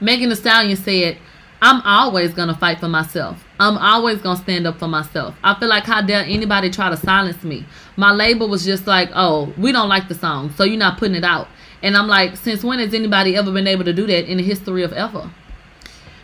Megan 0.00 0.28
Thee 0.28 0.36
Stallion 0.36 0.76
said, 0.76 1.18
I'm 1.60 1.82
always 1.82 2.32
gonna 2.32 2.56
fight 2.56 2.78
for 2.78 2.88
myself. 2.88 3.44
I'm 3.58 3.76
always 3.76 4.18
gonna 4.18 4.40
stand 4.40 4.68
up 4.68 4.78
for 4.78 4.86
myself. 4.86 5.34
I 5.42 5.58
feel 5.58 5.68
like 5.68 5.84
how 5.84 6.00
dare 6.00 6.24
anybody 6.24 6.70
try 6.70 6.90
to 6.90 6.96
silence 6.96 7.42
me. 7.42 7.66
My 7.96 8.12
label 8.12 8.48
was 8.48 8.64
just 8.64 8.86
like, 8.86 9.10
oh, 9.14 9.52
we 9.58 9.72
don't 9.72 9.88
like 9.88 10.06
the 10.08 10.14
song, 10.14 10.52
so 10.56 10.62
you're 10.62 10.78
not 10.78 10.98
putting 10.98 11.16
it 11.16 11.24
out. 11.24 11.48
And 11.82 11.96
I'm 11.96 12.06
like, 12.06 12.36
since 12.36 12.62
when 12.62 12.78
has 12.78 12.94
anybody 12.94 13.36
ever 13.36 13.50
been 13.50 13.66
able 13.66 13.84
to 13.84 13.92
do 13.92 14.06
that 14.06 14.30
in 14.30 14.36
the 14.36 14.44
history 14.44 14.84
of 14.84 14.92
ever? 14.92 15.30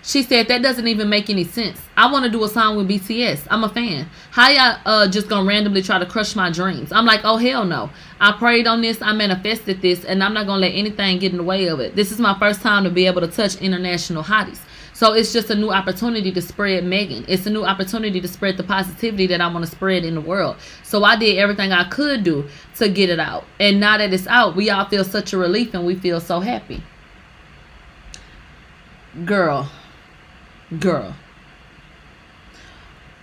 She 0.03 0.23
said 0.23 0.49
that 0.49 0.63
doesn't 0.63 0.89
even 0.89 1.09
make 1.09 1.29
any 1.29 1.45
sense. 1.45 1.81
I 1.97 2.11
want 2.11 2.25
to 2.25 2.31
do 2.31 2.43
a 2.43 2.49
song 2.49 2.77
with 2.77 2.89
BTS. 2.89 3.47
I'm 3.51 3.65
a 3.65 3.69
fan. 3.69 4.09
How 4.31 4.49
y'all 4.49 4.79
uh, 4.87 5.09
just 5.09 5.29
gonna 5.29 5.47
randomly 5.47 5.83
try 5.83 5.99
to 5.99 6.07
crush 6.07 6.35
my 6.35 6.51
dreams? 6.51 6.91
I'm 6.91 7.05
like, 7.05 7.21
oh 7.25 7.37
hell 7.37 7.65
no. 7.65 7.91
I 8.21 8.33
prayed 8.33 8.67
on 8.67 8.81
this, 8.81 9.03
I 9.03 9.13
manifested 9.13 9.83
this, 9.83 10.05
and 10.05 10.25
I'm 10.25 10.33
not 10.33 10.47
gonna 10.47 10.63
let 10.63 10.73
anything 10.73 11.19
get 11.19 11.33
in 11.33 11.39
the 11.39 11.45
way 11.45 11.67
of 11.67 11.81
it. 11.81 11.97
This 11.97 12.13
is 12.13 12.19
my 12.19 12.39
first 12.39 12.63
time 12.63 12.85
to 12.85 12.91
be 12.91 13.07
able 13.07 13.21
to 13.21 13.29
touch 13.29 13.57
international 13.57 14.23
hotties. 14.23 14.61
So 15.01 15.15
it's 15.15 15.33
just 15.33 15.49
a 15.49 15.55
new 15.55 15.71
opportunity 15.71 16.31
to 16.31 16.43
spread 16.43 16.85
Megan. 16.85 17.25
It's 17.27 17.47
a 17.47 17.51
new 17.51 17.65
opportunity 17.65 18.21
to 18.21 18.29
spread 18.29 18.59
the 18.59 18.65
positivity 18.65 19.27
that 19.29 19.41
I 19.41 19.51
want 19.51 19.65
to 19.65 19.71
spread 19.71 20.05
in 20.05 20.15
the 20.15 20.21
world. 20.21 20.57
So 20.83 21.05
I 21.05 21.17
did 21.17 21.39
everything 21.39 21.73
I 21.73 21.89
could 21.89 22.23
do 22.23 22.47
to 22.77 22.89
get 22.89 23.09
it 23.09 23.19
out. 23.19 23.45
And 23.59 23.81
now 23.81 23.97
that 23.97 24.13
it's 24.13 24.27
out, 24.27 24.57
we 24.57 24.69
all 24.69 24.85
feel 24.87 25.05
such 25.05 25.33
a 25.33 25.39
relief 25.39 25.73
and 25.73 25.87
we 25.87 25.95
feel 25.95 26.21
so 26.21 26.41
happy. 26.41 26.83
Girl. 29.25 29.71
Girl. 30.79 31.15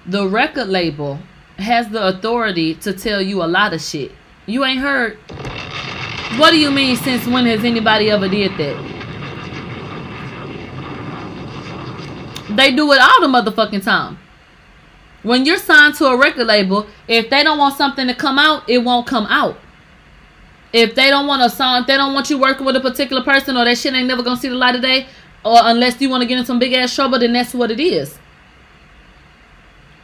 The 0.05 0.27
record 0.27 0.67
label 0.67 1.19
has 1.57 1.89
the 1.89 2.07
authority 2.07 2.75
to 2.75 2.93
tell 2.93 3.21
you 3.21 3.41
a 3.41 3.45
lot 3.45 3.73
of 3.73 3.81
shit. 3.81 4.11
You 4.45 4.65
ain't 4.65 4.79
heard. 4.79 5.17
What 6.37 6.51
do 6.51 6.57
you 6.57 6.71
mean 6.71 6.97
since 6.97 7.25
when 7.25 7.45
has 7.45 7.63
anybody 7.63 8.09
ever 8.09 8.27
did 8.27 8.51
that? 8.57 8.97
They 12.55 12.73
do 12.73 12.91
it 12.91 12.99
all 12.99 13.21
the 13.21 13.27
motherfucking 13.27 13.83
time. 13.83 14.17
When 15.23 15.45
you're 15.45 15.57
signed 15.57 15.95
to 15.95 16.05
a 16.05 16.17
record 16.17 16.47
label, 16.47 16.87
if 17.07 17.29
they 17.29 17.43
don't 17.43 17.57
want 17.57 17.75
something 17.75 18.07
to 18.07 18.15
come 18.15 18.39
out, 18.39 18.69
it 18.69 18.79
won't 18.79 19.07
come 19.07 19.25
out. 19.25 19.57
If 20.73 20.95
they 20.95 21.09
don't 21.09 21.27
want 21.27 21.41
a 21.41 21.49
song, 21.49 21.81
if 21.81 21.87
they 21.87 21.95
don't 21.95 22.13
want 22.13 22.29
you 22.29 22.37
working 22.37 22.65
with 22.65 22.75
a 22.75 22.81
particular 22.81 23.23
person 23.23 23.57
or 23.57 23.65
that 23.65 23.77
shit 23.77 23.93
ain't 23.93 24.07
never 24.07 24.21
gonna 24.21 24.39
see 24.39 24.49
the 24.49 24.55
light 24.55 24.75
of 24.75 24.81
day, 24.81 25.07
or 25.47 25.59
unless 25.63 26.01
you 26.01 26.09
want 26.09 26.21
to 26.21 26.27
get 26.27 26.37
in 26.37 26.45
some 26.45 26.59
big 26.59 26.73
ass 26.73 26.93
trouble, 26.93 27.19
then 27.19 27.33
that's 27.33 27.53
what 27.53 27.71
it 27.71 27.79
is. 27.79 28.17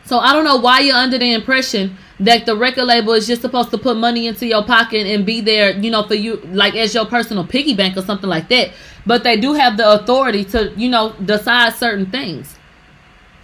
So 0.06 0.20
I 0.20 0.34
don't 0.34 0.44
know 0.44 0.58
why 0.58 0.80
you're 0.80 0.96
under 0.96 1.18
the 1.18 1.34
impression 1.34 1.98
that 2.20 2.46
the 2.46 2.56
record 2.56 2.86
label 2.86 3.14
is 3.14 3.26
just 3.26 3.42
supposed 3.42 3.72
to 3.72 3.78
put 3.78 3.98
money 3.98 4.28
into 4.28 4.46
your 4.46 4.64
pocket 4.64 5.08
and 5.08 5.26
be 5.26 5.42
there, 5.42 5.72
you 5.72 5.90
know, 5.90 6.04
for 6.04 6.16
you, 6.16 6.38
like 6.52 6.76
as 6.76 6.94
your 6.94 7.06
personal 7.06 7.46
piggy 7.46 7.74
bank 7.74 7.98
or 7.98 8.02
something 8.02 8.30
like 8.30 8.50
that. 8.50 8.72
But 9.06 9.24
they 9.24 9.40
do 9.40 9.54
have 9.54 9.78
the 9.78 9.92
authority 9.94 10.44
to, 10.46 10.74
you 10.76 10.90
know, 10.90 11.14
decide 11.24 11.74
certain 11.74 12.06
things. 12.12 12.58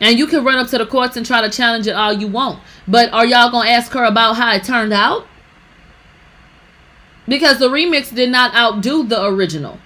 And 0.01 0.17
you 0.17 0.27
can 0.27 0.43
run 0.43 0.57
up 0.57 0.67
to 0.69 0.77
the 0.77 0.85
courts 0.85 1.17
and 1.17 1.25
try 1.25 1.41
to 1.41 1.49
challenge 1.49 1.87
it 1.87 1.91
all 1.91 2.13
you 2.13 2.27
want. 2.27 2.61
But 2.87 3.11
are 3.11 3.25
y'all 3.25 3.51
going 3.51 3.67
to 3.67 3.73
ask 3.73 3.91
her 3.93 4.05
about 4.05 4.35
how 4.35 4.53
it 4.55 4.63
turned 4.63 4.93
out? 4.93 5.25
Because 7.27 7.59
the 7.59 7.69
remix 7.69 8.13
did 8.13 8.29
not 8.29 8.55
outdo 8.55 9.03
the 9.03 9.23
original. 9.25 9.79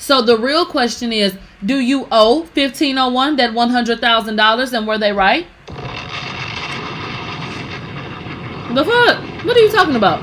So 0.00 0.22
the 0.22 0.38
real 0.38 0.64
question 0.64 1.12
is, 1.12 1.36
do 1.64 1.78
you 1.78 2.08
owe 2.10 2.40
1501 2.40 3.36
that 3.36 3.50
$100,000 3.50 4.72
and 4.72 4.86
were 4.86 4.96
they 4.96 5.12
right? 5.12 5.46
The 8.74 8.82
fuck? 8.82 9.44
What 9.44 9.56
are 9.56 9.60
you 9.60 9.70
talking 9.70 9.96
about? 9.96 10.22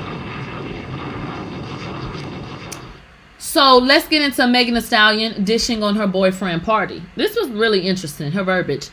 So 3.37 3.77
let's 3.77 4.07
get 4.07 4.23
into 4.23 4.47
Megan 4.47 4.73
Thee 4.73 4.81
Stallion 4.81 5.43
dishing 5.43 5.83
on 5.83 5.95
her 5.95 6.07
boyfriend 6.07 6.63
Pardi. 6.63 7.03
This 7.15 7.35
was 7.35 7.49
really 7.49 7.81
interesting, 7.87 8.31
her 8.31 8.43
verbiage. 8.43 8.89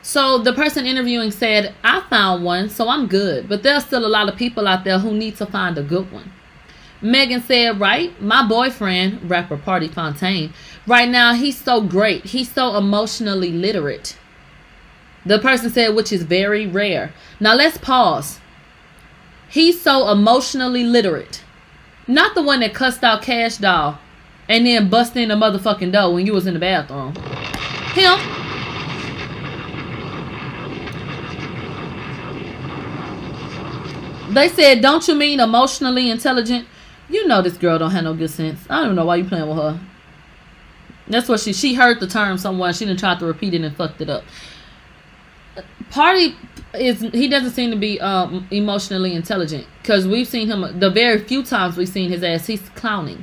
So 0.00 0.38
the 0.38 0.54
person 0.54 0.86
interviewing 0.86 1.30
said, 1.30 1.74
I 1.84 2.00
found 2.08 2.44
one, 2.44 2.70
so 2.70 2.88
I'm 2.88 3.08
good. 3.08 3.46
But 3.46 3.62
there's 3.62 3.84
still 3.84 4.06
a 4.06 4.08
lot 4.08 4.30
of 4.30 4.36
people 4.36 4.66
out 4.66 4.84
there 4.84 4.98
who 4.98 5.12
need 5.12 5.36
to 5.36 5.44
find 5.44 5.76
a 5.76 5.82
good 5.82 6.10
one. 6.10 6.32
Megan 7.02 7.42
said, 7.42 7.80
right, 7.80 8.20
my 8.22 8.46
boyfriend, 8.46 9.28
rapper 9.28 9.56
Pardi 9.56 9.92
Fontaine, 9.92 10.52
right 10.86 11.08
now 11.08 11.34
he's 11.34 11.58
so 11.60 11.80
great. 11.80 12.24
He's 12.24 12.50
so 12.50 12.76
emotionally 12.76 13.50
literate. 13.50 14.16
The 15.26 15.40
person 15.40 15.70
said, 15.70 15.94
which 15.94 16.12
is 16.12 16.22
very 16.22 16.66
rare. 16.66 17.12
Now 17.40 17.54
let's 17.54 17.76
pause. 17.76 18.38
He's 19.48 19.80
so 19.80 20.10
emotionally 20.10 20.84
literate. 20.84 21.42
Not 22.06 22.34
the 22.34 22.42
one 22.42 22.60
that 22.60 22.74
cussed 22.74 23.04
out 23.04 23.22
Cash 23.22 23.58
Doll 23.58 23.98
and 24.48 24.66
then 24.66 24.88
bust 24.88 25.16
in 25.16 25.28
the 25.28 25.34
motherfucking 25.34 25.92
door 25.92 26.14
when 26.14 26.26
you 26.26 26.32
was 26.32 26.46
in 26.46 26.54
the 26.54 26.60
bathroom. 26.60 27.14
Him. 27.94 28.18
They 34.34 34.48
said, 34.48 34.80
don't 34.80 35.06
you 35.06 35.14
mean 35.14 35.40
emotionally 35.40 36.10
intelligent? 36.10 36.66
You 37.12 37.28
know 37.28 37.42
this 37.42 37.58
girl 37.58 37.78
don't 37.78 37.90
have 37.90 38.04
no 38.04 38.14
good 38.14 38.30
sense. 38.30 38.58
I 38.70 38.82
don't 38.82 38.96
know 38.96 39.04
why 39.04 39.16
you 39.16 39.24
playing 39.24 39.46
with 39.46 39.58
her. 39.58 39.78
That's 41.08 41.28
what 41.28 41.40
she 41.40 41.52
she 41.52 41.74
heard 41.74 42.00
the 42.00 42.06
term 42.06 42.38
somewhere. 42.38 42.72
She 42.72 42.86
didn't 42.86 43.00
try 43.00 43.14
to 43.14 43.26
repeat 43.26 43.52
it 43.52 43.60
and 43.60 43.76
fucked 43.76 44.00
it 44.00 44.08
up. 44.08 44.24
Pardi 45.90 46.34
is 46.72 47.00
he 47.00 47.28
doesn't 47.28 47.50
seem 47.50 47.70
to 47.70 47.76
be 47.76 48.00
um, 48.00 48.48
emotionally 48.50 49.12
intelligent 49.12 49.66
because 49.82 50.08
we've 50.08 50.26
seen 50.26 50.48
him 50.48 50.80
the 50.80 50.88
very 50.88 51.18
few 51.18 51.42
times 51.42 51.76
we've 51.76 51.86
seen 51.86 52.10
his 52.10 52.22
ass. 52.22 52.46
He's 52.46 52.66
clowning. 52.70 53.22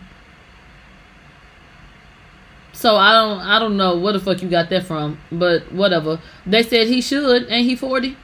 So 2.74 2.96
I 2.96 3.12
don't 3.14 3.40
I 3.40 3.58
don't 3.58 3.76
know 3.76 3.98
what 3.98 4.12
the 4.12 4.20
fuck 4.20 4.44
you 4.44 4.50
got 4.50 4.70
that 4.70 4.86
from, 4.86 5.20
but 5.32 5.72
whatever. 5.72 6.22
They 6.46 6.62
said 6.62 6.88
he 6.88 7.02
should, 7.02 7.48
and 7.48 7.66
he 7.66 7.76
forty, 7.76 8.18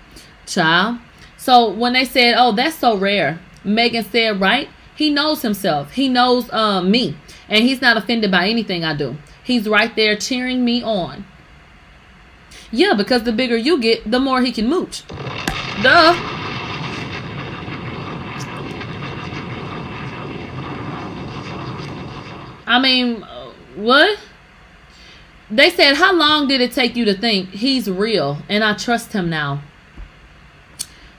child. 0.46 1.00
So 1.38 1.72
when 1.72 1.94
they 1.94 2.06
said, 2.06 2.36
"Oh, 2.38 2.52
that's 2.52 2.76
so 2.76 2.96
rare," 2.96 3.40
Megan 3.64 4.04
said, 4.04 4.40
"Right? 4.40 4.70
He 4.96 5.10
knows 5.10 5.42
himself. 5.42 5.92
He 5.92 6.08
knows 6.10 6.52
um, 6.54 6.90
me, 6.90 7.18
and 7.50 7.64
he's 7.64 7.82
not 7.82 7.98
offended 7.98 8.32
by 8.32 8.48
anything 8.48 8.84
I 8.84 8.96
do. 8.96 9.18
He's 9.44 9.68
right 9.68 9.96
there 9.96 10.16
cheering 10.16 10.64
me 10.64 10.82
on." 10.84 11.26
Yeah, 12.72 12.94
because 12.94 13.24
the 13.24 13.32
bigger 13.32 13.56
you 13.56 13.80
get, 13.80 14.10
the 14.10 14.20
more 14.20 14.42
he 14.42 14.52
can 14.52 14.68
mooch. 14.68 15.08
Duh. 15.82 16.16
I 22.68 22.80
mean, 22.82 23.24
uh, 23.24 23.52
what? 23.76 24.20
They 25.50 25.70
said, 25.70 25.96
How 25.96 26.14
long 26.14 26.48
did 26.48 26.62
it 26.62 26.72
take 26.72 26.96
you 26.96 27.06
to 27.06 27.14
think 27.14 27.50
he's 27.50 27.90
real 27.90 28.40
and 28.50 28.64
I 28.64 28.74
trust 28.74 29.14
him 29.14 29.30
now? 29.30 29.62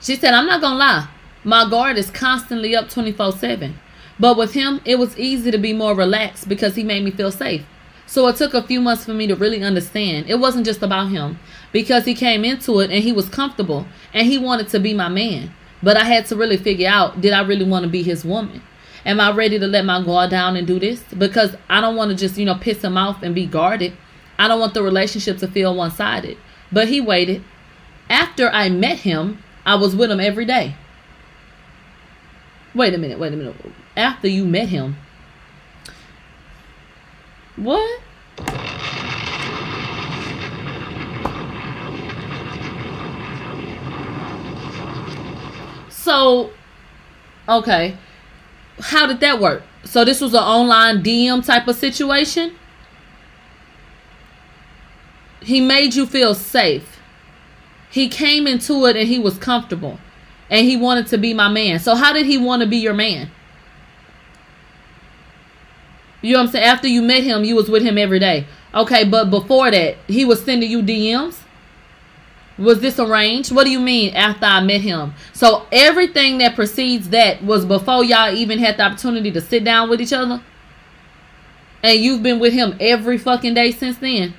She 0.01 0.15
said, 0.15 0.33
I'm 0.33 0.45
not 0.45 0.61
going 0.61 0.73
to 0.73 0.77
lie. 0.77 1.07
My 1.43 1.69
guard 1.69 1.97
is 1.97 2.11
constantly 2.11 2.75
up 2.75 2.89
24 2.89 3.33
7. 3.33 3.79
But 4.19 4.37
with 4.37 4.53
him, 4.53 4.81
it 4.83 4.97
was 4.97 5.17
easy 5.17 5.51
to 5.51 5.57
be 5.57 5.73
more 5.73 5.95
relaxed 5.95 6.49
because 6.49 6.75
he 6.75 6.83
made 6.83 7.03
me 7.03 7.11
feel 7.11 7.31
safe. 7.31 7.63
So 8.07 8.27
it 8.27 8.37
took 8.37 8.53
a 8.53 8.63
few 8.63 8.79
months 8.79 9.05
for 9.05 9.13
me 9.13 9.27
to 9.27 9.35
really 9.35 9.61
understand. 9.61 10.29
It 10.29 10.39
wasn't 10.39 10.65
just 10.65 10.81
about 10.81 11.09
him 11.09 11.39
because 11.71 12.05
he 12.05 12.15
came 12.15 12.45
into 12.45 12.79
it 12.79 12.89
and 12.89 13.03
he 13.03 13.11
was 13.11 13.29
comfortable 13.29 13.85
and 14.13 14.25
he 14.25 14.37
wanted 14.37 14.69
to 14.69 14.79
be 14.79 14.93
my 14.93 15.09
man. 15.09 15.53
But 15.83 15.97
I 15.97 16.05
had 16.05 16.25
to 16.27 16.35
really 16.35 16.57
figure 16.57 16.89
out 16.89 17.21
did 17.21 17.33
I 17.33 17.41
really 17.41 17.65
want 17.65 17.83
to 17.83 17.89
be 17.89 18.03
his 18.03 18.25
woman? 18.25 18.63
Am 19.05 19.19
I 19.19 19.31
ready 19.31 19.59
to 19.59 19.67
let 19.67 19.85
my 19.85 20.03
guard 20.03 20.31
down 20.31 20.55
and 20.55 20.65
do 20.65 20.79
this? 20.79 21.03
Because 21.17 21.55
I 21.69 21.81
don't 21.81 21.95
want 21.95 22.11
to 22.11 22.17
just, 22.17 22.37
you 22.37 22.45
know, 22.45 22.55
piss 22.55 22.83
him 22.83 22.97
off 22.97 23.21
and 23.23 23.35
be 23.35 23.45
guarded. 23.45 23.93
I 24.39 24.47
don't 24.47 24.59
want 24.59 24.73
the 24.73 24.83
relationship 24.83 25.37
to 25.39 25.47
feel 25.47 25.75
one 25.75 25.91
sided. 25.91 26.37
But 26.71 26.87
he 26.87 26.99
waited. 26.99 27.43
After 28.09 28.49
I 28.49 28.69
met 28.69 28.99
him, 28.99 29.43
I 29.65 29.75
was 29.75 29.95
with 29.95 30.11
him 30.11 30.19
every 30.19 30.45
day. 30.45 30.75
Wait 32.75 32.93
a 32.93 32.97
minute, 32.97 33.17
wait 33.19 33.33
a 33.33 33.35
minute. 33.35 33.55
After 33.95 34.27
you 34.27 34.45
met 34.45 34.69
him, 34.69 34.97
what? 37.55 38.01
So, 45.89 46.51
okay. 47.49 47.97
How 48.79 49.07
did 49.07 49.19
that 49.21 49.39
work? 49.39 49.63
So 49.83 50.05
this 50.05 50.21
was 50.21 50.33
an 50.33 50.43
online 50.43 51.03
DM 51.03 51.45
type 51.45 51.67
of 51.67 51.75
situation? 51.75 52.55
He 55.41 55.61
made 55.61 55.95
you 55.95 56.05
feel 56.05 56.35
safe. 56.35 56.99
He 57.89 58.07
came 58.09 58.47
into 58.47 58.85
it 58.85 58.95
and 58.95 59.07
he 59.07 59.17
was 59.17 59.37
comfortable. 59.37 59.99
And 60.49 60.65
he 60.65 60.77
wanted 60.77 61.07
to 61.07 61.17
be 61.17 61.33
my 61.33 61.49
man. 61.49 61.79
So 61.79 61.95
how 61.95 62.13
did 62.13 62.25
he 62.25 62.37
want 62.37 62.61
to 62.61 62.67
be 62.67 62.77
your 62.77 62.93
man? 62.93 63.29
You 66.21 66.33
know 66.33 66.39
what 66.39 66.45
I'm 66.47 66.51
saying? 66.51 66.65
After 66.65 66.87
you 66.87 67.01
met 67.01 67.23
him, 67.23 67.43
you 67.43 67.55
was 67.55 67.69
with 67.69 67.83
him 67.83 67.97
every 67.97 68.19
day. 68.19 68.47
Okay, 68.73 69.03
but 69.03 69.29
before 69.29 69.71
that, 69.71 69.97
he 70.07 70.25
was 70.25 70.43
sending 70.43 70.69
you 70.69 70.81
DMs? 70.81 71.39
Was 72.57 72.79
this 72.79 72.99
arranged? 72.99 73.51
What 73.51 73.65
do 73.65 73.69
you 73.69 73.79
mean 73.79 74.15
after 74.15 74.45
I 74.45 74.61
met 74.61 74.81
him? 74.81 75.13
So 75.33 75.67
everything 75.71 76.39
that 76.39 76.55
precedes 76.55 77.09
that 77.09 77.43
was 77.43 77.65
before 77.65 78.03
y'all 78.03 78.33
even 78.33 78.57
had 78.57 78.77
the 78.77 78.83
opportunity 78.83 79.31
to 79.31 79.41
sit 79.41 79.63
down 79.63 79.89
with 79.89 80.01
each 80.01 80.13
other? 80.13 80.41
And 81.83 81.99
you've 81.99 82.23
been 82.23 82.39
with 82.39 82.53
him 82.53 82.75
every 82.79 83.19
fucking 83.19 83.53
day 83.53 83.71
since 83.71 83.97
then? 83.97 84.33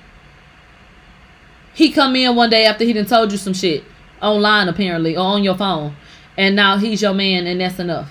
He 1.74 1.92
come 1.92 2.16
in 2.16 2.34
one 2.34 2.50
day 2.50 2.64
after 2.64 2.84
he 2.84 2.92
done 2.92 3.06
told 3.06 3.30
you 3.30 3.38
some 3.38 3.54
shit. 3.54 3.84
Online 4.20 4.68
apparently, 4.68 5.16
or 5.16 5.20
on 5.20 5.44
your 5.44 5.56
phone. 5.56 5.96
And 6.36 6.54
now 6.54 6.76
he's 6.76 7.02
your 7.02 7.14
man 7.14 7.46
and 7.46 7.60
that's 7.60 7.78
enough. 7.78 8.10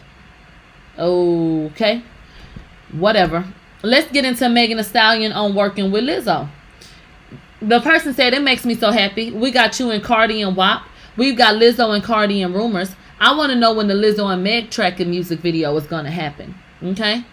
Okay. 0.98 2.04
Whatever. 2.92 3.46
Let's 3.84 4.12
get 4.12 4.26
into 4.26 4.50
Megan 4.50 4.78
Thee 4.78 4.84
Stallion 4.84 5.32
on 5.32 5.56
working 5.56 5.92
with 5.92 6.04
Lizzo 6.04 6.50
the 7.62 7.80
person 7.82 8.14
said 8.14 8.34
it 8.34 8.42
makes 8.42 8.66
me 8.66 8.76
so 8.76 8.92
happy. 8.92 9.32
We 9.32 9.52
got 9.52 9.80
you 9.80 9.90
and 9.92 10.04
Cardi 10.04 10.42
and 10.42 10.56
WAP. 10.56 10.84
We've 11.16 11.38
got 11.38 11.56
Lizzo 11.56 11.94
and 11.94 12.04
Cardi 12.04 12.42
and 12.42 12.54
rumors. 12.54 12.96
I 13.20 13.36
want 13.36 13.52
to 13.52 13.58
know 13.58 13.74
when 13.74 13.88
the 13.88 13.96
Lizzo 13.96 14.32
and 14.32 14.44
Meg 14.44 14.70
tracking 14.70 15.10
music 15.10 15.40
video 15.40 15.76
is 15.76 15.88
gonna 15.88 16.12
happen. 16.12 16.56
Okay, 16.84 17.26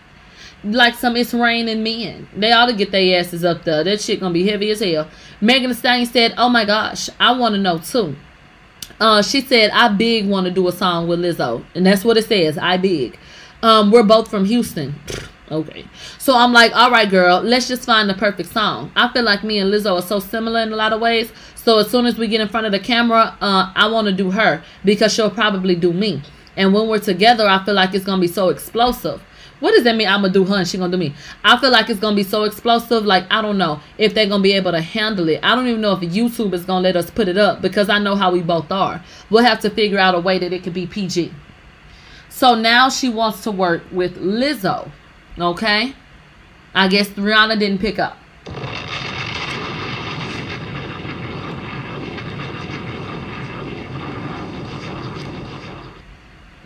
like 0.63 0.95
some 0.95 1.17
It's 1.17 1.35
Raining 1.35 1.83
Men. 1.83 2.27
They 2.35 2.53
ought 2.53 2.67
to 2.67 2.73
get 2.73 2.91
their 2.91 3.19
asses 3.19 3.45
up 3.45 3.65
there. 3.65 3.85
That 3.85 4.01
shit 4.01 4.21
gonna 4.21 4.33
be 4.33 4.49
heavy 4.49 4.71
as 4.71 4.81
hell. 4.81 5.09
Megan 5.43 5.69
Thee 5.69 5.77
Stallion 5.77 6.07
said, 6.07 6.35
"Oh 6.39 6.49
my 6.49 6.65
gosh, 6.65 7.11
I 7.21 7.33
want 7.33 7.55
to 7.55 7.61
know 7.61 7.79
too." 7.79 8.17
Uh, 9.01 9.23
she 9.23 9.41
said, 9.41 9.71
"I 9.71 9.89
big 9.89 10.27
want 10.29 10.47
to 10.47 10.53
do 10.53 10.69
a 10.69 10.73
song 10.73 11.09
with 11.09 11.21
Lizzo," 11.21 11.65
and 11.75 11.87
that's 11.87 12.05
what 12.05 12.17
it 12.17 12.27
says. 12.27 12.59
I 12.59 12.77
big. 12.77 13.19
Um, 13.63 13.91
we're 13.91 14.03
both 14.03 14.29
from 14.29 14.45
Houston. 14.45 14.95
Okay. 15.51 15.85
So 16.19 16.35
I'm 16.35 16.55
like, 16.55 16.75
all 16.75 16.91
right, 16.91 17.09
girl, 17.09 17.43
let's 17.43 17.69
just 17.69 17.85
find 17.85 18.09
the 18.09 18.15
perfect 18.15 18.51
song. 18.51 18.91
I 18.97 19.13
feel 19.13 19.25
like 19.25 19.45
me 19.45 19.59
and 19.59 19.71
Lizzo 19.71 19.99
are 19.99 20.03
so 20.03 20.19
similar 20.19 20.61
in 20.61 20.73
a 20.73 20.77
lot 20.77 20.95
of 20.95 21.03
ways. 21.03 21.31
So 21.55 21.79
as 21.79 21.91
soon 21.91 22.07
as 22.07 22.17
we 22.17 22.29
get 22.29 22.41
in 22.41 22.49
front 22.49 22.65
of 22.65 22.73
the 22.73 22.79
camera, 22.79 23.37
uh, 23.43 23.71
I 23.77 23.89
want 23.89 24.07
to 24.07 24.13
do 24.13 24.31
her 24.31 24.63
because 24.85 25.13
she'll 25.13 25.31
probably 25.31 25.77
do 25.77 25.93
me. 25.93 26.23
And 26.57 26.73
when 26.73 26.89
we're 26.89 26.99
together, 26.99 27.47
I 27.47 27.63
feel 27.65 27.75
like 27.75 27.95
it's 27.95 28.07
going 28.07 28.21
to 28.21 28.27
be 28.27 28.33
so 28.33 28.49
explosive. 28.49 29.23
What 29.65 29.73
does 29.73 29.85
that 29.85 29.97
mean? 29.97 30.07
I'm 30.09 30.21
to 30.23 30.29
do 30.29 30.45
her 30.45 30.57
and 30.57 30.69
she 30.69 30.77
to 30.77 30.99
do 30.99 30.99
me. 30.99 31.15
I 31.43 31.59
feel 31.59 31.71
like 31.71 31.89
it's 31.89 31.99
to 32.15 32.23
be 32.23 32.23
so 32.23 32.45
explosive. 32.45 33.07
Like, 33.07 33.25
I 33.31 33.41
don't 33.41 33.57
know 33.57 33.81
if 33.97 34.13
they're 34.13 34.29
to 34.43 34.43
be 34.43 34.53
able 34.53 34.73
to 34.73 34.81
handle 34.83 35.27
it. 35.31 35.41
I 35.43 35.55
don't 35.55 35.67
even 35.67 35.81
know 35.81 35.95
if 35.95 36.01
YouTube 36.01 36.53
is 36.53 36.67
to 36.85 36.87
let 36.87 36.97
us 36.97 37.09
put 37.09 37.29
it 37.29 37.39
up 37.39 37.63
because 37.63 37.89
I 37.89 37.99
know 37.99 38.15
how 38.15 38.31
we 38.31 38.43
both 38.43 38.71
are. 38.71 39.03
We'll 39.31 39.43
have 39.43 39.61
to 39.61 39.71
figure 39.71 39.99
out 39.99 40.15
a 40.15 40.21
way 40.21 40.39
that 40.39 40.53
it 40.53 40.65
could 40.65 40.75
be 40.75 40.87
PG. 40.87 41.33
So 42.29 42.55
now 42.55 42.91
she 42.91 43.09
wants 43.09 43.43
to 43.45 43.51
work 43.51 43.85
with 43.91 44.19
Lizzo. 44.19 44.91
Okay? 45.39 45.95
I 46.75 46.89
guess 46.89 47.09
Rihanna 47.09 47.59
didn't 47.59 47.79
pick 47.79 47.99
up. 47.99 48.19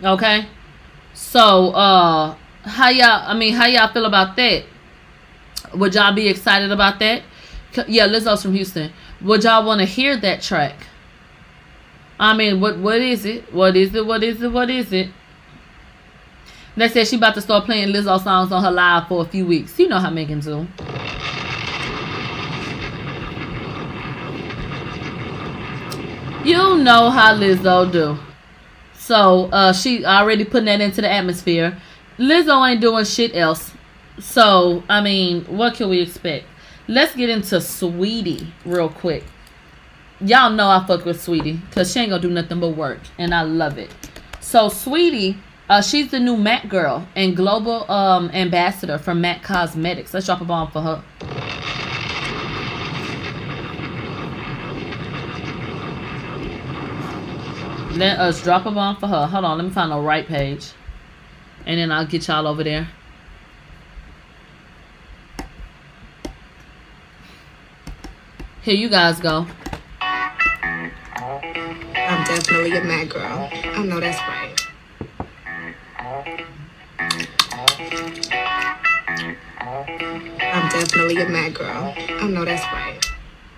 Okay? 0.03 0.47
So, 1.13 1.71
uh, 1.71 2.35
how 2.69 2.89
y'all, 2.89 3.27
I 3.27 3.33
mean, 3.33 3.53
how 3.53 3.65
y'all 3.65 3.91
feel 3.91 4.05
about 4.05 4.35
that? 4.37 4.63
Would 5.73 5.95
y'all 5.95 6.13
be 6.13 6.27
excited 6.27 6.71
about 6.71 6.99
that? 6.99 7.23
Yeah, 7.87 8.07
Lizzo's 8.07 8.41
from 8.41 8.53
Houston. 8.53 8.91
Would 9.21 9.43
y'all 9.43 9.65
want 9.65 9.79
to 9.79 9.85
hear 9.85 10.17
that 10.17 10.41
track? 10.41 10.75
I 12.19 12.35
mean, 12.35 12.59
what 12.59 12.77
what 12.79 13.01
is 13.01 13.25
it? 13.25 13.53
What 13.53 13.77
is 13.77 13.95
it? 13.95 14.05
What 14.05 14.23
is 14.23 14.41
it? 14.41 14.51
What 14.51 14.69
is 14.69 14.91
it? 14.91 15.09
They 16.75 16.87
said 16.87 17.07
she 17.07 17.15
about 17.17 17.35
to 17.35 17.41
start 17.41 17.65
playing 17.65 17.89
Lizzo 17.89 18.21
songs 18.21 18.51
on 18.51 18.63
her 18.63 18.71
live 18.71 19.07
for 19.07 19.21
a 19.21 19.25
few 19.25 19.45
weeks. 19.45 19.77
You 19.79 19.87
know 19.87 19.99
how 19.99 20.09
Megan 20.09 20.39
do. 20.39 20.67
You 26.43 26.77
know 26.77 27.09
how 27.09 27.35
Lizzo 27.35 27.91
do. 27.91 28.17
So 28.93 29.49
uh, 29.51 29.73
she 29.73 30.05
already 30.05 30.45
putting 30.45 30.65
that 30.65 30.81
into 30.81 31.01
the 31.01 31.11
atmosphere. 31.11 31.77
Lizzo 32.19 32.69
ain't 32.69 32.81
doing 32.81 33.05
shit 33.05 33.33
else. 33.33 33.71
So, 34.19 34.83
I 34.89 34.99
mean, 35.01 35.45
what 35.45 35.75
can 35.75 35.89
we 35.89 36.01
expect? 36.01 36.45
Let's 36.85 37.15
get 37.15 37.29
into 37.29 37.55
Saweetie 37.55 38.51
real 38.65 38.89
quick. 38.89 39.23
y'all 40.19 40.49
know 40.49 40.67
I 40.67 40.85
fuck 40.85 41.05
with 41.05 41.17
Saweetie 41.17 41.61
because 41.69 41.93
she 41.93 41.99
ain't 42.01 42.09
gonna 42.09 42.21
do 42.21 42.29
nothing 42.29 42.59
but 42.59 42.69
work, 42.69 42.99
and 43.17 43.33
I 43.33 43.43
love 43.43 43.77
it. 43.77 43.89
So 44.41 44.67
Saweetie, 44.67 45.37
uh, 45.69 45.81
she's 45.81 46.11
the 46.11 46.19
new 46.19 46.35
MAC 46.35 46.67
girl 46.67 47.07
and 47.15 47.37
global 47.37 47.89
um 47.89 48.29
ambassador 48.31 48.97
for 48.97 49.15
MAC 49.15 49.41
Cosmetics. 49.41 50.13
Let's 50.13 50.25
drop 50.25 50.41
a 50.41 50.45
bomb 50.45 50.71
for 50.71 50.81
her. 50.81 51.03
Let 57.95 58.19
us 58.19 58.43
drop 58.43 58.65
a 58.65 58.71
bomb 58.71 58.97
for 58.97 59.07
her. 59.07 59.25
Hold 59.25 59.45
on, 59.45 59.57
let 59.57 59.63
me 59.63 59.71
find 59.71 59.91
the 59.91 59.99
right 59.99 60.27
page. 60.27 60.73
And 61.65 61.79
then 61.79 61.91
I'll 61.91 62.05
get 62.05 62.27
y'all 62.27 62.47
over 62.47 62.63
there. 62.63 62.87
Here 68.61 68.75
you 68.75 68.89
guys 68.89 69.19
go. 69.19 69.47
I'm 70.01 70.91
definitely 72.25 72.77
a 72.77 72.83
mad 72.83 73.09
girl. 73.09 73.49
I 73.51 73.83
know 73.83 73.99
that's 73.99 74.19
right. 74.19 74.55
I'm 80.41 80.69
definitely 80.69 81.21
a 81.21 81.29
mad 81.29 81.53
girl. 81.53 81.93
I 81.97 82.27
know 82.27 82.45
that's 82.45 82.63
right. 82.73 83.05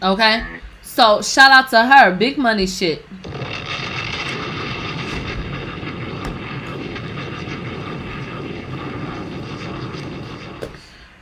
Okay? 0.03 0.43
So 0.81 1.21
shout 1.21 1.51
out 1.51 1.69
to 1.71 1.83
her. 1.83 2.15
Big 2.15 2.37
money 2.37 2.67
shit. 2.67 3.03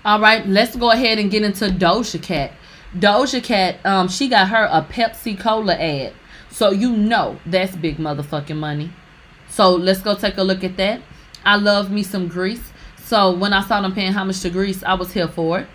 All 0.10 0.20
right, 0.20 0.43
let's 0.47 0.76
go 0.76 0.89
ahead 0.89 1.20
and 1.20 1.30
get 1.30 1.43
into 1.43 1.66
Doja 1.66 2.20
Cat. 2.20 2.53
Doja 2.95 3.43
Cat, 3.43 3.78
um, 3.86 4.07
she 4.07 4.28
got 4.28 4.47
her 4.47 4.68
a 4.72 4.82
Pepsi 4.82 5.39
Cola 5.39 5.76
ad. 5.76 6.14
So 6.49 6.72
you 6.72 6.97
know 6.97 7.39
that's 7.45 7.76
big 7.76 7.97
motherfucking 7.97 8.57
money. 8.57 8.91
So 9.49 9.70
let's 9.70 10.01
go 10.01 10.16
take 10.16 10.38
a 10.38 10.41
look 10.41 10.64
at 10.64 10.78
that. 10.78 11.03
I 11.45 11.57
love 11.57 11.91
me 11.91 12.01
some 12.01 12.28
Grease. 12.28 12.72
So 12.97 13.36
when 13.36 13.53
I 13.53 13.62
saw 13.62 13.82
them 13.82 13.93
paying 13.93 14.14
homage 14.14 14.41
to 14.41 14.49
Grease, 14.49 14.82
I 14.82 14.95
was 14.95 15.14
here 15.14 15.28
for 15.28 15.60
it. 15.60 15.68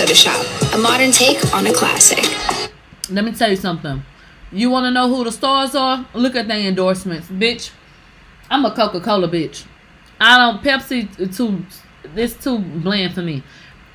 Soda 0.00 0.14
Shop, 0.14 0.72
a 0.72 0.78
modern 0.78 1.12
take 1.12 1.54
on 1.54 1.66
a 1.66 1.74
classic. 1.74 2.24
Let 3.10 3.22
me 3.22 3.32
tell 3.32 3.50
you 3.50 3.56
something. 3.56 4.02
You 4.50 4.70
want 4.70 4.84
to 4.84 4.90
know 4.90 5.14
who 5.14 5.24
the 5.24 5.30
stars 5.30 5.74
are? 5.74 6.08
Look 6.14 6.34
at 6.36 6.48
their 6.48 6.56
endorsements, 6.56 7.28
bitch. 7.28 7.70
I'm 8.48 8.64
a 8.64 8.74
Coca 8.74 8.98
Cola 9.02 9.28
bitch. 9.28 9.66
I 10.18 10.38
don't 10.38 10.62
Pepsi 10.62 11.36
too. 11.36 11.66
It's 12.16 12.32
too 12.42 12.60
bland 12.60 13.12
for 13.12 13.20
me. 13.20 13.42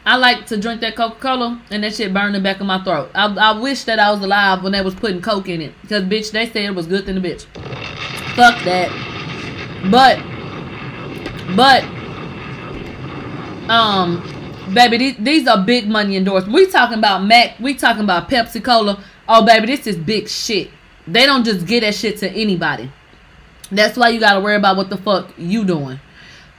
I 0.06 0.18
like 0.18 0.46
to 0.48 0.58
drink 0.58 0.82
that 0.82 0.96
Coca 0.96 1.20
Cola 1.20 1.60
and 1.72 1.84
that 1.84 1.96
shit 1.96 2.14
burn 2.14 2.34
the 2.34 2.40
back 2.40 2.60
of 2.60 2.68
my 2.68 2.84
throat. 2.84 3.10
I, 3.16 3.26
I 3.26 3.60
wish 3.60 3.86
that 3.86 3.98
I 3.98 4.12
was 4.12 4.22
alive 4.22 4.62
when 4.62 4.74
they 4.74 4.82
was 4.82 4.94
putting 4.94 5.24
Coke 5.24 5.50
in 5.50 5.60
it 5.60 5.74
because 5.82 6.04
bitch 6.04 6.30
they 6.30 6.46
said 6.46 6.66
it 6.66 6.76
was 6.76 6.86
good 6.86 7.08
than 7.08 7.20
the 7.20 7.28
bitch. 7.28 7.46
Fuck 8.36 8.64
that. 8.66 8.92
But 9.90 10.20
but 11.56 11.84
um 13.72 14.35
baby 14.74 14.98
these, 14.98 15.16
these 15.18 15.48
are 15.48 15.64
big 15.64 15.88
money 15.88 16.18
endorsements. 16.18 16.54
We 16.54 16.68
talking 16.68 16.98
about 16.98 17.24
Mac. 17.24 17.60
We 17.60 17.76
talking 17.76 18.04
about 18.04 18.30
Pepsi 18.30 18.64
Cola. 18.64 19.04
Oh 19.28 19.46
baby, 19.46 19.68
this 19.68 19.88
is 19.88 19.98
big 19.98 20.28
shit. 20.28 20.70
They 21.08 21.26
don't 21.26 21.44
just 21.44 21.66
get 21.66 21.82
that 21.82 21.96
shit 21.96 22.18
to 22.20 22.30
anybody. 22.30 22.92
That's 23.72 23.98
why 23.98 24.10
you 24.10 24.20
gotta 24.20 24.40
worry 24.40 24.56
about 24.56 24.78
what 24.78 24.90
the 24.90 24.98
fuck 24.98 25.34
you 25.38 25.64
doing. 25.66 26.00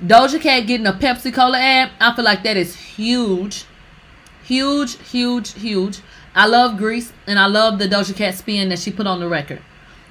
Doja 0.02 0.40
Cat 0.40 0.66
getting 0.66 0.86
a 0.86 0.92
Pepsi 0.92 1.32
Cola 1.32 1.58
ad, 1.58 1.90
I 2.00 2.14
feel 2.14 2.24
like 2.24 2.42
that 2.42 2.56
is 2.56 2.74
huge. 2.74 3.64
Huge, 4.44 4.96
huge, 5.08 5.54
huge. 5.54 6.00
I 6.34 6.46
love 6.46 6.76
Grease 6.76 7.12
and 7.26 7.38
I 7.38 7.46
love 7.46 7.78
the 7.78 7.88
Doja 7.88 8.14
Cat 8.14 8.34
spin 8.34 8.68
that 8.68 8.78
she 8.78 8.92
put 8.92 9.06
on 9.06 9.20
the 9.20 9.28
record. 9.28 9.62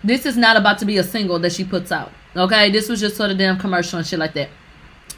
This 0.04 0.26
is 0.26 0.38
not 0.38 0.58
about 0.58 0.80
to 0.80 0.86
be 0.86 0.98
a 0.98 1.04
single 1.04 1.39
that 1.39 1.52
she 1.52 1.64
puts 1.64 1.91
out. 1.91 2.12
Okay, 2.36 2.70
this 2.72 2.89
was 2.89 3.00
just 3.00 3.16
sort 3.16 3.32
of 3.32 3.38
damn 3.38 3.58
commercial 3.58 3.98
and 3.98 4.08
shit 4.08 4.20
like 4.20 4.34
that. 4.34 4.50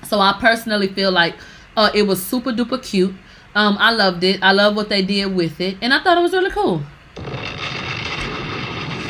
So 0.08 0.20
I 0.20 0.38
personally 0.40 0.88
feel 0.88 1.12
like 1.12 1.36
uh, 1.78 1.92
it 1.94 2.02
was 2.04 2.22
super 2.26 2.52
duper 2.52 2.84
cute. 2.84 3.16
Um, 3.56 3.78
I 3.80 3.92
loved 3.92 4.24
it. 4.24 4.44
I 4.44 4.52
love 4.52 4.76
what 4.76 4.90
they 4.90 5.02
did 5.02 5.34
with 5.34 5.62
it, 5.62 5.78
and 5.82 5.94
I 5.94 6.04
thought 6.04 6.18
it 6.18 6.22
was 6.22 6.34
really 6.34 6.52
cool. 6.52 6.82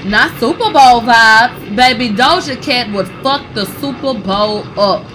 Not 0.06 0.32
Super 0.40 0.72
Bowl 0.72 1.02
vibes, 1.02 1.76
baby. 1.76 2.10
Doja 2.10 2.62
Cat 2.62 2.94
would 2.94 3.08
fuck 3.24 3.54
the 3.54 3.66
Super 3.66 4.14
Bowl 4.14 4.60
up. 4.80 5.06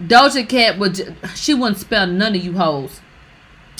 Doja 0.00 0.46
Cat 0.46 0.78
would, 0.78 1.16
she 1.34 1.54
wouldn't 1.54 1.78
spell 1.78 2.06
none 2.06 2.34
of 2.34 2.44
you 2.44 2.52
hoes. 2.54 3.00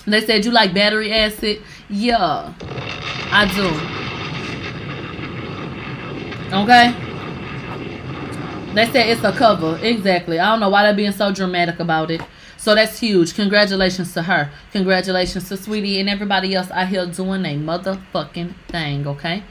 They 0.07 0.21
said 0.25 0.45
you 0.45 0.51
like 0.51 0.73
battery 0.73 1.13
acid. 1.13 1.63
Yeah, 1.91 2.55
I 3.31 3.47
do. 3.55 3.67
Okay. 6.57 7.16
They 8.77 8.85
said 8.91 9.09
it's 9.09 9.25
a 9.25 9.33
cover. 9.33 9.79
Exactly. 9.81 10.39
I 10.39 10.51
don't 10.51 10.61
know 10.61 10.69
why 10.69 10.83
they're 10.83 10.95
being 10.95 11.11
so 11.11 11.33
dramatic 11.33 11.81
about 11.81 12.11
it. 12.11 12.21
So 12.59 12.75
that's 12.75 12.99
huge. 12.99 13.35
Congratulations 13.35 14.13
to 14.13 14.23
her. 14.23 14.51
Congratulations 14.71 15.49
to 15.49 15.55
Saweetie 15.55 15.99
and 15.99 16.11
everybody 16.11 16.55
else 16.55 16.71
out 16.71 16.89
here 16.89 17.07
doing 17.07 17.47
a 17.47 17.57
motherfucking 17.57 18.55
thing, 18.69 19.07
okay? 19.07 19.43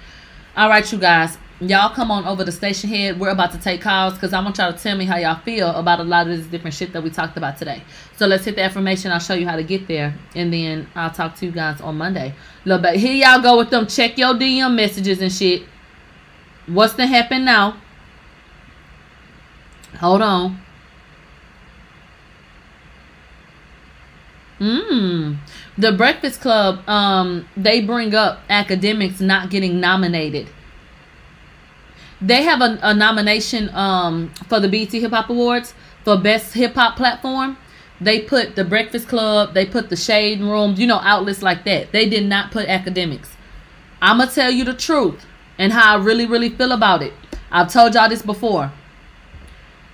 All 0.56 0.70
right, 0.70 0.92
you 0.92 1.00
guys. 1.00 1.40
Y'all 1.60 1.90
come 1.90 2.12
on 2.12 2.26
over 2.28 2.46
to 2.46 2.52
Stationhead. 2.52 3.18
We're 3.18 3.30
about 3.30 3.52
to 3.54 3.58
take 3.58 3.82
calls 3.82 4.14
because 4.14 4.32
I 4.32 4.44
want 4.44 4.60
y'all 4.60 4.72
to 4.72 4.78
tell 4.78 4.96
me 4.96 5.06
how 5.06 5.18
y'all 5.18 5.42
feel 5.42 5.70
about 5.70 6.00
a 6.00 6.04
lot 6.04 6.28
of 6.28 6.38
this 6.38 6.46
different 6.46 6.76
shit 6.76 6.94
that 6.94 7.02
we 7.02 7.10
talked 7.10 7.36
about 7.36 7.58
today. 7.58 7.82
So 8.18 8.28
let's 8.28 8.46
hit 8.46 8.58
the 8.58 8.64
information. 8.64 9.12
I'll 9.12 9.18
show 9.18 9.34
you 9.34 9.48
how 9.48 9.56
to 9.56 9.64
get 9.64 9.88
there. 9.88 10.14
And 10.36 10.54
then 10.54 10.88
I'll 10.94 11.10
talk 11.10 11.36
to 11.38 11.48
you 11.48 11.52
guys 11.52 11.82
on 11.82 11.98
Monday. 11.98 12.36
Look, 12.64 12.84
but 12.84 12.98
here 12.98 13.14
y'all 13.14 13.42
go 13.42 13.58
with 13.58 13.72
them. 13.72 13.88
Check 13.88 14.20
your 14.20 14.36
DM 14.36 14.76
messages 14.76 15.20
and 15.20 15.32
shit. 15.32 15.64
What's 16.68 16.94
to 16.94 17.08
happen 17.08 17.46
now? 17.46 17.78
Hold 19.96 20.22
on. 20.22 20.60
Mm. 24.60 25.38
The 25.78 25.92
Breakfast 25.92 26.40
Club, 26.42 26.88
um, 26.88 27.46
they 27.58 27.82
bring 27.82 28.16
up 28.16 28.40
Akademiks 28.50 29.20
not 29.20 29.50
getting 29.50 29.80
nominated. 29.80 30.48
They 32.22 32.44
have 32.44 32.62
a, 32.62 32.80
a 32.82 32.94
nomination 32.94 33.70
um 33.76 34.32
for 34.48 34.60
the 34.62 34.70
BET 34.70 34.92
Hip 34.94 35.12
Hop 35.12 35.30
Awards 35.30 35.74
for 36.04 36.18
Best 36.18 36.54
Hip 36.54 36.74
Hop 36.76 36.96
Platform. 36.96 37.58
they 38.00 38.22
put 38.22 38.56
the 38.56 38.64
Breakfast 38.64 39.08
Club, 39.08 39.54
they 39.54 39.66
put 39.66 39.90
the 39.90 39.96
Shade 39.96 40.40
Room, 40.42 40.76
you 40.78 40.88
know, 40.88 41.00
outlets 41.04 41.42
like 41.42 41.66
that. 41.66 41.92
They 41.92 42.08
did 42.10 42.26
not 42.26 42.52
put 42.52 42.68
Akademiks. 42.68 43.30
I'm 44.02 44.20
gonna 44.20 44.32
tell 44.32 44.52
you 44.52 44.64
the 44.64 44.74
truth 44.74 45.26
and 45.58 45.74
how 45.74 45.98
I 45.98 46.04
really, 46.04 46.26
really 46.26 46.50
feel 46.50 46.72
about 46.72 47.02
it. 47.02 47.14
I've 47.52 47.72
told 47.72 47.94
y'all 47.94 48.10
this 48.10 48.22
before. 48.22 48.72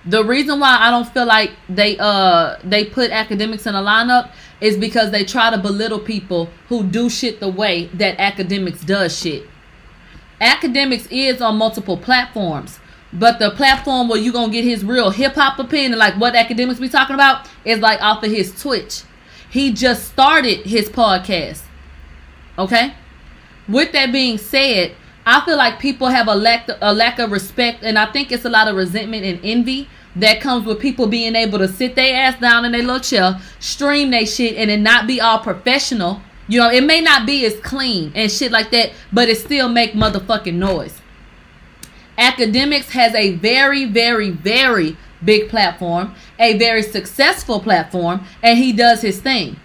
The 0.04 0.24
reason 0.24 0.58
why 0.58 0.78
I 0.80 0.90
don't 0.90 1.08
feel 1.08 1.26
like 1.26 1.52
they 1.68 1.96
uh 1.98 2.56
they 2.64 2.84
put 2.84 3.10
Akademiks 3.10 3.66
in 3.66 3.74
a 3.74 3.82
lineup 3.82 4.32
is 4.60 4.76
because 4.76 5.10
they 5.12 5.24
try 5.24 5.50
to 5.50 5.58
belittle 5.58 6.00
people 6.00 6.48
who 6.68 6.82
do 6.82 7.08
shit 7.08 7.38
the 7.38 7.48
way 7.48 7.86
that 7.94 8.18
Akademiks 8.18 8.84
does 8.84 9.16
shit. 9.16 9.44
Akademiks 10.40 11.06
is 11.10 11.40
on 11.40 11.56
multiple 11.56 11.96
platforms. 11.96 12.80
But 13.12 13.38
the 13.38 13.50
platform 13.50 14.08
where 14.08 14.18
you 14.18 14.32
gonna 14.32 14.52
get 14.52 14.64
his 14.64 14.84
real 14.84 15.10
hip 15.10 15.34
hop 15.34 15.58
opinion, 15.58 15.98
like 15.98 16.14
what 16.14 16.34
Akademiks 16.34 16.80
be 16.80 16.88
talking 16.88 17.14
about, 17.14 17.48
is 17.64 17.78
like 17.78 18.02
off 18.02 18.24
of 18.24 18.30
his 18.30 18.60
Twitch. 18.60 19.02
He 19.50 19.72
just 19.72 20.10
started 20.10 20.60
his 20.60 20.88
podcast. 20.88 21.62
Okay. 22.58 22.94
With 23.68 23.92
that 23.92 24.10
being 24.10 24.38
said, 24.38 24.96
I 25.24 25.44
feel 25.44 25.56
like 25.56 25.78
people 25.78 26.08
have 26.08 26.26
a 26.26 26.34
lack 26.34 26.68
a 26.80 26.92
lack 26.92 27.18
of 27.18 27.30
respect, 27.30 27.84
and 27.84 27.98
I 27.98 28.10
think 28.10 28.32
it's 28.32 28.44
a 28.44 28.50
lot 28.50 28.68
of 28.68 28.76
resentment 28.76 29.24
and 29.24 29.40
envy 29.44 29.88
that 30.16 30.40
comes 30.40 30.66
with 30.66 30.80
people 30.80 31.06
being 31.06 31.36
able 31.36 31.58
to 31.58 31.68
sit 31.68 31.94
their 31.94 32.14
ass 32.14 32.38
down 32.40 32.64
in 32.64 32.72
their 32.72 32.82
little 32.82 33.00
chair, 33.00 33.40
stream 33.60 34.10
their 34.10 34.26
shit, 34.26 34.56
and 34.56 34.70
it 34.70 34.80
not 34.80 35.06
be 35.06 35.20
all 35.20 35.38
professional. 35.38 36.20
You 36.48 36.58
know, 36.58 36.70
it 36.70 36.84
may 36.84 37.00
not 37.00 37.24
be 37.24 37.46
as 37.46 37.58
clean 37.60 38.12
and 38.14 38.30
shit 38.30 38.50
like 38.50 38.70
that, 38.72 38.92
but 39.12 39.28
it 39.28 39.38
still 39.38 39.68
make 39.68 39.92
motherfucking 39.92 40.54
noise. 40.54 41.00
Akademiks 42.18 42.90
has 42.90 43.14
a 43.14 43.36
very, 43.36 43.84
very, 43.84 44.30
very 44.30 44.96
big 45.24 45.48
platform, 45.48 46.14
a 46.38 46.58
very 46.58 46.82
successful 46.82 47.60
platform, 47.60 48.26
and 48.42 48.58
he 48.58 48.72
does 48.72 49.02
his 49.02 49.20
thing 49.20 49.56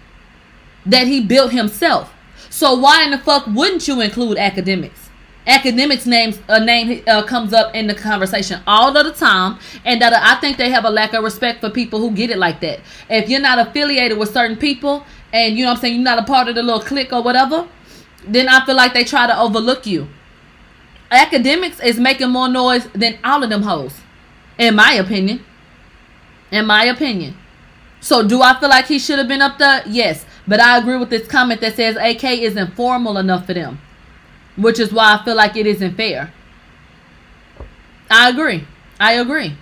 that 0.86 1.08
he 1.08 1.20
built 1.20 1.52
himself. 1.52 2.14
So 2.48 2.74
why 2.74 3.04
in 3.04 3.10
the 3.10 3.18
fuck 3.18 3.46
wouldn't 3.46 3.86
you 3.86 4.00
include 4.00 4.38
Akademiks? 4.38 5.07
Akademiks 5.48 6.06
names 6.06 6.38
a 6.48 6.62
name 6.62 7.02
uh, 7.06 7.22
comes 7.22 7.52
up 7.52 7.74
in 7.74 7.86
the 7.86 7.94
conversation 7.94 8.60
all 8.66 8.96
of 8.96 9.06
the 9.06 9.12
time, 9.12 9.58
and 9.84 10.00
that 10.02 10.12
I 10.12 10.40
think 10.40 10.58
they 10.58 10.70
have 10.70 10.84
a 10.84 10.90
lack 10.90 11.14
of 11.14 11.24
respect 11.24 11.60
for 11.60 11.70
people 11.70 12.00
who 12.00 12.10
get 12.10 12.30
it 12.30 12.38
like 12.38 12.60
that. 12.60 12.80
If 13.08 13.28
you're 13.28 13.40
not 13.40 13.58
affiliated 13.58 14.18
with 14.18 14.32
certain 14.32 14.56
people, 14.56 15.04
and 15.32 15.56
you 15.56 15.64
know 15.64 15.70
what 15.70 15.78
I'm 15.78 15.80
saying, 15.80 15.94
you're 15.94 16.04
not 16.04 16.18
a 16.18 16.24
part 16.24 16.48
of 16.48 16.54
the 16.54 16.62
little 16.62 16.82
clique 16.82 17.12
or 17.12 17.22
whatever, 17.22 17.66
then 18.26 18.48
I 18.48 18.64
feel 18.66 18.76
like 18.76 18.92
they 18.92 19.04
try 19.04 19.26
to 19.26 19.40
overlook 19.40 19.86
you 19.86 20.08
Akademiks 21.10 21.82
is 21.82 21.98
making 21.98 22.30
more 22.30 22.48
noise 22.48 22.86
than 22.88 23.18
all 23.24 23.42
of 23.42 23.48
them 23.48 23.62
hoes, 23.62 24.00
in 24.58 24.74
my 24.74 24.92
opinion. 24.92 25.44
In 26.50 26.66
my 26.66 26.84
opinion. 26.84 27.36
So 28.00 28.26
do 28.26 28.42
I 28.42 28.58
feel 28.60 28.68
like 28.68 28.86
he 28.86 28.98
should 28.98 29.18
have 29.18 29.28
been 29.28 29.42
up 29.42 29.58
there? 29.58 29.82
Yes. 29.86 30.24
But 30.46 30.60
I 30.60 30.78
agree 30.78 30.96
with 30.96 31.10
this 31.10 31.26
comment 31.26 31.60
that 31.62 31.76
says 31.76 31.96
AK 31.96 32.24
isn't 32.24 32.74
formal 32.74 33.18
enough 33.18 33.46
for 33.46 33.54
them. 33.54 33.80
Which 34.58 34.78
is 34.78 34.92
why 34.92 35.14
I 35.14 35.24
feel 35.24 35.36
like 35.36 35.56
it 35.56 35.66
isn't 35.66 35.96
fair. 35.96 36.32
I 38.10 38.28
agree. 38.28 38.66
I 39.00 39.12
agree. 39.14 39.56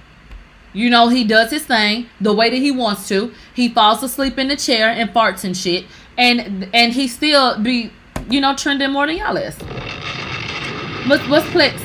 You 0.72 0.90
know, 0.90 1.08
he 1.08 1.24
does 1.24 1.50
his 1.50 1.64
thing 1.64 2.06
the 2.20 2.34
way 2.34 2.50
that 2.50 2.56
he 2.56 2.70
wants 2.70 3.08
to. 3.08 3.32
He 3.54 3.68
falls 3.68 4.02
asleep 4.02 4.38
in 4.38 4.48
the 4.48 4.56
chair 4.56 4.90
and 4.90 5.10
farts 5.10 5.44
and 5.44 5.56
shit. 5.56 5.86
And 6.18 6.68
and 6.74 6.92
he 6.92 7.08
still 7.08 7.58
be, 7.62 7.92
you 8.28 8.40
know, 8.40 8.54
trending 8.54 8.90
more 8.90 9.06
than 9.06 9.16
y'all 9.16 9.36
is. 9.36 9.56
What's, 11.06 11.26
what's 11.28 11.48
clicks? 11.50 11.82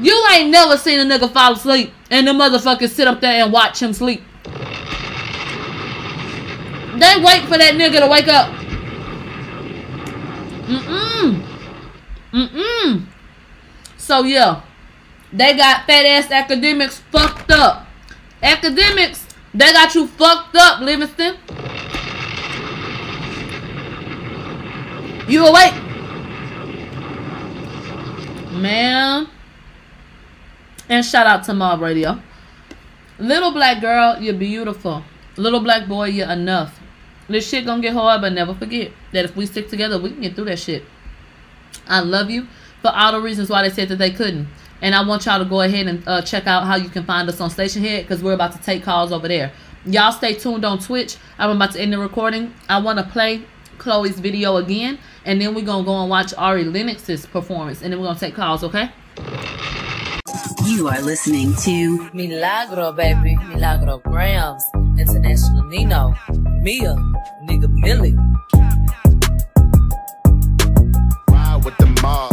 You 0.00 0.26
ain't 0.32 0.50
never 0.50 0.76
seen 0.76 0.98
a 0.98 1.04
nigga 1.04 1.30
fall 1.30 1.52
asleep 1.52 1.92
and 2.10 2.26
the 2.26 2.32
motherfucker 2.32 2.88
sit 2.88 3.06
up 3.06 3.20
there 3.20 3.44
and 3.44 3.52
watch 3.52 3.80
him 3.80 3.92
sleep. 3.92 4.22
They 7.00 7.24
wait 7.24 7.42
for 7.48 7.56
that 7.56 7.74
nigga 7.80 8.00
to 8.00 8.08
wake 8.08 8.28
up. 8.28 8.52
Mm-mm. 10.68 11.42
Mm-mm. 12.32 13.06
So 13.96 14.22
yeah. 14.24 14.62
They 15.32 15.56
got 15.56 15.86
fat 15.86 16.04
ass 16.04 16.26
Akademiks 16.26 17.00
fucked 17.12 17.52
up. 17.52 17.86
Akademiks, 18.42 19.24
they 19.54 19.72
got 19.72 19.94
you 19.94 20.06
fucked 20.08 20.56
up, 20.56 20.80
Livingston. 20.80 21.36
You 25.28 25.46
awake? 25.46 25.74
Man. 28.52 29.28
And 30.88 31.04
shout 31.04 31.26
out 31.28 31.44
to 31.44 31.54
Mob 31.54 31.80
Radio. 31.80 32.20
Little 33.20 33.52
black 33.52 33.80
girl, 33.80 34.18
you're 34.20 34.34
beautiful. 34.34 35.04
Little 35.36 35.60
black 35.60 35.86
boy, 35.86 36.08
you're 36.08 36.28
enough. 36.28 36.80
This 37.30 37.48
shit 37.48 37.64
gonna 37.64 37.82
get 37.82 37.92
hard, 37.92 38.20
but 38.20 38.32
never 38.32 38.54
forget 38.54 38.92
that 39.12 39.24
if 39.24 39.36
we 39.36 39.46
stick 39.46 39.68
together, 39.68 39.98
we 39.98 40.10
can 40.10 40.20
get 40.20 40.34
through 40.34 40.46
that 40.46 40.58
shit. 40.58 40.84
I 41.86 42.00
love 42.00 42.30
you 42.30 42.46
for 42.82 42.90
all 42.94 43.12
the 43.12 43.20
reasons 43.20 43.48
why 43.48 43.62
they 43.62 43.74
said 43.74 43.88
that 43.88 43.96
they 43.96 44.10
couldn't. 44.10 44.48
And 44.82 44.94
I 44.94 45.06
want 45.06 45.26
y'all 45.26 45.38
to 45.38 45.44
go 45.44 45.60
ahead 45.60 45.86
and 45.86 46.02
uh, 46.08 46.22
check 46.22 46.46
out 46.46 46.64
how 46.64 46.76
you 46.76 46.88
can 46.88 47.04
find 47.04 47.28
us 47.28 47.40
on 47.40 47.50
Stationhead 47.50 48.02
because 48.02 48.22
we're 48.22 48.32
about 48.32 48.52
to 48.52 48.62
take 48.62 48.82
calls 48.82 49.12
over 49.12 49.28
there. 49.28 49.52
Y'all 49.84 50.12
stay 50.12 50.34
tuned 50.34 50.64
on 50.64 50.78
Twitch. 50.78 51.16
I'm 51.38 51.50
about 51.50 51.72
to 51.72 51.80
end 51.80 51.92
the 51.92 51.98
recording. 51.98 52.54
I 52.68 52.80
want 52.80 52.98
to 52.98 53.04
play 53.04 53.44
Chloe's 53.78 54.18
video 54.18 54.56
again 54.56 54.98
and 55.24 55.40
then 55.40 55.54
we're 55.54 55.64
gonna 55.64 55.84
go 55.84 56.00
and 56.00 56.10
watch 56.10 56.32
Ari 56.36 56.64
Lennox's 56.64 57.26
performance, 57.26 57.82
and 57.82 57.92
then 57.92 58.00
we're 58.00 58.06
gonna 58.06 58.18
take 58.18 58.34
calls, 58.34 58.64
okay? 58.64 58.90
You 60.64 60.88
are 60.88 61.00
listening 61.00 61.54
to 61.62 62.10
Milagro, 62.12 62.92
baby, 62.92 63.36
Milagro 63.36 63.98
Gramz, 64.00 64.62
International 65.00 65.64
Nino, 65.64 66.14
Mia, 66.60 66.94
nigga 67.42 67.68
Millie. 67.72 68.14
Ride 71.26 71.64
with 71.64 71.76
the 71.78 71.86
mob. 72.02 72.29